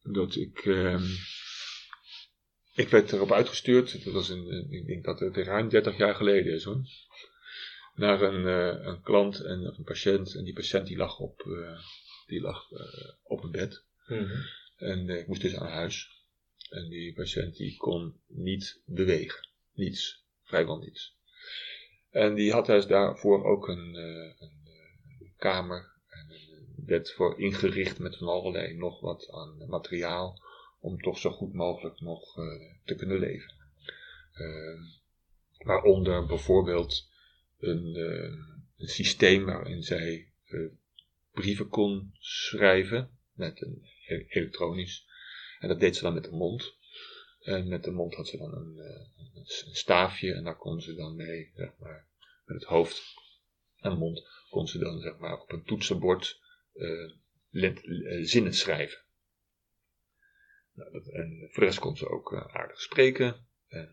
Dat 0.02 0.36
ik, 0.36 0.58
ehm, 0.58 1.04
ik 2.74 2.88
werd 2.88 3.12
erop 3.12 3.32
uitgestuurd, 3.32 4.04
dat 4.04 4.12
was 4.12 4.28
een, 4.28 4.70
ik 4.70 4.86
denk 4.86 5.04
dat 5.04 5.20
het 5.20 5.36
ruim 5.36 5.68
30 5.68 5.96
jaar 5.96 6.14
geleden 6.14 6.52
is 6.52 6.64
hoor. 6.64 6.82
Naar 7.94 8.22
een, 8.22 8.46
eh, 8.46 8.86
een 8.86 9.02
klant 9.02 9.40
en 9.40 9.64
een 9.64 9.84
patiënt. 9.84 10.34
En 10.34 10.44
die 10.44 10.52
patiënt 10.52 10.86
die 10.86 10.96
lag 10.96 11.18
op, 11.18 11.40
eh, 11.40 11.78
die 12.26 12.40
lag, 12.40 12.70
eh, 12.70 13.10
op 13.22 13.42
een 13.42 13.50
bed. 13.50 13.84
Mhm. 14.06 14.40
En 14.76 15.08
ik 15.08 15.26
moest 15.26 15.42
dus 15.42 15.56
aan 15.56 15.70
huis. 15.70 16.22
En 16.70 16.88
die 16.88 17.14
patiënt 17.14 17.56
die 17.56 17.76
kon 17.76 18.20
niet 18.26 18.82
bewegen. 18.84 19.48
Niets. 19.72 20.24
Vrijwel 20.42 20.78
niets. 20.78 21.16
En 22.10 22.34
die 22.34 22.52
had 22.52 22.66
dus 22.66 22.86
daarvoor 22.86 23.44
ook 23.44 23.68
een, 23.68 23.94
een, 23.94 24.62
kamer 25.36 25.92
en 26.08 26.30
een 26.30 26.74
bed 26.76 27.12
voor 27.12 27.40
ingericht 27.40 27.98
met 27.98 28.16
van 28.16 28.28
allerlei 28.28 28.74
nog 28.74 29.00
wat 29.00 29.30
aan 29.30 29.66
materiaal. 29.68 30.42
Om 30.84 31.00
toch 31.00 31.18
zo 31.18 31.30
goed 31.30 31.52
mogelijk 31.52 32.00
nog 32.00 32.38
eh, 32.38 32.44
te 32.84 32.94
kunnen 32.94 33.18
leven. 33.18 33.54
Eh, 34.32 34.80
waaronder 35.58 36.26
bijvoorbeeld 36.26 37.10
een, 37.58 37.94
eh, 37.96 38.32
een 38.76 38.88
systeem 38.88 39.44
waarin 39.44 39.82
zij 39.82 40.32
eh, 40.44 40.60
brieven 41.32 41.68
kon 41.68 42.14
schrijven. 42.18 43.18
Met 43.32 43.62
een 43.62 43.82
e- 44.06 44.24
elektronisch. 44.28 45.06
En 45.58 45.68
dat 45.68 45.80
deed 45.80 45.96
ze 45.96 46.02
dan 46.02 46.14
met 46.14 46.24
de 46.24 46.30
mond. 46.30 46.76
En 47.40 47.68
met 47.68 47.84
de 47.84 47.90
mond 47.90 48.14
had 48.14 48.28
ze 48.28 48.36
dan 48.36 48.54
een, 48.54 48.78
een 49.44 49.74
staafje 49.74 50.32
en 50.32 50.44
daar 50.44 50.56
kon 50.56 50.80
ze 50.80 50.94
dan 50.94 51.16
mee, 51.16 51.52
maar, 51.78 52.08
met 52.44 52.56
het 52.60 52.64
hoofd 52.64 53.14
en 53.76 53.98
mond, 53.98 54.28
kon 54.50 54.68
ze 54.68 54.78
dan, 54.78 55.00
zeg 55.00 55.18
maar, 55.18 55.40
op 55.40 55.52
een 55.52 55.64
toetsenbord 55.64 56.40
zinnen 58.22 58.54
schrijven. 58.54 59.03
Nou, 60.74 61.12
en 61.12 61.48
voor 61.50 61.62
de 61.62 61.68
rest 61.68 61.78
kon 61.78 61.96
ze 61.96 62.08
ook 62.08 62.32
eh, 62.32 62.54
aardig 62.54 62.80
spreken. 62.80 63.46
En 63.68 63.90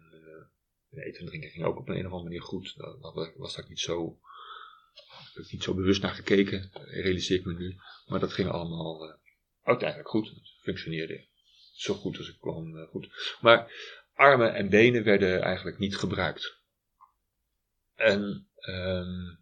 eh, 0.92 1.06
eten 1.06 1.20
en 1.20 1.26
drinken 1.26 1.50
ging 1.50 1.66
ook 1.66 1.78
op 1.78 1.88
een, 1.88 1.94
een 1.94 2.06
of 2.06 2.12
andere 2.12 2.24
manier 2.24 2.42
goed. 2.42 2.78
Daar 2.78 3.32
was 3.38 3.56
daar 3.56 3.66
niet 3.68 3.80
zo, 3.80 4.20
ik 5.34 5.52
niet 5.52 5.64
zo 5.64 5.74
bewust 5.74 6.02
naar 6.02 6.14
gekeken, 6.14 6.70
realiseer 6.74 7.40
ik 7.40 7.46
me 7.46 7.54
nu. 7.54 7.76
Maar 8.06 8.20
dat 8.20 8.34
ging 8.34 8.50
allemaal 8.50 9.10
eh, 9.10 9.16
uiteindelijk 9.64 10.10
goed. 10.10 10.30
Het 10.30 10.54
functioneerde 10.62 11.26
zo 11.74 11.94
goed 11.94 12.18
als 12.18 12.30
ik 12.30 12.40
kon 12.40 12.88
goed. 12.90 13.38
Maar 13.42 13.72
armen 14.14 14.54
en 14.54 14.70
benen 14.70 15.04
werden 15.04 15.42
eigenlijk 15.42 15.78
niet 15.78 15.98
gebruikt. 15.98 16.60
En 17.96 18.48
ehm, 18.56 19.36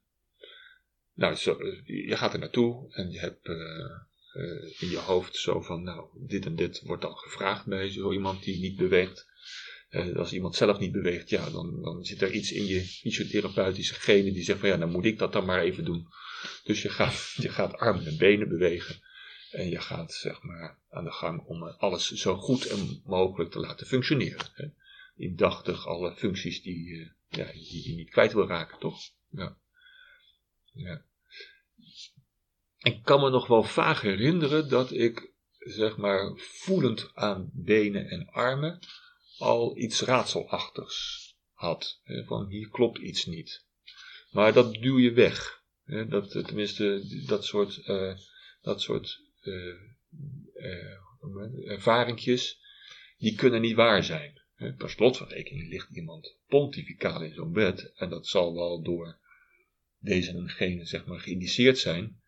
nou, 1.14 1.36
zo, 1.36 1.58
je 1.86 2.18
gaat 2.18 2.34
er 2.34 2.40
naartoe 2.40 2.94
en 2.94 3.12
je 3.12 3.20
hebt 3.20 3.48
eh, 3.48 4.02
eh, 4.34 4.82
in 4.82 4.90
je 4.90 4.98
hoofd 4.98 5.36
zo 5.36 5.62
van, 5.62 5.84
nou, 5.84 6.08
dit 6.14 6.46
en 6.46 6.56
dit 6.56 6.82
wordt 6.84 7.02
dan 7.02 7.16
gevraagd 7.16 7.66
bij 7.66 7.90
zo 7.90 8.12
iemand 8.12 8.44
die 8.44 8.60
niet 8.60 8.76
beweegt. 8.76 9.28
Eh, 9.90 10.16
als 10.16 10.34
iemand 10.34 10.56
zelf 10.56 10.80
niet 10.80 10.92
beweegt, 10.92 11.30
ja, 11.30 11.50
dan, 11.50 11.82
dan 11.82 12.04
zit 12.04 12.22
er 12.22 12.32
iets 12.32 12.52
in 12.52 12.66
je 12.66 12.82
fysiotherapeutische 12.82 13.94
genen 13.94 14.34
die 14.34 14.44
zegt 14.44 14.60
van, 14.60 14.70
ja, 14.70 14.78
dan 14.78 14.92
moet 14.92 15.06
ik 15.06 15.18
dat 15.18 15.34
dan 15.34 15.46
maar 15.46 15.62
even 15.62 15.86
doen. 15.86 16.08
Dus 16.64 16.82
je 16.82 16.90
gaat, 16.90 17.34
je 17.46 17.50
gaat 17.50 17.74
armen 17.74 18.06
en 18.06 18.18
benen 18.18 18.50
bewegen. 18.50 19.02
En 19.52 19.70
je 19.70 19.80
gaat 19.80 20.14
zeg 20.14 20.42
maar 20.42 20.80
aan 20.90 21.04
de 21.04 21.12
gang 21.12 21.46
om 21.46 21.64
alles 21.64 22.12
zo 22.12 22.36
goed 22.36 22.66
en 22.66 23.02
mogelijk 23.06 23.52
te 23.52 23.60
laten 23.60 23.88
functioneren. 23.88 24.48
Hè. 24.54 24.66
Indachtig 25.16 25.88
alle 25.88 26.16
functies 26.16 26.62
die, 26.62 27.00
eh, 27.00 27.10
ja, 27.28 27.52
die 27.52 27.90
je 27.90 27.96
niet 27.96 28.10
kwijt 28.10 28.34
wil 28.34 28.48
raken, 28.48 28.80
toch? 28.80 29.00
Ja. 29.30 29.58
ja. 30.74 31.04
Ik 32.80 33.04
kan 33.04 33.20
me 33.20 33.30
nog 33.30 33.48
wel 33.48 33.64
vaag 33.64 34.02
herinneren 34.02 34.70
dat 34.70 34.92
ik, 34.92 35.32
zeg 35.58 35.98
maar, 35.98 36.38
voelend 36.38 37.12
aan 37.14 37.50
benen 37.54 38.10
en 38.10 38.28
armen 38.28 38.80
al 39.38 39.78
iets 39.78 40.02
raadselachtigs 40.02 41.28
had. 41.54 42.00
Hè, 42.04 42.24
Van 42.24 42.48
hier 42.48 42.70
klopt 42.70 42.98
iets 42.98 43.26
niet. 43.26 43.66
Maar 44.32 44.54
dat 44.54 44.74
duw 44.74 45.00
je 45.00 45.12
weg. 45.12 45.64
Hè, 45.84 46.08
dat, 46.08 46.32
tenminste, 46.32 47.04
dat 47.26 47.46
soort, 47.46 47.78
eh, 47.78 48.14
dat 48.62 48.82
soort 48.82 49.22
het? 49.40 49.88
ervaringjes, 51.66 52.60
die 53.18 53.36
kunnen 53.36 53.62
niet 53.62 53.76
waar 53.76 54.04
zijn. 54.04 54.42
Hè, 54.56 54.74
Per 54.74 54.90
slot 54.90 55.18
van 55.18 55.28
rekening 55.28 55.70
ligt 55.70 55.90
iemand 55.96 56.38
pontificaal 56.48 57.22
in 57.22 57.34
zo'n 57.34 57.52
bed. 57.52 57.94
En 57.96 58.10
dat 58.10 58.28
zal 58.28 58.54
wel 58.54 58.82
door 58.82 59.20
deze 60.00 60.32
en 60.32 60.50
gene 60.50 60.86
zeg 60.86 61.06
maar 61.06 61.20
geïndiceerd 61.20 61.78
zijn. 61.78 62.22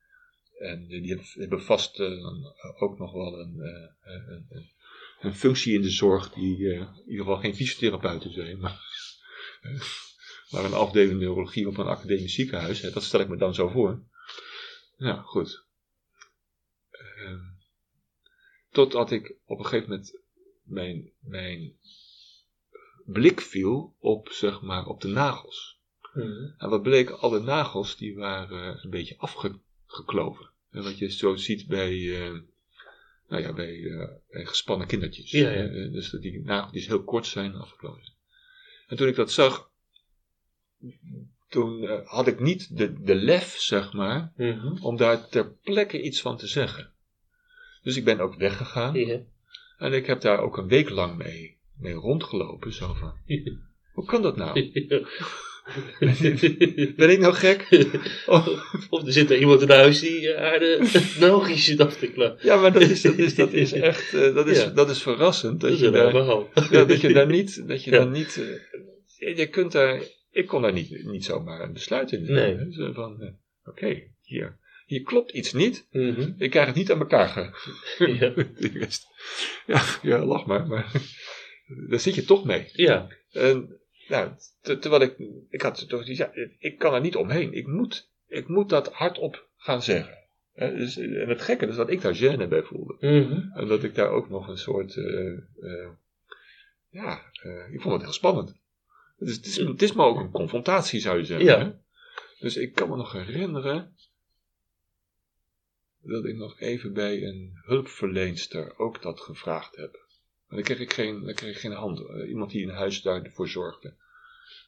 En 0.62 0.88
die 0.88 1.20
hebben, 1.34 1.62
vast 1.62 2.00
eh, 2.00 2.22
dan 2.22 2.54
ook 2.80 2.98
nog 2.98 3.12
wel 3.12 3.40
een, 3.40 3.62
eh, 3.62 4.14
een, 4.14 4.46
een, 4.50 4.70
een 5.22 5.36
functie 5.36 5.74
in 5.74 5.82
de 5.82 5.90
zorg 5.90 6.34
die 6.34 6.70
eh, 6.70 6.80
in 6.80 7.04
ieder 7.06 7.26
geval 7.26 7.38
geen 7.38 7.56
fysiotherapeuten 7.56 8.34
zijn. 8.34 8.60
Maar, 8.60 8.82
eh, 9.62 9.82
maar 10.50 10.64
een 10.64 10.74
afdeling 10.74 11.20
neurologie 11.20 11.68
op 11.68 11.78
een 11.78 11.88
academisch 11.88 12.34
ziekenhuis. 12.34 12.82
Hè, 12.82 12.92
dat 12.92 13.04
stel 13.04 13.20
ik 13.20 13.28
me 13.28 13.38
dan 13.38 13.54
zo 13.54 13.68
voor. 13.68 14.04
Ja, 14.98 15.22
goed. 15.22 15.66
Ehm, 16.92 17.40
totdat 18.70 19.12
ik 19.12 19.36
op 19.46 19.60
een 19.60 19.66
gegeven 19.66 19.90
moment 19.90 20.20
mijn, 20.64 21.12
mijn 21.20 21.76
blik 23.06 23.42
viel 23.42 23.96
op, 24.00 24.30
zeg 24.30 24.62
maar, 24.62 24.86
op 24.86 25.02
de 25.02 25.08
nagels. 25.08 25.80
Mhm. 26.14 26.54
En 26.58 26.70
wat 26.70 26.82
bleek, 26.82 27.10
alle 27.10 27.40
nagels 27.40 27.98
die 27.98 28.16
waren 28.16 28.84
een 28.84 28.90
beetje 28.90 29.18
afgekloven. 29.18 30.51
En 30.72 30.84
wat 30.84 30.98
je 30.98 31.12
zo 31.12 31.36
ziet 31.36 31.68
bij, 31.68 32.24
eh, 32.24 32.40
nou 33.28 33.42
ja, 33.42 33.54
bij, 33.54 33.84
eh, 33.84 34.08
bij 34.30 34.46
gespannen 34.46 34.88
kindertjes. 34.88 35.32
Ja, 35.32 35.50
ja. 35.50 35.64
Eh, 35.64 35.92
dus 35.92 36.10
dat 36.10 36.22
die 36.22 36.42
nageltjes 36.44 36.88
heel 36.88 37.04
kort 37.04 37.26
zijn 37.26 37.56
afgekloven. 37.56 38.14
En 38.88 38.98
toen 38.98 39.08
ik 39.08 39.16
dat 39.16 39.32
zag, 39.32 39.70
toen 41.50 41.88
eh, 41.88 42.08
had 42.08 42.28
ik 42.28 42.40
niet 42.40 42.78
de, 42.78 43.02
de 43.02 43.16
lef, 43.16 43.58
zeg 43.58 43.94
maar, 43.94 44.32
Mhm. 44.36 44.84
om 44.84 44.98
daar 44.98 45.28
ter 45.30 45.52
plekke 45.64 46.02
iets 46.02 46.22
van 46.22 46.38
te 46.38 46.48
zeggen. 46.48 46.92
Dus 47.84 47.98
ik 47.98 48.04
ben 48.04 48.20
ook 48.20 48.36
weggegaan. 48.36 48.94
Ja. 48.94 49.20
En 49.78 49.94
ik 49.94 50.06
heb 50.06 50.22
daar 50.22 50.40
ook 50.40 50.58
een 50.58 50.68
week 50.68 50.90
lang 50.90 51.18
mee, 51.18 51.58
mee 51.78 51.94
rondgelopen. 51.94 52.74
Zo 52.74 52.94
van, 52.94 53.14
hoe 53.94 54.06
kan 54.06 54.22
dat 54.22 54.36
nou? 54.36 54.72
Ben 56.98 57.10
ik 57.10 57.20
nou 57.20 57.34
gek? 57.34 57.68
Of 58.90 59.06
er 59.06 59.14
zit 59.14 59.32
er 59.32 59.38
iemand 59.38 59.62
in 59.62 59.70
huis 59.70 60.00
die 60.00 60.34
eh, 60.34 60.42
haar 60.42 60.60
de 60.60 60.78
nageltjes 61.20 61.66
zit 61.66 61.80
af 61.80 61.98
te 61.98 62.08
klappen. 62.12 62.46
ja, 62.46 62.56
maar 62.56 62.72
dat 62.74 62.82
is, 62.82 63.02
dat 63.02 63.18
is, 63.18 63.36
dat 63.36 63.54
is 63.54 63.72
echt, 63.92 64.14
eh, 64.14 64.36
dat, 64.36 64.48
is, 64.48 64.58
Ja. 64.64 64.70
dat 64.70 64.90
is 64.90 65.02
verrassend. 65.02 65.62
Dat, 65.62 65.70
Dat 65.70 65.80
je 65.80 65.90
daar, 65.90 66.16
ja, 66.72 66.86
dat 66.86 67.02
je 67.02 67.14
daar 67.14 67.28
niet, 67.28 67.68
dat 67.68 67.84
je 67.84 67.92
Ja. 67.92 67.98
daar 67.98 68.10
niet, 68.10 68.42
eh, 69.18 69.38
je 69.38 69.48
kunt 69.48 69.72
daar, 69.72 70.02
ik 70.32 70.48
kon 70.48 70.62
daar 70.62 70.74
niet, 70.74 71.04
niet 71.06 71.26
zomaar 71.26 71.62
een 71.62 71.74
besluit 71.74 72.12
in 72.12 72.24
nemen. 72.24 72.74
Nee. 72.78 72.94
van, 72.94 73.22
eh, 73.22 73.30
oké, 73.66 74.04
hier, 74.22 74.58
hier 74.86 75.02
klopt 75.02 75.32
iets 75.32 75.54
niet. 75.54 75.88
Mhm. 75.92 76.32
Ik 76.38 76.50
krijg 76.50 76.66
het 76.68 76.76
niet 76.76 76.92
aan 76.92 77.00
elkaar 77.00 77.28
ge... 77.28 77.50
Ja. 78.18 78.34
ja, 79.68 79.84
ja, 80.02 80.26
lach 80.26 80.46
maar, 80.46 80.68
maar 80.68 80.92
daar 81.90 82.00
zit 82.00 82.16
je 82.16 82.24
toch 82.24 82.46
mee. 82.46 82.70
Ja. 82.74 83.08
En, 83.32 83.80
nou, 84.12 84.32
ter- 84.62 84.80
terwijl 84.80 85.02
ik, 85.02 85.16
ik 85.50 85.62
had 85.62 85.90
toch 85.90 86.08
iets, 86.08 86.18
ja, 86.20 86.32
ik 86.60 86.78
kan 86.78 86.94
er 86.94 87.02
niet 87.02 87.16
omheen. 87.16 87.54
Ik 87.54 87.68
moet, 87.68 88.10
ik 88.28 88.48
moet 88.48 88.70
dat 88.70 88.94
hardop 88.94 89.48
gaan 89.58 89.82
zeggen. 89.82 90.18
Dus, 90.56 90.98
en 90.98 91.30
het 91.30 91.42
gekke 91.42 91.66
is 91.66 91.76
dat 91.76 91.90
ik 91.90 92.02
daar 92.02 92.16
gêne 92.16 92.48
bij 92.48 92.64
voelde. 92.64 92.96
Mhm. 93.00 93.58
En 93.58 93.68
dat 93.68 93.84
ik 93.84 93.96
daar 93.96 94.10
ook 94.10 94.30
nog 94.30 94.48
een 94.48 94.58
soort, 94.58 94.96
eh, 94.96 95.32
eh, 95.62 95.90
ja, 96.90 97.22
eh, 97.42 97.74
ik 97.74 97.82
vond 97.82 97.94
het 97.94 98.04
heel 98.04 98.14
spannend. 98.14 98.60
Het 99.18 99.30
is, 99.30 99.36
het, 99.36 99.46
is, 99.46 99.58
het 99.58 99.82
is 99.82 99.94
maar 99.94 100.06
ook 100.06 100.20
een 100.20 100.32
confrontatie 100.32 101.00
zou 101.00 101.18
je 101.18 101.26
zeggen. 101.26 101.46
Ja. 101.46 101.60
Hè? 101.60 101.72
Dus 102.40 102.58
ik 102.58 102.74
kan 102.74 102.90
me 102.90 102.96
nog 102.96 103.12
herinneren 103.12 103.96
dat 106.02 106.26
ik 106.26 106.36
nog 106.36 106.60
even 106.60 106.94
bij 106.94 107.24
een 107.24 107.60
hulpverleenster 107.66 108.78
ook 108.78 109.02
dat 109.02 109.20
gevraagd 109.20 109.76
heb. 109.76 110.06
Maar 110.52 110.64
dan 110.64 110.76
kreeg 110.76 110.80
ik 110.88 110.94
geen, 110.94 111.24
dan 111.26 111.34
kreeg 111.34 111.56
ik 111.56 111.62
geen 111.62 111.72
hand. 111.72 112.00
eh, 112.00 112.30
iemand 112.30 112.52
die 112.52 112.62
in 112.62 112.70
huis 112.70 113.02
daarvoor 113.02 113.50
zorgde. 113.50 113.96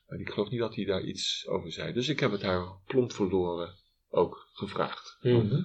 En 0.07 0.19
ik 0.19 0.29
geloof 0.29 0.49
niet 0.49 0.59
dat 0.59 0.75
hij 0.75 0.85
daar 0.85 1.01
iets 1.03 1.47
over 1.47 1.71
zei. 1.71 1.93
Dus 1.93 2.07
ik 2.07 2.19
heb 2.19 2.31
het 2.31 2.41
haar 2.41 2.77
plomp 2.85 3.11
verloren 3.13 3.75
ook 4.09 4.49
gevraagd. 4.53 5.17
Mhm. 5.21 5.61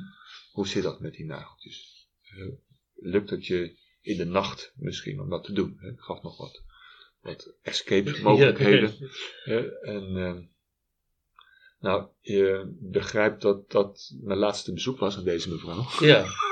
Hoe 0.53 0.69
zit 0.69 0.83
dat 0.83 1.01
met 1.01 1.13
die 1.15 1.25
nageltjes? 1.25 2.09
Eh, 2.23 2.49
lukt 2.95 3.31
het 3.31 3.47
je 3.47 3.77
in 4.01 4.17
de 4.17 4.25
nacht 4.25 4.73
misschien 4.77 5.21
om 5.21 5.29
dat 5.31 5.45
te 5.45 5.53
doen? 5.53 5.77
Hè? 5.81 5.89
Ik 5.91 6.01
gaf 6.01 6.23
nog 6.23 6.37
wat, 6.37 6.63
wat 7.21 7.55
escape 7.63 8.21
mogelijkheden. 8.23 9.11
Hè? 9.45 9.81
En 9.81 10.17
eh, 10.17 10.37
nou, 11.81 12.09
je 12.21 12.77
begrijpt 12.81 13.43
dat 13.43 13.71
dat 13.71 14.15
mijn 14.23 14.39
laatste 14.39 14.73
bezoek 14.73 14.99
was 14.99 15.17
aan 15.17 15.25
deze 15.25 15.51
mevrouw. 15.51 15.87
Ja. 16.01 16.25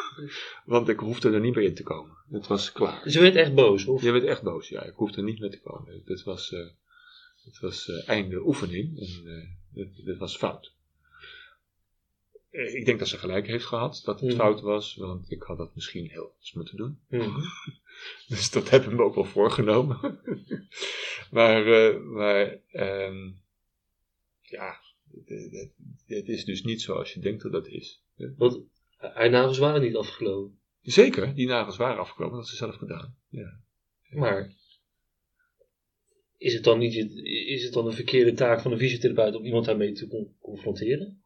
Want 0.64 0.89
ik 0.89 0.99
hoefde 0.99 1.31
er 1.33 1.41
niet 1.41 1.55
meer 1.55 1.64
in 1.64 1.75
te 1.75 1.83
komen. 1.83 2.17
Het 2.31 2.47
was 2.47 2.73
klaar. 2.73 3.11
Ze 3.11 3.21
werd 3.21 3.35
echt 3.35 3.55
boos, 3.55 3.85
of? 3.87 4.03
Je 4.03 4.11
werd 4.11 4.25
echt 4.25 4.43
boos, 4.43 4.69
ja. 4.69 4.83
Ik 4.83 4.95
hoefde 4.95 5.17
er 5.17 5.23
niet 5.25 5.39
meer 5.41 5.51
te 5.51 5.61
komen. 5.61 6.03
Het 6.05 6.23
was, 6.23 6.53
eh, 6.53 6.67
het 7.45 7.59
was 7.61 7.89
eh, 7.89 8.09
einde 8.09 8.47
oefening 8.47 8.99
en 8.99 9.23
eh, 9.27 9.49
het, 9.85 9.97
het 10.07 10.19
was 10.19 10.37
fout. 10.37 10.75
Eh, 12.51 12.75
Ik 12.75 12.85
denk 12.85 12.99
dat 12.99 13.09
ze 13.09 13.19
gelijk 13.19 13.47
heeft 13.47 13.64
gehad 13.67 14.03
dat 14.05 14.21
het 14.21 14.29
Mhm. 14.29 14.39
fout 14.39 14.61
was, 14.61 14.95
want 14.95 15.31
ik 15.31 15.43
had 15.43 15.57
dat 15.59 15.75
misschien 15.75 16.09
heel 16.11 16.31
anders 16.33 16.53
moeten 16.53 16.77
doen. 16.77 16.99
Mhm. 17.09 17.41
Dus 18.29 18.51
dat 18.51 18.71
heb 18.71 18.85
ik 18.85 18.93
me 18.93 19.03
ook 19.03 19.14
wel 19.14 19.25
voorgenomen. 19.25 20.21
maar 21.31 21.67
eh, 21.67 22.01
maar 22.01 22.59
ehm, 22.71 23.31
ja, 24.41 24.81
het, 26.07 26.29
is 26.29 26.45
dus 26.45 26.62
niet 26.62 26.83
zoals 26.83 27.12
je 27.12 27.21
denkt 27.21 27.43
dat 27.43 27.53
dat 27.53 27.67
is. 27.69 28.03
Want 28.37 28.61
haar 28.97 29.31
nagels 29.31 29.59
waren 29.59 29.83
niet 29.83 29.97
afgelopen. 29.97 30.59
Zeker, 30.83 31.35
die 31.35 31.47
nagels 31.47 31.77
waren 31.77 31.99
afgekomen, 31.99 32.31
dat 32.33 32.41
had 32.41 32.49
ze 32.49 32.57
zelf 32.57 32.77
gedaan. 32.77 33.17
Ja. 33.29 33.59
Maar 34.11 34.53
is 36.39 36.55
het 36.55 36.65
dan 36.65 36.79
niet 36.79 36.95
is 37.49 37.65
het 37.65 37.73
dan 37.73 37.87
een 37.87 37.93
verkeerde 37.93 38.33
taak 38.33 38.61
van 38.61 38.73
een 38.73 38.79
fysiotherapeut 38.79 39.35
om 39.35 39.45
iemand 39.45 39.65
daarmee 39.65 39.93
te 39.93 40.09
con- 40.09 40.35
confronteren? 40.41 41.21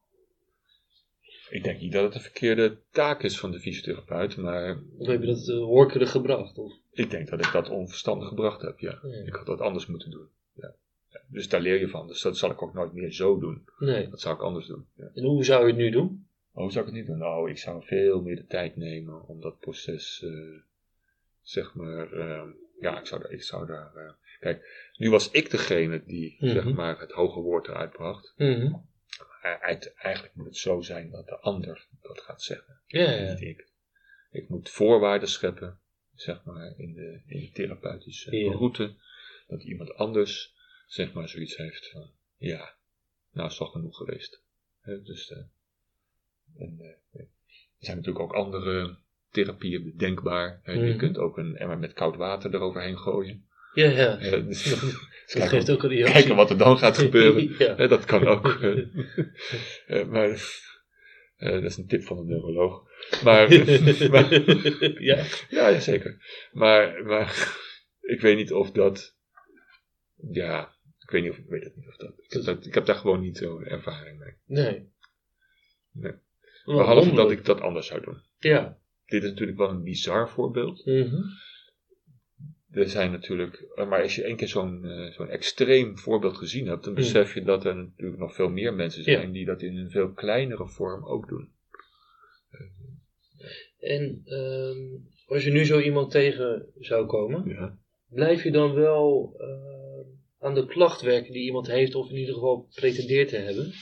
Ik 1.51 1.65
denk 1.65 1.81
niet 1.81 1.93
dat 1.93 2.03
het 2.05 2.15
een 2.15 2.21
verkeerde 2.21 2.79
taak 2.91 3.23
is 3.23 3.39
van 3.39 3.51
de 3.51 3.61
fysiotherapeut, 3.61 4.37
maar 4.37 4.83
Of 4.99 5.07
heb 5.07 5.21
je 5.21 5.27
dat 5.27 5.49
uh, 5.49 5.57
horkerig 5.59 6.11
gebracht? 6.11 6.59
Of? 6.59 6.73
ik 6.93 7.11
denk 7.11 7.29
dat 7.29 7.45
ik 7.47 7.53
dat 7.53 7.69
onverstandig 7.69 8.29
gebracht 8.29 8.63
heb, 8.63 8.79
ja. 8.79 8.99
Ja. 9.03 9.25
Ik 9.27 9.35
had 9.35 9.47
dat 9.47 9.61
anders 9.61 9.87
moeten 9.87 10.11
doen. 10.11 10.29
Ja. 10.55 10.75
Ja, 11.13 11.21
Dus 11.29 11.49
daar 11.49 11.61
leer 11.61 11.81
je 11.81 11.89
van, 11.89 12.07
dus 12.07 12.21
dat 12.23 12.39
zal 12.39 12.51
ik 12.51 12.63
ook 12.63 12.75
nooit 12.75 12.93
meer 12.93 13.13
zo 13.13 13.39
doen. 13.39 13.65
Nee. 13.79 14.09
Dat 14.09 14.21
zou 14.21 14.35
ik 14.35 14.41
anders 14.41 14.67
doen. 14.67 14.87
Ja. 14.97 15.11
En 15.15 15.25
hoe 15.25 15.45
zou 15.45 15.61
je 15.63 15.67
het 15.67 15.77
nu 15.77 15.91
doen? 15.91 16.27
Oh, 16.53 16.63
hoe 16.63 16.73
zou 16.73 16.85
ik 16.87 16.91
het 16.91 17.01
niet 17.01 17.07
doen? 17.11 17.19
Nou, 17.19 17.51
ik 17.51 17.59
zou 17.59 17.85
veel 17.87 18.21
meer 18.23 18.37
de 18.37 18.47
tijd 18.47 18.77
nemen 18.77 19.27
om 19.27 19.41
dat 19.41 19.59
proces, 19.59 20.23
eh, 20.23 20.63
zeg 21.43 21.75
maar, 21.75 22.13
eh, 22.13 22.43
ja, 22.81 22.99
ik 23.01 23.07
zou, 23.07 23.23
daar- 23.23 23.31
ik 23.31 23.43
zou 23.43 23.67
daar, 23.67 23.95
eh, 23.97 24.13
kijk, 24.41 24.91
nu 24.97 25.11
was 25.11 25.31
ik 25.31 25.51
degene 25.51 26.05
die, 26.05 26.37
Mhm. 26.41 26.53
zeg 26.53 26.73
maar, 26.73 27.01
het 27.01 27.13
hoge 27.13 27.41
woord 27.41 27.69
eruit 27.69 27.91
bracht. 27.93 28.35
Mhm. 28.37 28.75
Uit- 29.61 29.95
eigenlijk 29.95 30.35
moet 30.35 30.47
het 30.47 30.57
zo 30.57 30.81
zijn 30.81 31.11
dat 31.11 31.27
de 31.27 31.39
ander 31.39 31.87
dat 32.03 32.21
gaat 32.21 32.43
zeggen. 32.43 32.81
Ja, 32.87 33.11
ja. 33.11 33.31
niet 33.33 33.41
ik. 33.41 33.69
Ik 34.31 34.49
moet 34.49 34.71
voorwaarden 34.71 35.29
scheppen, 35.29 35.79
zeg 36.15 36.45
maar, 36.45 36.75
in 36.79 36.93
de, 36.95 37.21
in 37.27 37.41
de 37.41 37.51
therapeutische 37.51 38.37
Ja. 38.37 38.53
route. 38.53 38.95
Dat 39.47 39.63
iemand 39.63 39.95
anders, 39.95 40.55
zeg 40.87 41.13
maar, 41.13 41.29
zoiets 41.29 41.57
heeft 41.57 41.91
van, 41.91 42.11
ja, 42.37 42.75
nou 43.33 43.49
is 43.49 43.57
toch 43.57 43.73
genoeg 43.73 43.97
geweest. 43.97 44.43
Hè, 44.81 45.03
dus, 45.03 45.31
eh, 45.31 45.39
en, 46.59 46.77
eh, 46.81 47.21
er 47.21 47.27
zijn 47.79 47.97
natuurlijk 47.97 48.25
ook 48.25 48.33
andere 48.33 48.97
therapieën 49.31 49.85
bedenkbaar. 49.85 50.61
Hè. 50.63 50.73
Je 50.73 50.89
Mhm. 50.89 50.99
kunt 50.99 51.19
ook 51.19 51.39
een 51.39 51.57
emmer 51.57 51.79
met 51.79 51.93
koud 51.93 52.17
water 52.17 52.55
eroverheen 52.55 52.99
gooien. 52.99 53.45
Ja, 53.75 53.89
ja. 53.91 54.19
Hè, 54.19 54.45
dus, 54.47 54.65
Dat 54.65 54.81
kijken, 55.27 55.49
geeft 55.49 55.71
ook 55.71 55.83
een 55.83 55.89
reactie. 55.89 56.13
kijken 56.15 56.37
wat 56.37 56.51
er 56.51 56.59
dan 56.59 56.79
gaat 56.79 56.99
gebeuren. 57.09 57.55
ja. 57.59 57.87
Dat 57.87 58.05
kan 58.05 58.27
ook. 58.27 58.47
eh. 58.63 58.79
Eh, 59.87 60.07
maar 60.09 60.29
eh, 61.37 61.51
dat 61.53 61.63
is 61.63 61.77
een 61.77 61.87
tip 61.87 62.03
van 62.03 62.19
een 62.19 62.27
neuroloog. 62.27 62.89
Maar, 63.25 63.49
maar 64.11 64.33
ja. 65.03 65.25
ja, 65.49 65.69
ja, 65.69 65.81
zeker. 65.81 66.19
Maar, 66.53 67.05
maar 67.05 67.59
ik 68.01 68.21
weet 68.21 68.37
niet 68.37 68.53
of 68.53 68.71
dat. 68.71 69.17
Ja, 70.31 70.75
ik 70.99 71.11
weet 71.11 71.23
niet 71.23 71.31
of 71.31 71.39
ik 71.39 71.49
weet 71.49 71.65
het 71.65 71.77
niet 71.77 71.89
of 71.89 71.97
dat. 71.97 72.13
Ik 72.19 72.33
heb, 72.33 72.43
dat, 72.43 72.67
ik 72.67 72.75
heb 72.75 72.87
daar 72.87 72.97
gewoon 72.97 73.21
niet 73.21 73.37
zo 73.39 73.61
ervaring 73.61 74.19
mee. 74.19 74.35
Nee. 74.47 74.89
Nee. 75.93 76.13
Behalve 76.65 77.15
dat 77.15 77.31
ik 77.31 77.45
dat 77.45 77.61
anders 77.61 77.87
zou 77.87 78.05
doen. 78.05 78.21
Ja. 78.39 78.79
Dit 79.07 79.23
is 79.23 79.31
natuurlijk 79.31 79.59
wel 79.59 79.69
een 79.69 79.83
bizar 79.83 80.29
voorbeeld. 80.31 80.85
Mhm. 80.87 81.17
Er 82.71 82.89
zijn 82.89 83.11
natuurlijk, 83.11 83.67
eh, 83.75 83.89
maar 83.89 84.03
als 84.03 84.15
je 84.15 84.23
één 84.23 84.37
keer 84.37 84.49
zo'n 84.49 84.85
eh, 84.85 85.13
zo'n 85.13 85.29
extreem 85.29 85.99
voorbeeld 85.99 86.37
gezien 86.37 86.67
hebt, 86.67 86.85
dan 86.85 86.95
besef 86.95 87.35
je 87.35 87.43
dat 87.43 87.65
er 87.65 87.77
natuurlijk 87.77 88.19
nog 88.21 88.35
veel 88.35 88.49
meer 88.49 88.75
mensen 88.75 89.03
zijn 89.03 89.27
Ja. 89.27 89.33
die 89.33 89.45
dat 89.45 89.63
in 89.63 89.77
een 89.77 89.91
veel 89.91 90.13
kleinere 90.13 90.69
vorm 90.69 91.07
ook 91.07 91.29
doen. 91.29 91.49
En 93.79 94.23
ehm, 94.25 94.79
als 95.27 95.45
je 95.45 95.51
nu 95.51 95.65
zo 95.65 95.81
iemand 95.81 96.11
tegen 96.11 96.67
zou 96.79 97.07
komen, 97.07 97.49
Ja. 97.49 97.79
blijf 98.09 98.43
je 98.43 98.51
dan 98.51 98.75
wel 98.75 99.35
eh, 99.39 100.47
aan 100.47 100.55
de 100.55 100.67
klacht 100.67 101.01
werken 101.01 101.33
die 101.33 101.43
iemand 101.45 101.67
heeft, 101.67 101.95
of 101.95 102.11
in 102.11 102.17
ieder 102.17 102.35
geval 102.35 102.69
pretendeert 102.75 103.29
te 103.29 103.37
hebben? 103.37 103.73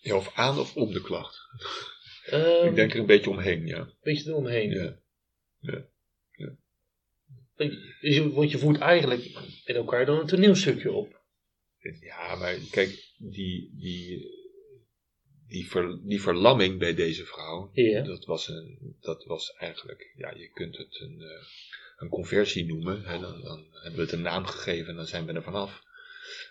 Ja, 0.00 0.16
of 0.16 0.32
aan 0.34 0.58
of 0.58 0.76
om 0.76 0.92
de 0.92 1.00
klacht. 1.02 1.37
Ehm, 2.24 2.66
Ik 2.66 2.74
denk 2.74 2.92
er 2.92 2.98
een 3.00 3.06
beetje 3.06 3.30
omheen, 3.30 3.66
ja. 3.66 3.92
beetje 4.02 4.30
eromheen. 4.30 4.70
ja. 4.70 5.86
Dus 7.56 8.14
je- 8.14 8.32
Want 8.32 8.50
je 8.50 8.58
voert 8.58 8.78
eigenlijk 8.78 9.24
met 9.66 9.76
elkaar 9.76 10.06
dan 10.06 10.18
een 10.20 10.26
toneelstukje 10.26 10.92
op. 10.92 11.22
Ja, 12.00 12.34
maar 12.36 12.54
kijk, 12.70 13.12
die, 13.18 13.72
die, 13.76 14.26
die, 15.46 15.68
ver, 15.70 16.00
die 16.04 16.20
verlamming 16.20 16.78
bij 16.78 16.94
deze 16.94 17.24
vrouw, 17.24 17.70
Ja. 17.72 18.02
dat, 18.02 18.24
was 18.24 18.48
een, 18.48 18.96
dat 19.00 19.24
was 19.24 19.52
eigenlijk, 19.52 20.12
ja, 20.16 20.30
je 20.30 20.48
kunt 20.50 20.76
het 20.76 21.00
een, 21.00 21.20
eh, 21.20 21.46
een 21.96 22.08
conversie 22.08 22.66
noemen. 22.66 23.02
Hè, 23.04 23.18
dan, 23.18 23.40
dan 23.40 23.66
hebben 23.72 23.94
we 23.98 24.00
het 24.04 24.12
een 24.12 24.22
naam 24.22 24.44
gegeven 24.46 24.88
en 24.88 24.96
dan 24.96 25.06
zijn 25.06 25.26
we 25.26 25.32
er 25.32 25.42
vanaf. 25.42 25.82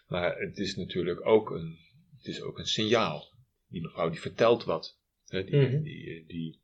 Maar 0.08 0.40
het 0.40 0.58
is 0.58 0.76
natuurlijk 0.76 1.26
ook 1.26 1.50
een, 1.50 1.78
het 2.18 2.26
is 2.28 2.42
ook 2.42 2.58
een 2.60 2.68
signaal. 2.68 3.36
Die 3.68 3.82
mevrouw 3.82 4.10
die 4.10 4.20
vertelt 4.22 4.64
wat. 4.64 4.98
Hè, 5.28 5.44
die, 5.44 5.56
Mhm. 5.56 5.82
die, 5.82 6.26
die, 6.28 6.60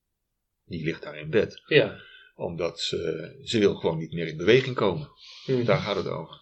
die 0.65 0.83
ligt 0.83 1.03
daar 1.03 1.17
in 1.17 1.29
bed. 1.29 1.61
Ja. 1.67 1.99
Omdat 2.35 2.79
ze, 2.79 3.31
ze 3.43 3.59
wil 3.59 3.75
gewoon 3.75 3.97
niet 3.97 4.11
meer 4.13 4.27
in 4.27 4.37
beweging 4.37 4.75
komen. 4.75 5.09
Mhm. 5.45 5.63
Daar 5.65 5.77
gaat 5.79 5.95
het 5.95 6.07
over. 6.07 6.41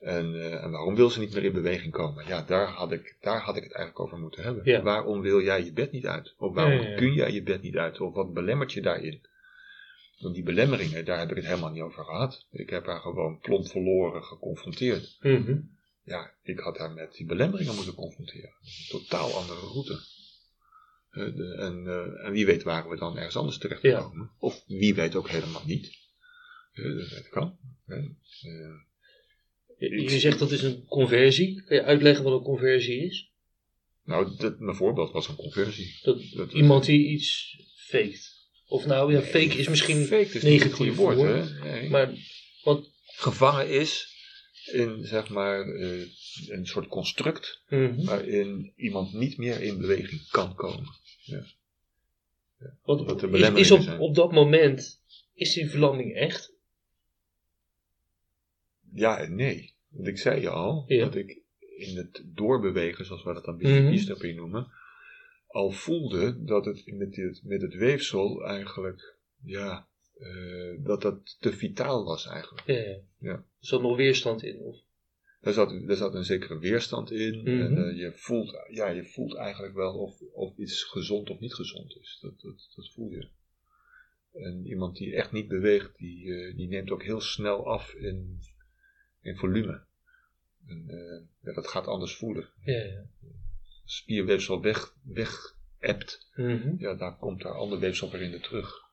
En, 0.00 0.34
eh, 0.34 0.64
en 0.64 0.70
waarom 0.70 0.94
wil 0.94 1.10
ze 1.10 1.20
niet 1.20 1.34
meer 1.34 1.44
in 1.44 1.52
beweging 1.52 1.92
komen? 1.92 2.26
Ja, 2.26 2.42
daar 2.42 2.66
had 2.68 2.92
ik, 2.92 3.16
daar 3.20 3.40
had 3.40 3.56
ik 3.56 3.62
het 3.62 3.72
eigenlijk 3.72 4.04
over 4.06 4.18
moeten 4.18 4.42
hebben. 4.42 4.64
Ja. 4.64 4.82
Waarom 4.82 5.20
wil 5.20 5.40
jij 5.42 5.64
je 5.64 5.72
bed 5.72 5.92
niet 5.92 6.06
uit? 6.06 6.34
Of 6.38 6.54
waarom 6.54 6.72
Ja, 6.74 6.82
ja, 6.82 6.88
ja. 6.88 6.96
kun 6.96 7.12
jij 7.12 7.32
je 7.32 7.42
bed 7.42 7.62
niet 7.62 7.76
uit? 7.76 8.00
Of 8.00 8.14
wat 8.14 8.32
belemmert 8.32 8.72
je 8.72 8.80
daarin? 8.82 9.20
Want 10.18 10.34
die 10.34 10.44
belemmeringen, 10.44 11.04
daar 11.04 11.18
heb 11.18 11.30
ik 11.30 11.36
het 11.36 11.46
helemaal 11.46 11.70
niet 11.70 11.82
over 11.82 12.04
gehad. 12.04 12.46
Ik 12.52 12.70
heb 12.70 12.86
haar 12.86 13.00
gewoon 13.00 13.38
plomp 13.38 13.66
verloren 13.68 14.24
geconfronteerd. 14.24 15.16
Mhm. 15.20 15.58
Ja, 16.10 16.34
ik 16.42 16.58
had 16.58 16.78
haar 16.78 16.90
met 16.90 17.12
die 17.14 17.26
belemmeringen 17.26 17.74
moeten 17.74 17.94
confronteren. 17.94 18.50
Een 18.62 18.86
totaal 18.88 19.32
andere 19.34 19.58
route. 19.60 19.92
Eh, 21.10 21.36
de- 21.36 21.54
en, 21.58 21.86
eh, 21.86 22.26
en 22.26 22.32
wie 22.32 22.46
weet 22.46 22.62
waren 22.62 22.90
we 22.90 22.96
dan 22.96 23.16
ergens 23.16 23.36
anders 23.36 23.58
terecht 23.58 23.82
Ja. 23.82 24.00
gekomen. 24.00 24.30
Of 24.38 24.64
wie 24.66 24.94
weet 24.94 25.14
ook 25.14 25.28
helemaal 25.28 25.62
niet. 25.66 25.98
Eh, 26.72 27.10
dat 27.10 27.28
kan. 27.28 27.58
Je, 29.78 30.18
zegt 30.18 30.38
dat 30.38 30.50
is 30.50 30.62
een 30.62 30.84
conversie. 30.86 31.62
Kan 31.64 31.76
je 31.76 31.82
uitleggen 31.82 32.24
wat 32.24 32.32
een 32.32 32.44
conversie 32.44 33.04
is? 33.04 33.30
Nou, 34.04 34.36
dat, 34.36 34.58
mijn 34.58 34.76
voorbeeld 34.76 35.12
was 35.12 35.28
een 35.28 35.36
conversie. 35.36 35.98
Dat, 36.02 36.22
Dat- 36.34 36.52
iemand 36.52 36.84
die 36.84 37.06
iets 37.08 37.56
faked. 37.88 38.38
Of 38.66 38.86
nou 38.86 39.12
ja, 39.12 39.20
fake 39.22 39.58
is 39.58 39.68
misschien 39.68 40.04
Fake 40.04 40.22
is 40.22 40.32
niet 40.32 40.42
het 40.42 40.42
negatief 40.52 40.76
goede 40.76 40.94
woord, 40.94 41.16
woord. 41.16 41.48
hè? 41.50 41.70
Nee. 41.70 41.88
Maar 41.90 42.12
wat. 42.62 42.88
Gevangen 43.16 43.68
is 43.68 44.09
in, 44.72 45.04
zeg 45.04 45.28
maar, 45.28 45.68
eh, 45.68 46.00
een 46.48 46.66
soort 46.66 46.88
construct 46.88 47.62
mhm. 47.68 48.04
waarin 48.04 48.72
iemand 48.76 49.12
niet 49.12 49.36
meer 49.38 49.60
in 49.62 49.78
beweging 49.78 50.28
kan 50.28 50.54
komen. 50.54 50.98
Wat, 52.82 53.04
Wat 53.04 53.20
de 53.20 53.28
is, 53.28 53.58
is 53.58 53.70
op, 53.70 54.00
op 54.00 54.14
dat 54.14 54.32
moment, 54.32 55.00
is 55.34 55.52
die 55.52 55.70
verlamming 55.70 56.14
echt? 56.14 56.52
Ja 58.92 59.18
en 59.18 59.34
nee. 59.34 59.74
Want 59.88 60.06
ik 60.06 60.18
zei 60.18 60.40
je 60.40 60.48
al, 60.48 60.84
Ja. 60.86 61.04
dat 61.04 61.14
ik 61.14 61.40
in 61.76 61.96
het 61.96 62.22
doorbewegen, 62.26 63.04
zoals 63.04 63.22
we 63.22 63.32
dat 63.32 63.44
dan 63.44 63.56
Mhm. 63.56 63.88
biostherapie 63.88 64.34
noemen, 64.34 64.72
al 65.46 65.70
voelde 65.70 66.44
dat 66.44 66.64
het 66.64 66.82
met 66.86 67.16
het, 67.16 67.40
met 67.44 67.62
het 67.62 67.74
weefsel 67.74 68.44
eigenlijk, 68.44 69.16
ja, 69.44 69.88
eh, 70.20 70.84
dat 70.84 71.02
dat 71.02 71.36
te 71.40 71.52
vitaal 71.52 72.04
was 72.04 72.26
eigenlijk. 72.26 72.66
Ja. 72.66 72.98
ja. 73.18 73.32
Er 73.36 73.44
zat 73.58 73.82
nog 73.82 73.96
weerstand 73.96 74.42
in. 74.42 74.58
Of, 74.60 74.76
Daar 75.40 75.52
zat, 75.52 75.86
daar 75.86 75.96
zat 75.96 76.14
een 76.14 76.24
zekere 76.24 76.58
weerstand 76.58 77.10
in. 77.10 77.38
Mhm. 77.38 77.48
En 77.60 77.88
eh, 77.88 77.96
je, 77.96 78.12
voelt, 78.14 78.66
ja, 78.70 78.88
je 78.88 79.04
voelt 79.04 79.34
eigenlijk 79.36 79.74
wel 79.74 79.98
of, 79.98 80.20
of 80.32 80.56
iets 80.56 80.82
gezond 80.84 81.30
of 81.30 81.40
niet 81.40 81.54
gezond 81.54 81.96
is. 82.00 82.18
Dat, 82.20 82.40
dat, 82.40 82.72
dat 82.76 82.90
voel 82.92 83.10
je. 83.10 83.28
En 84.32 84.66
iemand 84.66 84.96
die 84.96 85.14
echt 85.14 85.32
niet 85.32 85.48
beweegt, 85.48 85.98
die, 85.98 86.34
eh, 86.34 86.56
die 86.56 86.68
neemt 86.68 86.90
ook 86.90 87.02
heel 87.02 87.20
snel 87.20 87.66
af 87.66 87.94
in, 87.94 88.38
in 89.22 89.36
volume. 89.36 89.82
En, 90.66 90.84
ja, 91.42 91.52
dat 91.52 91.66
gaat 91.68 91.86
anders 91.86 92.14
voelen. 92.16 92.48
ja, 92.64 92.82
ja. 92.82 93.06
Spierweefsel 93.84 94.62
weg, 94.62 94.94
weg 95.02 95.56
ebt, 95.78 96.28
Mhm. 96.34 96.74
ja, 96.78 96.94
daar 96.94 97.16
komt 97.16 97.42
daar 97.42 97.52
ander 97.52 97.78
weefsel 97.78 98.10
weer 98.10 98.20
in 98.20 98.30
de 98.30 98.40
terug. 98.40 98.88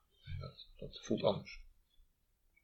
Dat, 0.78 1.00
voelt 1.04 1.24
anders. 1.24 1.62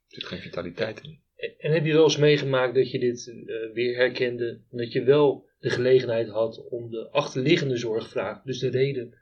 Er 0.07 0.19
zit 0.19 0.23
geen 0.23 0.41
vitaliteit 0.41 1.01
in. 1.01 1.21
En, 1.57 1.71
heb 1.71 1.85
je 1.85 1.93
wel 1.93 2.03
eens 2.03 2.17
meegemaakt 2.17 2.75
dat 2.75 2.91
je 2.91 2.99
dit 2.99 3.27
eh, 3.27 3.73
weer 3.73 3.95
herkende? 3.95 4.61
En 4.71 4.77
dat 4.77 4.91
je 4.91 5.03
wel 5.03 5.49
de 5.59 5.69
gelegenheid 5.69 6.29
had 6.29 6.67
om 6.69 6.89
de 6.89 7.09
achterliggende 7.09 7.77
zorgvraag, 7.77 8.41
dus 8.41 8.59
de 8.59 8.69
reden, 8.69 9.17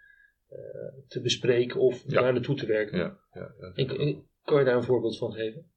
eh, 0.47 0.57
te 1.07 1.21
bespreken 1.21 1.79
of 1.79 2.03
Ja. 2.07 2.21
naar 2.21 2.33
naartoe 2.33 2.55
te 2.55 2.65
werken? 2.65 2.97
Ja, 2.97 3.19
ja, 3.33 3.53
ja. 3.59 3.71
En, 3.73 3.99
en 3.99 4.27
kan 4.43 4.59
je 4.59 4.65
daar 4.65 4.75
een 4.75 4.83
voorbeeld 4.83 5.17
van 5.17 5.33
geven? 5.33 5.71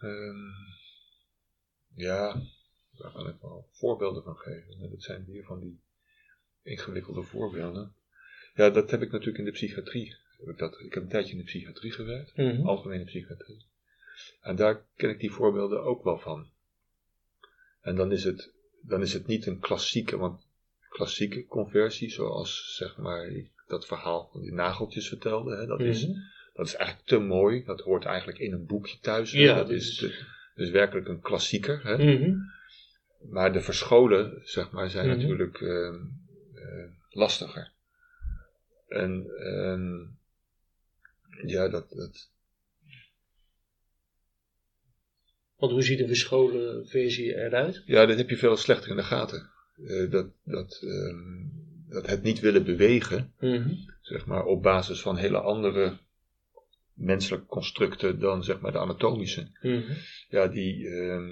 Ehm, 0.00 0.48
ja, 1.94 2.42
daar 2.92 3.12
kan 3.12 3.28
ik 3.28 3.36
wel 3.40 3.68
voorbeelden 3.70 4.22
van 4.22 4.36
geven. 4.36 4.90
Dat 4.90 5.02
zijn 5.02 5.24
weer 5.26 5.44
van 5.44 5.60
die 5.60 5.80
ingewikkelde 6.62 7.22
voorbeelden. 7.22 7.94
Ja, 8.54 8.70
dat 8.70 8.90
heb 8.90 9.02
ik 9.02 9.10
natuurlijk 9.10 9.38
in 9.38 9.44
de 9.44 9.50
psychiatrie. 9.50 10.16
Heb 10.40 10.48
ik, 10.48 10.58
dat, 10.58 10.80
ik 10.80 10.94
heb 10.94 11.02
een 11.02 11.08
tijdje 11.08 11.32
in 11.32 11.38
de 11.38 11.44
psychiatrie 11.44 11.92
gewerkt, 11.92 12.36
Mhm. 12.36 12.66
algemene 12.66 13.04
psychiatrie. 13.04 13.64
En 14.40 14.56
daar 14.56 14.82
ken 14.96 15.10
ik 15.10 15.20
die 15.20 15.30
voorbeelden 15.32 15.82
ook 15.82 16.04
wel 16.04 16.18
van. 16.18 16.48
En 17.80 17.96
dan 17.96 18.12
is 18.12 18.24
het, 18.24 18.50
dan 18.82 19.02
is 19.02 19.12
het 19.12 19.26
niet 19.26 19.46
een 19.46 19.58
klassieke, 19.58 20.16
want 20.18 20.40
klassieke 20.88 21.46
conversie, 21.46 22.10
zoals 22.10 22.74
zeg 22.76 22.96
maar 22.96 23.26
ik 23.26 23.50
dat 23.66 23.86
verhaal 23.86 24.28
van 24.32 24.40
die 24.40 24.52
nageltjes 24.52 25.08
vertelde, 25.08 25.56
hè, 25.56 25.66
dat 25.66 25.80
is 25.80 26.06
Mhm. 26.06 26.18
dat 26.54 26.66
is 26.66 26.74
eigenlijk 26.74 27.08
te 27.08 27.18
mooi. 27.18 27.64
Dat 27.64 27.80
hoort 27.80 28.04
eigenlijk 28.04 28.38
in 28.38 28.52
een 28.52 28.66
boekje 28.66 28.98
thuis. 29.00 29.32
Ja, 29.32 29.54
dat 29.56 29.70
is, 29.70 29.96
te- 29.96 30.24
dus 30.54 30.70
werkelijk 30.70 31.08
een 31.08 31.20
klassieker. 31.20 31.80
Hè? 31.84 31.96
Mhm. 32.16 32.36
Maar 33.30 33.52
de 33.52 33.60
verscholen, 33.60 34.40
zeg 34.44 34.70
maar, 34.70 34.90
zijn 34.90 35.08
natuurlijk 35.16 35.60
ehm, 35.60 35.94
eh, 36.54 36.84
lastiger. 37.10 37.70
En 38.88 39.30
ehm, 39.38 39.98
ja, 41.46 41.68
dat, 41.68 41.90
dat, 41.90 42.30
Want 45.56 45.72
hoe 45.72 45.82
ziet 45.82 46.00
een 46.00 46.06
verscholen 46.06 46.86
versie 46.88 47.34
eruit? 47.34 47.82
ja, 47.86 48.06
dat 48.06 48.16
heb 48.16 48.28
je 48.30 48.36
veel 48.36 48.56
slechter 48.56 48.90
in 48.90 48.96
de 48.96 49.02
gaten. 49.02 49.50
Eh, 49.86 50.10
dat, 50.10 50.26
dat, 50.44 50.80
ehm, 50.82 51.44
dat 51.88 52.06
het 52.06 52.22
niet 52.22 52.40
willen 52.40 52.64
bewegen, 52.64 53.34
Mhm. 53.40 53.74
zeg 54.00 54.26
maar, 54.26 54.44
op 54.44 54.62
basis 54.62 55.00
van 55.00 55.16
hele 55.16 55.40
andere 55.40 55.98
menselijke 56.94 57.46
constructen 57.46 58.18
dan 58.20 58.44
zeg 58.44 58.60
maar 58.60 58.72
de 58.72 58.78
anatomische. 58.78 59.50
Mhm. 59.62 59.92
ja, 60.28 60.46
die, 60.46 60.88
ehm, 60.88 61.28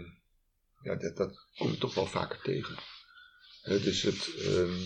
ja, 0.83 0.97
dat, 0.97 1.17
dat 1.17 1.47
kom 1.57 1.71
je 1.71 1.79
toch 1.79 1.95
wel 1.95 2.07
vaker 2.07 2.41
tegen. 2.43 2.75
Hè, 3.63 3.81
dus 3.81 4.03
het, 4.03 4.35
ehm, 4.39 4.77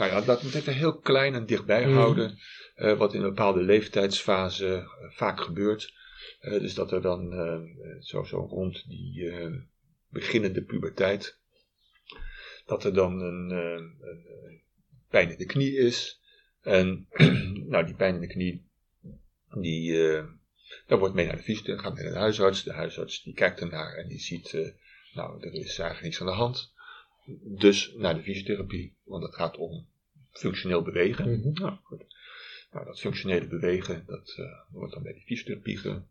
nou 0.00 0.12
ja, 0.12 0.24
we 0.24 0.32
het 0.32 0.54
even 0.54 0.74
heel 0.74 0.98
klein 0.98 1.34
en 1.34 1.46
dichtbij 1.46 1.86
Mhm. 1.86 1.94
houden, 1.94 2.38
eh, 2.74 2.98
wat 2.98 3.14
in 3.14 3.22
een 3.22 3.28
bepaalde 3.28 3.62
leeftijdsfase 3.62 4.74
eh, 4.74 5.10
vaak 5.10 5.40
gebeurt. 5.40 5.94
Eh, 6.40 6.60
dus 6.60 6.74
dat 6.74 6.92
er 6.92 7.02
dan 7.02 7.32
zo, 8.00 8.24
zo 8.24 8.38
rond 8.38 8.88
die 8.88 9.32
beginnende 10.08 10.62
puberteit, 10.62 11.38
dat 12.66 12.84
er 12.84 12.94
dan 12.94 13.20
een, 13.20 13.48
pijn 15.08 15.30
in 15.30 15.38
de 15.38 15.46
knie 15.46 15.76
is. 15.76 16.20
En 16.62 17.06
nou, 17.72 17.86
die 17.86 17.94
pijn 17.94 18.14
in 18.14 18.20
de 18.20 18.26
knie, 18.26 18.66
die, 19.60 19.92
daar 20.86 20.98
wordt 20.98 21.14
mee 21.14 21.26
naar 21.26 21.36
de 21.36 21.42
fysiotherapeut, 21.42 21.84
gaat 21.84 21.94
mee 21.94 22.04
naar 22.04 22.12
de 22.12 22.18
huisarts. 22.18 22.62
De 22.62 22.72
huisarts 22.72 23.22
die 23.22 23.34
kijkt 23.34 23.60
ernaar 23.60 23.94
en 23.94 24.08
die 24.08 24.20
ziet, 24.20 24.52
nou, 25.14 25.40
er 25.40 25.54
is 25.54 25.78
eigenlijk 25.78 26.02
niks 26.02 26.20
aan 26.20 26.26
de 26.26 26.32
hand. 26.32 26.72
Dus 27.42 27.92
naar 27.96 28.14
de 28.14 28.22
fysiotherapie, 28.22 28.94
want 29.04 29.22
het 29.22 29.34
gaat 29.34 29.56
om 29.56 29.86
functioneel 30.30 30.82
bewegen. 30.82 31.38
Mhm. 31.40 31.52
Nou, 31.62 31.76
goed. 31.82 32.04
Nou, 32.72 32.86
dat 32.86 33.00
functionele 33.00 33.46
bewegen, 33.46 34.04
dat 34.06 34.34
eh, 34.36 34.44
wordt 34.70 34.92
dan 34.92 35.02
bij 35.02 35.12
de 35.12 35.20
fysiotherapie 35.20 35.76
ge, 35.76 36.02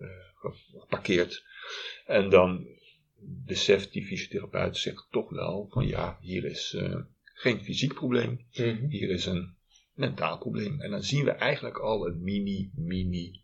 eh, 0.00 0.52
geparkeerd. 0.72 1.44
En 2.06 2.30
dan 2.30 2.66
beseft 3.22 3.92
die 3.92 4.06
fysiotherapeut 4.06 4.76
zich 4.76 5.06
toch 5.10 5.30
wel 5.30 5.68
van 5.70 5.86
ja, 5.86 6.18
hier 6.20 6.44
is 6.44 6.74
eh, 6.74 7.00
geen 7.34 7.60
fysiek 7.64 7.94
probleem, 7.94 8.46
Mhm. 8.52 8.86
hier 8.88 9.10
is 9.10 9.26
een 9.26 9.54
mentaal 9.94 10.38
probleem. 10.38 10.80
En 10.80 10.90
dan 10.90 11.02
zien 11.02 11.24
we 11.24 11.30
eigenlijk 11.30 11.78
al 11.78 12.06
een 12.06 12.22
mini, 12.22 12.70
mini 12.74 13.39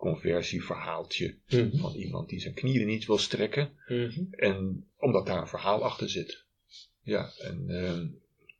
conversieverhaaltje 0.00 1.38
Mhm. 1.48 1.76
van 1.76 1.94
iemand 1.94 2.28
die 2.28 2.40
zijn 2.40 2.54
knieën 2.54 2.86
niet 2.86 3.06
wil 3.06 3.18
strekken. 3.18 3.72
Mhm. 3.88 4.20
En 4.30 4.86
omdat 4.96 5.26
daar 5.26 5.40
een 5.40 5.48
verhaal 5.48 5.84
achter 5.84 6.08
zit. 6.10 6.44
Ja, 7.02 7.30
en 7.38 7.64
ehm, 7.68 8.06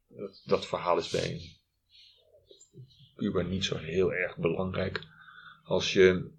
dat, 0.08 0.42
dat 0.44 0.66
verhaal 0.66 0.98
is 0.98 1.10
bij 1.10 1.40
puber 3.16 3.44
niet 3.44 3.64
zo 3.64 3.76
heel 3.76 4.12
erg 4.12 4.36
belangrijk. 4.36 5.00
Als 5.64 5.92
je, 5.92 6.30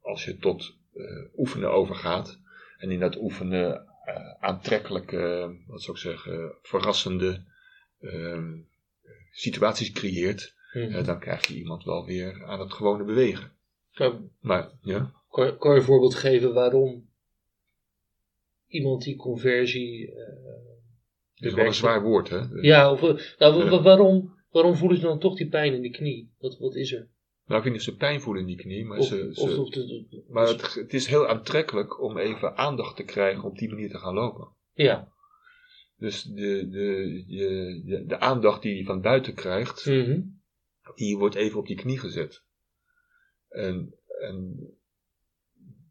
als 0.00 0.24
je 0.24 0.36
tot 0.36 0.76
eh, 0.94 1.38
oefenen 1.38 1.70
overgaat. 1.72 2.38
En 2.78 2.90
in 2.90 3.00
dat 3.00 3.16
oefenen 3.16 3.86
eh, 4.04 4.30
aantrekkelijke, 4.40 5.54
wat 5.66 5.82
zou 5.82 5.96
ik 5.96 6.02
zeggen, 6.02 6.54
verrassende 6.62 7.44
ehm, 8.00 8.58
situaties 9.30 9.92
creëert, 9.92 10.54
Mhm. 10.72 10.92
eh, 10.94 11.04
dan 11.04 11.20
krijg 11.20 11.46
je 11.46 11.54
iemand 11.54 11.84
wel 11.84 12.04
weer 12.06 12.44
aan 12.44 12.60
het 12.60 12.72
gewone 12.72 13.04
bewegen. 13.04 13.52
Kan, 13.94 14.30
Maar 14.40 14.70
ja, 14.80 15.12
kan, 15.30 15.58
kan 15.58 15.72
je 15.72 15.78
een 15.78 15.84
voorbeeld 15.84 16.14
geven 16.14 16.54
waarom 16.54 17.08
iemand 18.66 19.02
die 19.02 19.16
conversie. 19.16 20.12
eh, 20.14 20.16
dat 21.34 21.50
is 21.50 21.54
wel 21.54 21.66
een 21.66 21.74
zwaar 21.74 22.02
woord, 22.02 22.28
hè? 22.28 22.40
Ja, 22.60 22.92
of, 22.92 23.02
eh, 23.02 23.38
nou, 23.38 23.64
Ja. 23.70 23.82
waarom, 23.82 24.34
waarom 24.50 24.74
voelen 24.74 24.98
ze 24.98 25.02
dan 25.06 25.18
toch 25.18 25.36
die 25.36 25.48
pijn 25.48 25.74
in 25.74 25.82
de 25.82 25.90
knie? 25.90 26.32
Wat, 26.38 26.58
wat 26.58 26.74
is 26.74 26.92
er? 26.92 27.08
Nou, 27.46 27.58
ik 27.58 27.62
weet 27.64 27.72
niet 27.78 27.88
of 27.88 27.94
ze 27.94 27.96
pijn 27.96 28.20
voelen 28.20 28.42
in 28.42 28.48
die 28.48 28.56
knie, 28.56 28.84
maar, 28.84 28.98
Of, 28.98 29.06
ze, 29.06 29.28
of, 29.34 29.50
ze- 29.50 29.60
of 29.60 29.70
de- 29.70 29.86
de- 29.86 30.24
maar 30.28 30.46
het, 30.46 30.74
het 30.74 30.94
is 30.94 31.06
heel 31.06 31.26
aantrekkelijk 31.28 32.00
om 32.02 32.18
even 32.18 32.56
aandacht 32.56 32.96
te 32.96 33.04
krijgen 33.04 33.44
op 33.44 33.58
die 33.58 33.68
manier 33.68 33.90
te 33.90 33.98
gaan 33.98 34.14
lopen. 34.14 34.48
ja. 34.72 35.10
Dus 35.96 36.22
de, 36.22 36.68
de, 36.70 37.24
de, 37.26 37.82
de, 37.84 38.04
de 38.06 38.18
aandacht 38.20 38.62
die 38.62 38.76
je 38.76 38.84
van 38.84 39.00
buiten 39.00 39.34
krijgt, 39.34 39.86
Mhm. 39.86 40.20
die 40.94 41.16
wordt 41.18 41.34
even 41.34 41.58
op 41.58 41.66
die 41.66 41.76
knie 41.76 41.98
gezet. 41.98 42.42
En, 43.52 43.94
en 44.20 44.56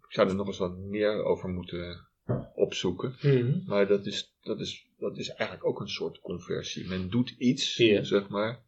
ik 0.07 0.13
zou 0.13 0.29
er 0.29 0.35
nog 0.35 0.47
eens 0.47 0.57
wat 0.57 0.77
meer 0.77 1.23
over 1.23 1.49
moeten 1.49 2.07
opzoeken. 2.55 3.15
Mhm. 3.21 3.61
Maar 3.65 3.87
dat 3.87 4.05
is, 4.05 4.35
dat, 4.41 4.59
is, 4.59 4.87
dat 4.97 5.17
is 5.17 5.29
eigenlijk 5.29 5.69
ook 5.69 5.79
een 5.79 5.89
soort 5.89 6.19
conversie. 6.19 6.87
Men 6.87 7.09
doet 7.09 7.29
iets, 7.29 7.75
zeg 8.01 8.29
maar. 8.29 8.63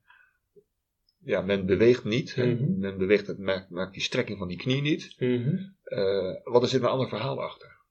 Ja, 1.26 1.42
men 1.42 1.66
beweegt 1.66 2.04
niet. 2.04 2.36
Mhm. 2.36 2.80
Men 2.80 2.98
beweegt 2.98 3.28
het, 3.28 3.38
maakt, 3.38 3.70
maakt 3.70 3.94
die 3.94 4.02
strekking 4.02 4.38
van 4.38 4.48
die 4.48 4.58
knie 4.58 4.82
niet. 4.82 5.16
Mhm. 5.18 5.58
Eh, 5.84 6.44
want 6.44 6.64
er 6.64 6.70
zit 6.70 6.82
een 6.82 6.88
ander 6.88 7.10
verhaal 7.10 7.42
achter. 7.42 7.82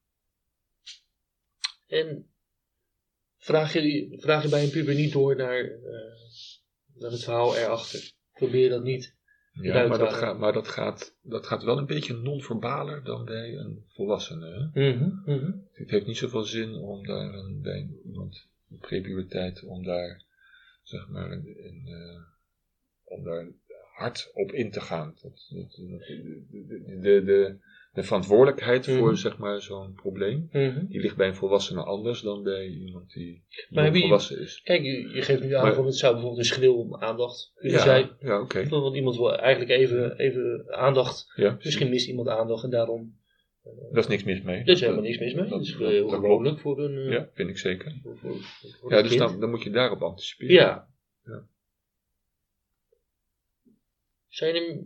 En 1.86 2.30
vraag 3.36 3.72
je, 3.72 4.16
vraag 4.20 4.42
je 4.42 4.48
bij 4.48 4.62
een 4.62 4.70
puber 4.70 4.94
niet 4.94 5.12
door 5.12 5.36
naar, 5.36 5.64
eh, 5.64 6.14
naar 6.94 7.10
het 7.10 7.24
verhaal 7.24 7.56
erachter? 7.56 8.12
Probeer 8.32 8.68
dat 8.68 8.82
niet. 8.82 9.16
Ja, 9.52 9.86
maar, 9.86 9.98
dat 9.98 10.12
gaat, 10.12 10.38
maar 10.38 10.52
dat, 10.52 10.68
gaat, 10.68 11.14
dat 11.22 11.46
gaat 11.46 11.62
wel 11.62 11.78
een 11.78 11.86
beetje 11.86 12.14
non-verbaler 12.16 13.04
dan 13.04 13.24
bij 13.24 13.56
een 13.56 13.84
volwassene. 13.88 14.70
Mhm. 14.74 15.10
Mhm. 15.24 15.52
Het 15.72 15.90
heeft 15.90 16.06
niet 16.06 16.16
zoveel 16.16 16.42
zin 16.44 16.74
om 16.74 17.06
daar 17.06 17.34
een, 17.34 17.60
bij 17.62 17.88
iemand 18.04 18.46
in 18.70 18.78
prepuberteit, 18.78 19.62
om 19.64 19.84
daar, 19.84 20.22
zeg 20.82 21.08
maar, 21.08 21.30
een, 21.30 21.46
een, 21.66 21.82
eh, 21.86 22.20
om 23.04 23.24
daar 23.24 23.46
hard 23.94 24.30
op 24.34 24.52
in 24.52 24.70
te 24.70 24.80
gaan. 24.80 25.14
Dat, 25.22 25.46
dat, 25.50 25.60
dat- 25.60 26.06
de, 26.06 26.98
de, 27.00 27.24
de, 27.24 27.58
de, 27.94 28.00
de 28.00 28.06
verantwoordelijkheid 28.06 28.86
Mhm. 28.86 28.98
voor, 28.98 29.16
zeg 29.16 29.38
maar, 29.38 29.60
zo'n 29.62 29.92
probleem, 29.94 30.48
Mhm. 30.52 30.86
die 30.86 31.00
ligt 31.00 31.16
bij 31.16 31.28
een 31.28 31.34
volwassene 31.34 31.82
anders 31.82 32.20
dan 32.20 32.42
bij 32.42 32.66
iemand 32.66 33.12
die 33.12 33.42
Maar 33.70 33.92
wie- 33.92 34.00
volwassen 34.00 34.40
is. 34.40 34.60
Kijk, 34.62 34.82
je, 34.82 35.08
je 35.14 35.22
geeft 35.22 35.42
nu 35.42 35.54
aan 35.54 35.62
Maar- 35.76 35.84
het 35.84 35.96
zou 35.96 36.12
bijvoorbeeld 36.12 36.40
een 36.42 36.54
schreeuw 36.54 36.74
om 36.74 36.96
aandacht 36.96 37.52
kunnen 37.54 37.78
Ja, 37.78 37.84
zijn. 37.84 38.10
ja 38.20 38.40
oké. 38.40 38.68
Want 38.68 38.96
iemand 38.96 39.16
wil 39.16 39.38
eigenlijk 39.38 39.70
even, 39.70 40.16
even 40.18 40.64
aandacht. 40.68 41.32
Ja, 41.36 41.58
Misschien 41.62 41.88
mist 41.90 42.08
iemand 42.08 42.28
aandacht 42.28 42.64
en 42.64 42.70
daarom. 42.70 43.20
Daar 43.90 43.98
is 44.02 44.06
niks 44.06 44.24
mis 44.24 44.42
mee. 44.42 44.58
Er 44.60 44.68
is 44.68 44.80
helemaal 44.80 45.02
niks 45.02 45.18
mis 45.18 45.34
mee. 45.34 45.48
Dat 45.48 45.60
is 45.60 45.74
heel 45.76 46.08
gewoonlijk 46.08 46.60
voor 46.60 46.78
een. 46.80 47.10
Ja, 47.10 47.28
vind 47.32 47.48
ik 47.48 47.58
zeker. 47.58 47.94
voor, 48.02 48.16
voor, 48.18 48.36
voor 48.80 48.90
Ja, 48.92 49.02
dus 49.02 49.16
dan, 49.16 49.40
dan 49.40 49.50
moet 49.50 49.62
je 49.62 49.70
daarop 49.70 50.02
anticiperen. 50.02 50.54
Ja. 50.54 50.88
Ja. 51.26 51.42
Zijn 54.28 54.54
er 54.54 54.78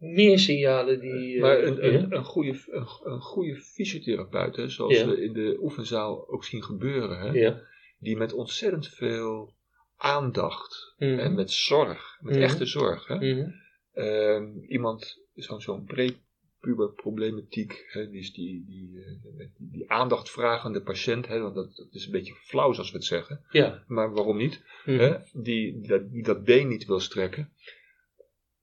meer 0.00 0.38
signalen 0.38 1.00
die. 1.00 1.34
eh, 1.34 1.40
Maar 1.40 1.62
een, 1.62 1.74
ja? 1.74 1.82
een, 1.98 2.14
een, 2.16 2.24
goede, 2.24 2.58
een, 2.70 2.86
een 3.02 3.20
goede 3.20 3.56
fysiotherapeut, 3.56 4.56
hè, 4.56 4.68
zoals 4.68 4.98
Ja. 4.98 5.06
we 5.08 5.22
in 5.22 5.32
de 5.32 5.56
oefenzaal 5.60 6.28
ook 6.28 6.44
zien 6.44 6.62
gebeuren, 6.64 7.18
hè, 7.20 7.30
ja. 7.38 7.60
die 7.98 8.16
met 8.16 8.32
ontzettend 8.32 8.88
veel 8.88 9.54
aandacht 9.96 10.94
Mhm. 10.98 11.18
en 11.18 11.34
met 11.34 11.50
zorg, 11.50 12.18
met 12.20 12.34
Mhm. 12.34 12.42
echte 12.42 12.66
zorg, 12.66 13.06
hè, 13.06 13.14
Mhm. 13.14 13.50
ehm, 13.92 14.58
iemand, 14.68 15.18
zo'n 15.34 15.60
zo'n 15.60 15.84
prepuber 15.84 16.92
problematiek, 16.92 17.84
hè, 17.88 18.10
die, 18.10 18.32
die, 18.32 18.64
die, 18.66 19.04
eh, 19.38 19.46
die, 19.58 19.90
aandachtvragende 19.90 20.82
patiënt, 20.82 21.26
hè, 21.26 21.40
want 21.40 21.54
dat, 21.54 21.76
dat 21.76 21.88
is 21.90 22.06
een 22.06 22.12
beetje 22.12 22.34
flauw 22.34 22.72
zoals 22.72 22.90
we 22.90 22.96
het 22.96 23.06
zeggen, 23.06 23.44
Ja. 23.50 23.84
maar 23.86 24.12
waarom 24.12 24.36
niet? 24.36 24.62
Hè, 24.84 25.16
die, 25.32 25.42
die, 25.80 25.88
dat, 25.88 26.10
die 26.12 26.22
dat 26.22 26.44
been 26.44 26.68
niet 26.68 26.84
wil 26.86 27.00
strekken. 27.00 27.52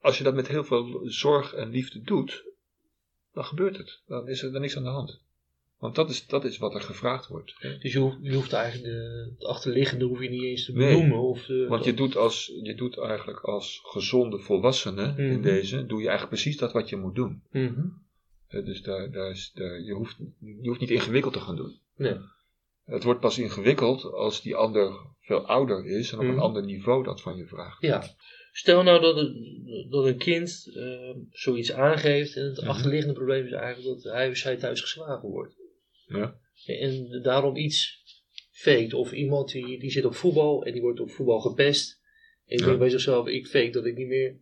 Als 0.02 0.18
je 0.18 0.24
dat 0.24 0.34
met 0.36 0.48
heel 0.48 0.64
veel 0.64 1.00
zorg 1.04 1.54
en 1.54 1.70
liefde 1.70 2.02
doet, 2.02 2.44
dan 3.34 3.44
gebeurt 3.46 3.78
het. 3.78 4.02
Dan 4.08 4.28
is 4.28 4.42
er 4.44 4.52
dan 4.52 4.62
niks 4.62 4.78
aan 4.78 4.84
de 4.84 4.90
hand. 4.90 5.22
Want 5.78 5.96
dat 5.96 6.10
is, 6.10 6.28
dat 6.28 6.46
is 6.46 6.58
wat 6.58 6.74
er 6.76 6.82
gevraagd 6.82 7.28
wordt. 7.28 7.56
hè. 7.58 7.78
Dus 7.78 7.94
je 7.94 8.00
hoeft, 8.00 8.18
je 8.22 8.34
hoeft 8.34 8.54
eigenlijk 8.54 8.94
de, 8.94 9.32
het 9.38 9.44
achterliggende 9.48 10.06
hoef 10.06 10.22
je 10.22 10.30
niet 10.30 10.44
eens 10.44 10.66
te 10.66 10.72
Nee. 10.74 10.94
benoemen. 10.94 11.20
Of, 11.20 11.48
Want 11.68 11.84
je 11.86 11.94
doet, 11.94 12.16
als, 12.16 12.52
je 12.64 12.76
doet 12.76 13.00
eigenlijk 13.00 13.40
als 13.40 13.80
gezonde 13.84 14.40
volwassene 14.40 15.14
in 15.18 15.32
Mhm. 15.32 15.42
deze, 15.42 15.86
doe 15.86 16.02
je 16.02 16.08
eigenlijk 16.08 16.42
precies 16.42 16.58
dat 16.60 16.72
wat 16.72 16.90
je 16.90 16.96
moet 16.96 17.16
doen. 17.16 17.44
Mhm. 17.52 17.86
Dus 18.50 18.82
daar, 18.82 19.12
daar 19.12 19.30
is, 19.30 19.52
daar, 19.54 19.82
je, 19.82 19.94
hoeft, 19.94 20.18
je 20.62 20.68
hoeft 20.68 20.80
niet 20.80 20.90
ingewikkeld 20.92 21.34
te 21.34 21.40
gaan 21.40 21.56
doen. 21.56 21.80
Nee. 21.96 22.16
Het 22.86 23.04
wordt 23.04 23.20
pas 23.20 23.38
ingewikkeld 23.38 24.04
als 24.04 24.42
die 24.42 24.56
ander 24.56 24.94
veel 25.22 25.46
ouder 25.48 25.86
is 25.86 26.12
en 26.12 26.18
op 26.18 26.24
Mhm. 26.24 26.34
een 26.34 26.40
ander 26.40 26.64
niveau 26.64 27.04
dat 27.04 27.22
van 27.22 27.36
je 27.38 27.46
vraagt. 27.48 27.82
Ja. 27.82 28.04
Stel 28.58 28.84
nou 28.84 29.02
dat, 29.02 29.16
het, 29.16 29.34
dat 29.90 30.06
een 30.06 30.18
kind 30.18 30.72
eh, 30.76 31.16
zoiets 31.32 31.72
aangeeft 31.72 32.36
en 32.36 32.44
het 32.44 32.58
Mhm. 32.62 32.68
achterliggende 32.70 33.14
probleem 33.14 33.46
is 33.46 33.52
eigenlijk 33.52 34.02
dat 34.02 34.14
hij 34.14 34.30
of 34.30 34.36
zij 34.38 34.58
thuis 34.58 34.82
geslagen 34.82 35.30
wordt. 35.30 35.56
Ja. 36.08 36.40
En 36.66 37.22
daarom 37.22 37.56
iets 37.56 38.04
fake. 38.52 38.98
Of 38.98 39.12
iemand 39.12 39.52
die, 39.52 39.80
die 39.80 39.92
zit 39.92 40.06
op 40.06 40.16
voetbal 40.16 40.66
en 40.66 40.72
die 40.74 40.82
wordt 40.82 41.00
op 41.00 41.12
voetbal 41.12 41.40
gepest. 41.40 42.02
En 42.46 42.58
Ja. 42.58 42.64
denkt 42.66 42.80
bij 42.80 42.90
zichzelf, 42.90 43.28
ik 43.28 43.48
fake 43.48 43.70
dat 43.70 43.86
ik 43.86 43.96
niet 43.98 44.08
meer... 44.08 44.38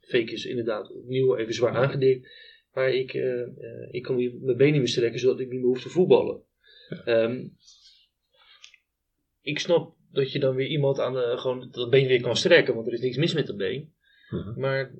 Fake 0.00 0.32
is 0.32 0.44
inderdaad 0.44 0.90
opnieuw 0.90 1.36
even 1.36 1.54
zwaar 1.54 1.74
aangedikt. 1.74 2.28
Maar 2.72 2.90
ik, 2.94 3.14
eh, 3.14 3.40
eh, 3.42 3.88
ik 3.90 4.02
kan 4.02 4.16
mijn 4.16 4.56
benen 4.56 4.72
niet 4.72 4.80
meer 4.80 4.88
strekken 4.88 5.20
zodat 5.20 5.40
ik 5.40 5.48
niet 5.48 5.58
meer 5.60 5.68
hoef 5.68 5.82
te 5.82 5.88
voetballen. 5.88 6.42
Ehm, 7.04 7.46
ik 9.42 9.58
snap 9.58 9.94
dat 10.14 10.32
je 10.32 10.38
dan 10.38 10.54
weer 10.54 10.66
iemand 10.68 11.00
aan 11.00 11.12
de, 11.12 11.34
gewoon 11.36 11.68
dat 11.70 11.90
been 11.90 12.06
weer 12.06 12.20
kan 12.20 12.36
strekken, 12.36 12.74
want 12.74 12.86
er 12.86 12.92
is 12.92 13.00
niks 13.00 13.16
mis 13.16 13.34
met 13.34 13.46
dat 13.46 13.56
been. 13.56 13.92
Mhm. 14.30 14.60
Maar 14.60 14.92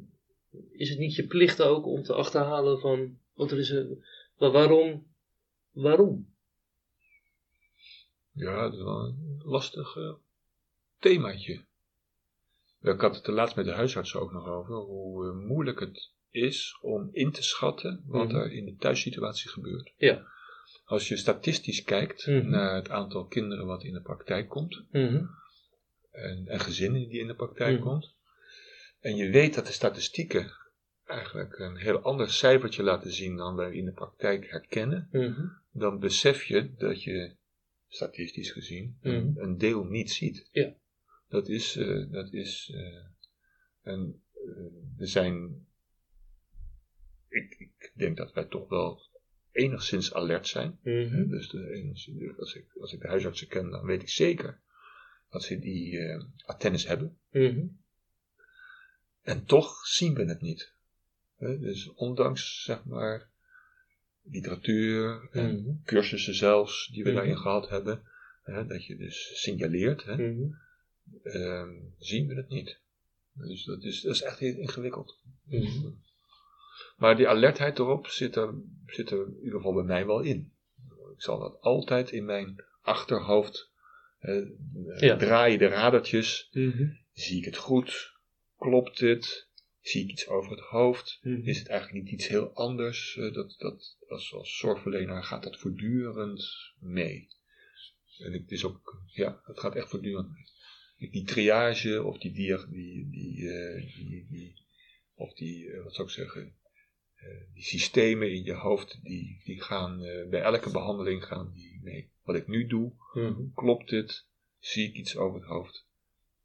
is 0.72 0.88
het 0.90 0.98
niet 0.98 1.14
je 1.14 1.26
plicht 1.26 1.62
ook 1.62 1.86
om 1.86 2.02
te 2.02 2.12
achterhalen 2.14 2.80
van, 2.80 3.18
want 3.34 3.50
er 3.50 3.58
is 3.58 3.70
een, 3.70 4.04
waarom, 4.36 5.06
waarom? 5.72 6.32
Ja, 8.32 8.62
dat 8.62 8.72
is 8.72 8.82
wel 8.82 9.04
een 9.04 9.40
lastig 9.44 9.96
eh, 9.96 10.12
themaatje. 10.98 11.64
Ik 12.82 13.00
had 13.00 13.16
het 13.16 13.26
er 13.26 13.32
laatst 13.32 13.56
met 13.56 13.64
de 13.64 13.72
huisarts 13.72 14.14
ook 14.14 14.32
nog 14.32 14.46
over, 14.46 14.74
hoe 14.74 15.28
eh, 15.28 15.34
moeilijk 15.36 15.80
het 15.80 16.10
is 16.30 16.78
om 16.80 17.08
in 17.12 17.32
te 17.32 17.42
schatten 17.42 18.02
wat 18.06 18.28
Mhm. 18.28 18.36
er 18.36 18.52
in 18.52 18.64
de 18.64 18.76
thuissituatie 18.76 19.50
gebeurt. 19.50 19.92
Ja. 19.96 20.26
Als 20.84 21.08
je 21.08 21.16
statistisch 21.16 21.82
kijkt 21.82 22.26
Mhm. 22.26 22.50
naar 22.50 22.74
het 22.74 22.88
aantal 22.90 23.24
kinderen 23.26 23.66
wat 23.66 23.84
in 23.84 23.92
de 23.92 24.00
praktijk 24.02 24.48
komt, 24.48 24.84
Mhm. 24.90 25.24
en, 26.10 26.46
en 26.48 26.60
gezinnen 26.60 27.08
die 27.08 27.20
in 27.20 27.26
de 27.26 27.34
praktijk 27.34 27.74
Mhm. 27.78 27.82
komt, 27.88 28.14
en 29.00 29.16
je 29.16 29.30
weet 29.30 29.54
dat 29.54 29.66
de 29.66 29.72
statistieken 29.72 30.52
eigenlijk 31.04 31.58
een 31.58 31.76
heel 31.76 31.98
ander 31.98 32.30
cijfertje 32.30 32.82
laten 32.82 33.12
zien 33.12 33.36
dan 33.36 33.56
wij 33.56 33.72
in 33.74 33.84
de 33.84 33.92
praktijk 33.92 34.50
herkennen, 34.50 35.08
dan 35.72 35.98
besef 35.98 36.44
je 36.44 36.74
dat 36.74 37.02
je, 37.02 37.36
statistisch 37.88 38.50
gezien, 38.50 38.98
een, 39.02 39.34
een 39.38 39.58
deel 39.58 39.84
niet 39.84 40.10
ziet. 40.10 40.48
Ja. 40.52 40.74
Dat 41.28 41.48
is, 41.48 41.76
eh, 41.76 42.10
dat 42.10 42.32
is, 42.32 42.70
eh, 42.74 43.04
een, 43.82 44.22
eh, 44.32 45.00
er 45.00 45.08
zijn, 45.08 45.66
ik, 47.28 47.54
ik 47.58 47.92
denk 47.94 48.16
dat 48.16 48.32
wij 48.32 48.44
toch 48.44 48.68
wel 48.68 49.00
enigszins 49.54 50.14
alert 50.14 50.48
zijn. 50.48 50.78
Mhm. 50.82 51.28
Dus 51.28 51.48
de, 51.48 51.70
enigszins- 51.72 52.38
als, 52.38 52.54
ik, 52.54 52.66
als 52.80 52.92
ik 52.92 53.00
de 53.00 53.08
huisartsen 53.08 53.48
ken, 53.48 53.70
dan 53.70 53.84
weet 53.84 54.02
ik 54.02 54.08
zeker 54.08 54.60
dat 55.30 55.42
ze 55.42 55.58
die 55.58 55.98
eh 55.98 56.22
attennis 56.44 56.86
hebben. 56.86 57.18
Mhm. 57.30 57.66
En 59.22 59.44
toch 59.44 59.86
zien 59.86 60.14
we 60.14 60.24
het 60.24 60.40
niet. 60.40 60.72
Hè, 61.36 61.58
Dus 61.58 61.92
ondanks, 61.94 62.62
zeg 62.64 62.84
maar, 62.84 63.28
literatuur 64.22 65.28
en 65.30 65.62
Mhm. 65.62 65.70
cursussen 65.84 66.34
zelfs 66.34 66.88
die 66.92 67.04
we 67.04 67.12
daarin 67.12 67.38
gehad 67.38 67.68
hebben, 67.68 68.02
hè, 68.42 68.66
dat 68.66 68.84
je 68.86 68.96
dus 68.96 69.30
signaleert, 69.42 70.04
hè, 70.04 70.16
ehm, 71.22 71.74
zien 71.98 72.26
we 72.26 72.34
het 72.34 72.48
niet. 72.48 72.78
Dus 73.32 73.64
dat 73.64 73.82
is, 73.82 74.00
dat 74.00 74.14
is 74.14 74.22
echt 74.22 74.38
heel 74.38 74.56
ingewikkeld. 74.56 75.20
Maar 76.96 77.16
die 77.16 77.28
alertheid 77.28 77.78
erop 77.78 78.06
zit 78.06 78.36
er, 78.36 78.54
zit 78.86 79.10
er 79.10 79.26
in 79.26 79.38
ieder 79.38 79.56
geval 79.56 79.74
bij 79.74 79.84
mij 79.84 80.06
wel 80.06 80.20
in. 80.20 80.52
Ik 81.14 81.22
zal 81.22 81.38
dat 81.38 81.60
altijd 81.60 82.10
in 82.10 82.24
mijn 82.24 82.64
achterhoofd 82.80 83.70
eh, 84.18 84.46
Ja. 84.96 85.16
draaien, 85.16 85.58
de 85.58 85.66
radertjes. 85.66 86.48
Mhm. 86.52 86.88
Zie 87.12 87.38
ik 87.38 87.44
het 87.44 87.56
goed? 87.56 88.12
Klopt 88.56 88.98
dit? 88.98 89.48
zie 89.84 90.02
ik 90.04 90.10
iets 90.10 90.28
over 90.28 90.50
het 90.50 90.60
hoofd? 90.60 91.18
Mhm. 91.22 91.48
Is 91.48 91.58
het 91.58 91.68
eigenlijk 91.68 92.04
niet 92.04 92.12
iets 92.12 92.28
heel 92.28 92.54
anders? 92.54 93.16
Eh, 93.16 93.32
dat, 93.32 93.54
dat, 93.58 93.96
als, 94.08 94.32
als 94.34 94.58
zorgverlener 94.58 95.22
gaat 95.22 95.42
dat 95.42 95.58
voortdurend 95.58 96.44
mee. 96.78 97.28
En 98.18 98.32
het 98.32 98.50
is 98.50 98.64
ook, 98.64 99.02
ja, 99.06 99.40
het 99.44 99.60
gaat 99.60 99.74
echt 99.74 99.88
voortdurend 99.88 100.30
mee. 100.30 101.10
Die 101.10 101.24
triage 101.24 102.02
of 102.02 102.18
die, 102.18 102.32
die, 102.32 102.56
die, 103.10 103.48
eh, 103.50 103.96
die, 103.96 104.26
die 104.30 104.62
of 105.14 105.34
die, 105.34 105.70
eh, 105.70 105.82
wat 105.82 105.94
zou 105.94 106.08
ik 106.08 106.14
zeggen, 106.14 106.54
die 107.54 107.62
systemen 107.62 108.32
in 108.32 108.44
je 108.44 108.52
hoofd, 108.54 108.98
die, 109.02 109.40
die 109.44 109.62
gaan 109.62 110.04
eh, 110.04 110.28
bij 110.28 110.40
elke 110.40 110.70
behandeling 110.70 111.24
gaan 111.24 111.50
die 111.54 111.80
mee. 111.82 112.08
Wat 112.24 112.36
ik 112.36 112.48
nu 112.48 112.66
doe, 112.66 112.92
Mhm. 113.14 113.42
klopt 113.54 113.88
dit? 113.90 114.24
Zie 114.58 114.88
ik 114.88 114.94
iets 114.94 115.16
over 115.16 115.40
het 115.40 115.48
hoofd? 115.48 115.86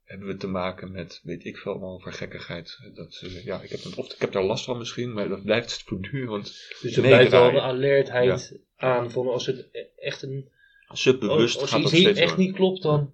Hebben 0.04 0.28
we 0.28 0.38
te 0.38 0.48
maken 0.48 0.92
met, 0.92 1.22
weet 1.24 1.46
ik 1.46 1.58
veel, 1.58 1.84
over 1.84 2.14
gekkigheid? 2.14 2.92
Dat, 2.94 3.22
eh, 3.24 3.44
ja, 3.46 3.62
ik 3.62 3.70
heb, 3.70 3.98
of 3.98 4.14
ik 4.14 4.20
heb 4.22 4.32
daar 4.32 4.44
last 4.44 4.66
van 4.66 4.78
misschien, 4.78 5.14
maar 5.14 5.28
dat 5.30 5.44
blijft 5.44 5.84
voortdurend 5.84 6.46
Dus 6.82 6.96
er 6.96 7.02
blijft 7.02 7.32
wel 7.32 7.52
de 7.52 7.62
alertheid 7.62 8.60
aan 8.76 9.12
van 9.12 9.28
als 9.28 9.46
het 9.46 9.68
e- 9.72 9.86
echt 9.98 10.22
een... 10.22 10.50
Subbewust 10.92 11.62
als 11.62 11.70
gaat 11.70 11.80
iets 11.80 11.92
dat 11.92 12.00
niet, 12.00 12.18
echt 12.18 12.30
door. 12.36 12.46
niet 12.46 12.56
klopt, 12.56 12.82
dan... 12.82 13.14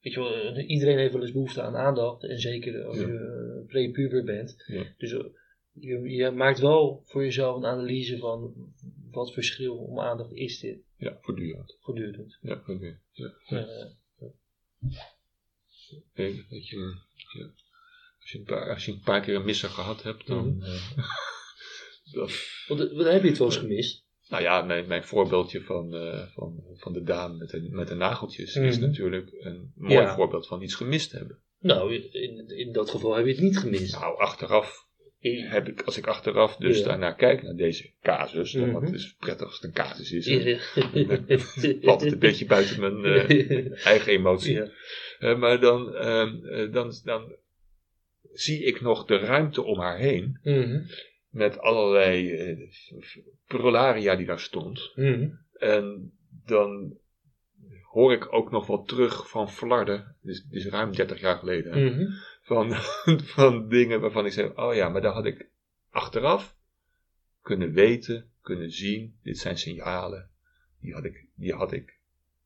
Weet 0.00 0.12
je 0.12 0.20
wel, 0.20 0.34
eh, 0.54 0.68
iedereen 0.68 0.98
heeft 0.98 1.12
wel 1.12 1.22
eens 1.22 1.32
behoefte 1.32 1.62
aan 1.62 1.76
aandacht. 1.76 2.22
En 2.24 2.38
zeker 2.38 2.84
als 2.84 2.96
Ja. 2.96 3.06
je 3.06 3.12
eh, 3.62 3.66
prepuber 3.66 4.24
bent. 4.24 4.64
Ja. 4.66 4.84
Dus 4.98 5.12
eh, 5.12 5.24
je, 5.72 6.00
je 6.00 6.30
maakt 6.30 6.58
wel 6.58 7.02
voor 7.04 7.22
jezelf 7.24 7.56
een 7.56 7.66
analyse 7.66 8.18
van 8.18 8.54
wat 9.10 9.32
verschil 9.32 9.76
om 9.76 10.00
aandacht 10.00 10.32
is 10.32 10.58
dit 10.60 10.78
Ja, 10.96 11.18
voortdurend. 11.20 11.76
voortdurend. 11.80 12.38
Ja, 12.40 12.60
voortdurend. 12.64 13.00
Ja. 13.12 13.34
Eh, 13.46 13.86
Nee, 16.14 16.46
dat 16.48 16.68
je, 16.68 16.76
ja, 17.38 17.44
als, 18.20 18.30
je 18.32 18.38
een 18.38 18.44
paar, 18.44 18.74
als 18.74 18.84
je 18.84 18.92
een 18.92 19.00
paar 19.00 19.20
keer 19.20 19.34
een 19.34 19.44
misser 19.44 19.68
gehad 19.68 20.02
hebt, 20.02 20.26
dan... 20.26 20.56
Mhm. 20.56 20.62
eh, 20.62 20.96
dan 22.14 22.28
wat, 22.68 22.92
wat 22.92 23.06
heb 23.12 23.22
je 23.22 23.28
het 23.28 23.38
wel 23.38 23.46
eens 23.46 23.56
gemist? 23.56 24.04
Nou 24.28 24.42
ja, 24.42 24.62
mijn, 24.62 24.86
mijn 24.86 25.04
voorbeeldje 25.04 25.62
van, 25.62 25.94
eh, 25.94 26.26
van, 26.26 26.62
van 26.74 26.92
de 26.92 27.02
dame 27.02 27.36
met 27.36 27.50
de, 27.50 27.68
met 27.70 27.88
de 27.88 27.94
nageltjes 27.94 28.56
is 28.56 28.76
Mhm. 28.78 28.86
natuurlijk 28.86 29.32
een 29.38 29.72
mooi 29.74 29.94
Ja. 29.94 30.14
voorbeeld 30.14 30.46
van 30.46 30.62
iets 30.62 30.74
gemist 30.74 31.12
hebben. 31.12 31.38
Nou, 31.58 31.94
in, 31.94 32.48
in 32.48 32.72
dat 32.72 32.90
geval 32.90 33.14
heb 33.14 33.26
je 33.26 33.32
het 33.32 33.40
niet 33.40 33.58
gemist. 33.58 33.92
Nou, 34.00 34.18
achteraf 34.18 34.86
heb 35.30 35.68
ik, 35.68 35.82
als 35.82 35.96
ik 35.98 36.06
achteraf 36.06 36.56
dus 36.56 36.78
Ja. 36.78 36.84
daarnaar 36.84 37.16
kijk, 37.16 37.42
naar 37.42 37.54
deze 37.54 37.90
casus, 38.02 38.52
dan 38.52 38.62
Mhm. 38.62 38.72
wat 38.72 38.82
het 38.82 38.92
is 38.92 39.14
prettig 39.18 39.46
als 39.46 39.54
het 39.54 39.64
een 39.64 39.72
casus 39.72 40.12
is, 40.12 40.26
valt 41.82 42.00
het 42.00 42.12
een 42.12 42.18
beetje 42.18 42.46
buiten 42.46 42.80
mijn 42.80 43.04
eh, 43.04 43.84
eigen 43.92 44.12
emotie. 44.12 44.54
Ja. 44.54 44.68
Eh, 45.18 45.38
maar 45.38 45.60
dan, 45.60 45.94
ehm, 45.94 46.44
eh, 46.44 46.72
dan, 46.72 46.92
dan 47.04 47.36
zie 48.32 48.62
ik 48.64 48.80
nog 48.80 49.04
de 49.04 49.16
ruimte 49.16 49.62
om 49.62 49.78
haar 49.78 49.98
heen, 49.98 50.38
Mhm. 50.42 50.80
met 51.30 51.58
allerlei 51.58 52.36
prularia 53.46 54.16
die 54.16 54.26
daar 54.26 54.40
stond. 54.40 54.92
Mhm. 54.94 55.28
En 55.52 56.12
dan 56.46 56.96
hoor 57.90 58.12
ik 58.12 58.32
ook 58.32 58.50
nog 58.50 58.66
wat 58.66 58.88
terug 58.88 59.30
van 59.30 59.50
flarden, 59.50 60.16
dus, 60.22 60.44
dus 60.44 60.66
ruim 60.66 60.92
30 60.92 61.20
jaar 61.20 61.36
geleden. 61.38 62.12
Van, 62.52 62.74
van 63.36 63.68
dingen 63.68 64.00
waarvan 64.00 64.26
ik 64.26 64.32
zeg, 64.32 64.56
oh 64.56 64.74
ja, 64.74 64.88
maar 64.88 65.00
daar 65.00 65.12
had 65.12 65.26
ik 65.26 65.48
achteraf 65.90 66.56
kunnen 67.40 67.72
weten, 67.72 68.30
kunnen 68.40 68.70
zien, 68.70 69.18
dit 69.22 69.38
zijn 69.38 69.58
signalen, 69.58 70.30
die 70.80 70.94
had 70.94 71.04
ik, 71.04 71.26
die 71.34 71.54
had 71.54 71.72
ik 71.72 71.98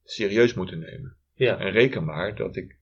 serieus 0.05 0.55
moeten 0.55 0.79
nemen. 0.79 1.17
Ja. 1.35 1.59
En 1.59 1.71
reken 1.71 2.05
maar 2.05 2.35
dat 2.35 2.57
ik 2.57 2.79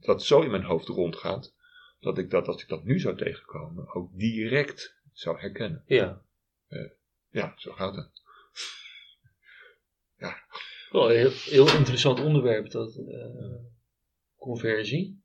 dat 0.00 0.24
zo 0.24 0.40
in 0.40 0.50
mijn 0.50 0.64
hoofd 0.64 0.88
rondgaat, 0.88 1.54
dat 2.00 2.18
ik 2.18 2.30
dat, 2.30 2.46
als 2.46 2.62
ik 2.62 2.68
dat 2.68 2.84
nu 2.84 2.98
zou 2.98 3.16
tegenkomen, 3.16 3.94
ook 3.94 4.18
direct 4.18 4.96
zou 5.12 5.40
herkennen. 5.40 5.82
ja. 5.86 6.22
Ja, 7.32 7.54
zo 7.56 7.72
gaat 7.72 7.96
het. 7.96 8.22
Wel 10.90 11.10
een 11.10 11.16
heel, 11.16 11.30
heel 11.30 11.76
interessant 11.76 12.20
onderwerp, 12.20 12.70
dat 12.70 12.96
eh, 12.96 13.54
conversie. 14.36 15.19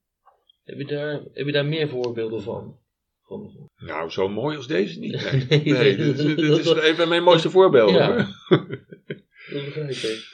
Heb 0.65 0.77
je, 0.77 0.85
daar, 0.85 1.21
heb 1.33 1.45
je 1.45 1.51
daar 1.51 1.65
meer 1.65 1.89
voorbeelden 1.89 2.41
van? 2.41 2.77
van 3.21 3.69
Nou, 3.77 4.09
zo 4.09 4.29
mooi 4.29 4.57
als 4.57 4.67
deze 4.67 4.99
niet. 4.99 5.11
Nee, 5.49 5.61
Nee, 5.63 5.95
dit, 5.95 6.17
dit 6.17 6.39
is 6.59 6.65
een 6.67 6.95
van 6.95 7.09
mijn 7.09 7.23
mooiste 7.23 7.49
voorbeelden. 7.49 7.95
Ja. 7.95 8.07
hoor. 8.47 8.65
dat 9.53 9.65
begrijp 9.65 9.89
ik. 9.89 10.33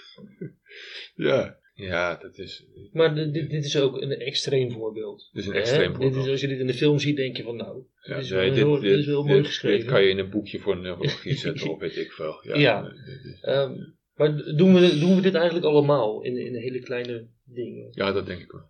Ja. 1.15 1.57
ja, 1.73 2.15
dat 2.15 2.37
is, 2.37 2.65
Maar 2.91 3.15
dit, 3.15 3.33
dit 3.33 3.49
dit 3.49 3.65
is 3.65 3.77
ook 3.79 4.01
een 4.01 4.11
extreem 4.11 4.71
voorbeeld. 4.71 5.29
dit 5.31 5.41
is 5.43 5.47
een 5.49 5.53
Hè? 5.55 5.59
extreem 5.59 5.87
Dit 5.87 6.01
voorbeeld. 6.01 6.25
is, 6.25 6.31
als 6.31 6.41
je 6.41 6.47
dit 6.47 6.59
in 6.59 6.67
de 6.67 6.73
film 6.73 6.99
ziet, 6.99 7.15
denk 7.15 7.37
je 7.37 7.43
van 7.43 7.55
nou, 7.55 7.83
Ja, 8.01 8.15
dit 8.15 8.23
is, 8.23 8.29
wel, 8.29 8.39
heel, 8.51 8.73
dit, 8.73 8.81
dit 8.81 8.99
is 8.99 9.05
wel 9.05 9.15
dit- 9.21 9.25
mooi 9.25 9.37
dit- 9.37 9.47
geschreven. 9.47 9.79
Dit 9.79 9.89
kan 9.89 10.03
je 10.03 10.09
in 10.09 10.17
een 10.19 10.29
boekje 10.29 10.59
voor 10.59 10.77
neurologie 10.77 11.35
zetten 11.45 11.69
of 11.69 11.79
weet 11.79 11.97
ik 11.97 12.11
veel. 12.11 12.39
Ja, 12.47 12.55
Ja. 12.57 12.81
dit 12.81 13.23
is- 13.33 13.41
Ehm, 13.41 13.73
maar 14.15 14.55
doen 14.55 14.73
we, 14.73 14.99
doen 14.99 15.15
we 15.15 15.21
dit 15.21 15.33
eigenlijk 15.35 15.65
allemaal 15.65 16.21
in, 16.23 16.37
in 16.37 16.55
hele 16.55 16.79
kleine 16.79 17.27
dingen? 17.43 17.87
ja, 17.91 18.11
dat 18.11 18.25
denk 18.25 18.41
ik 18.41 18.51
wel. 18.51 18.69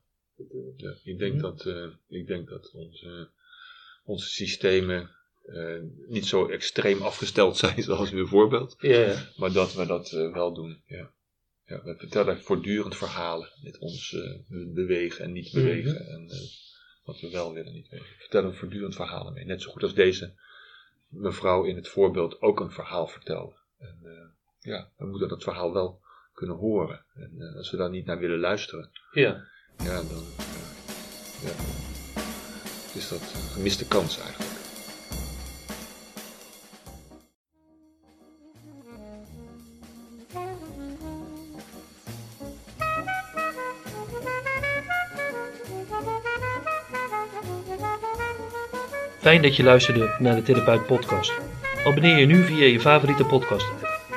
Eh, 0.51 0.57
Ja, 0.77 0.93
ik, 1.03 1.19
denk 1.19 1.33
Mhm. 1.33 1.41
dat, 1.41 1.65
eh, 1.65 1.87
ik 2.07 2.27
denk 2.27 2.49
dat 2.49 2.71
onze, 2.73 3.29
onze 4.03 4.29
systemen 4.29 5.09
eh, 5.45 5.79
niet 6.07 6.25
zo 6.25 6.47
extreem 6.47 7.01
afgesteld 7.01 7.57
zijn 7.63 7.83
zoals 7.83 8.09
bijvoorbeeld. 8.11 8.75
ja, 8.79 8.99
ja. 8.99 9.27
Maar 9.35 9.51
dat 9.51 9.73
we 9.73 9.85
dat 9.85 10.09
wel 10.09 10.53
doen, 10.53 10.81
ja. 10.85 11.11
ja. 11.65 11.83
We 11.83 11.95
vertellen 11.97 12.41
voortdurend 12.41 12.97
verhalen 12.97 13.49
met 13.63 13.77
ons 13.77 14.15
bewegen 14.73 15.23
en 15.25 15.31
niet 15.31 15.51
bewegen. 15.51 15.93
Mhm. 15.93 16.11
En 16.11 16.29
eh, 16.29 16.39
wat 17.03 17.19
we 17.19 17.29
wel 17.29 17.53
willen 17.53 17.73
niet 17.73 17.89
weten. 17.89 18.05
We 18.07 18.15
vertellen 18.19 18.55
voortdurend 18.55 18.95
verhalen 18.95 19.33
mee. 19.33 19.45
Net 19.45 19.61
zo 19.61 19.71
goed 19.71 19.83
als 19.83 19.93
deze 19.93 20.33
mevrouw 21.07 21.63
in 21.63 21.75
het 21.75 21.87
voorbeeld 21.87 22.41
ook 22.41 22.59
een 22.59 22.71
verhaal 22.71 23.07
vertelde. 23.07 23.55
En 23.79 23.99
ja, 24.59 24.89
we 24.97 25.05
moeten 25.05 25.29
dat 25.29 25.43
verhaal 25.43 25.73
wel 25.73 26.01
kunnen 26.33 26.55
horen. 26.55 27.05
En 27.13 27.53
als 27.57 27.71
we 27.71 27.77
daar 27.77 27.89
niet 27.89 28.05
naar 28.05 28.19
willen 28.19 28.39
luisteren, 28.39 28.89
ja. 29.11 29.47
Ja, 29.83 29.93
dan 29.93 30.23
eh, 30.37 31.43
ja, 31.43 31.51
is 32.93 33.07
dat 33.07 33.21
een 33.21 33.49
gemiste 33.53 33.85
kans 33.85 34.19
eigenlijk. 34.19 34.49
Fijn 49.19 49.41
dat 49.41 49.55
je 49.55 49.63
luisterde 49.63 50.15
naar 50.19 50.35
de 50.35 50.41
Therapeut 50.41 50.85
Podcast. 50.85 51.33
Abonneer 51.85 52.17
je 52.17 52.25
nu 52.25 52.43
via 52.43 52.65
je 52.65 52.79
favoriete 52.79 53.25
podcast. 53.25 53.67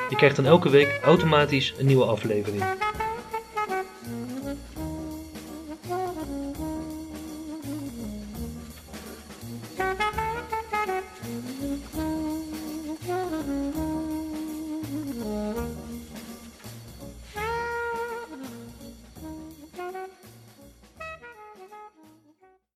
Je 0.09 0.15
krijgt 0.15 0.35
dan 0.35 0.45
elke 0.45 0.69
week 0.69 0.99
automatisch 1.03 1.73
een 1.77 1.85
nieuwe 1.85 2.05
aflevering. 2.05 2.63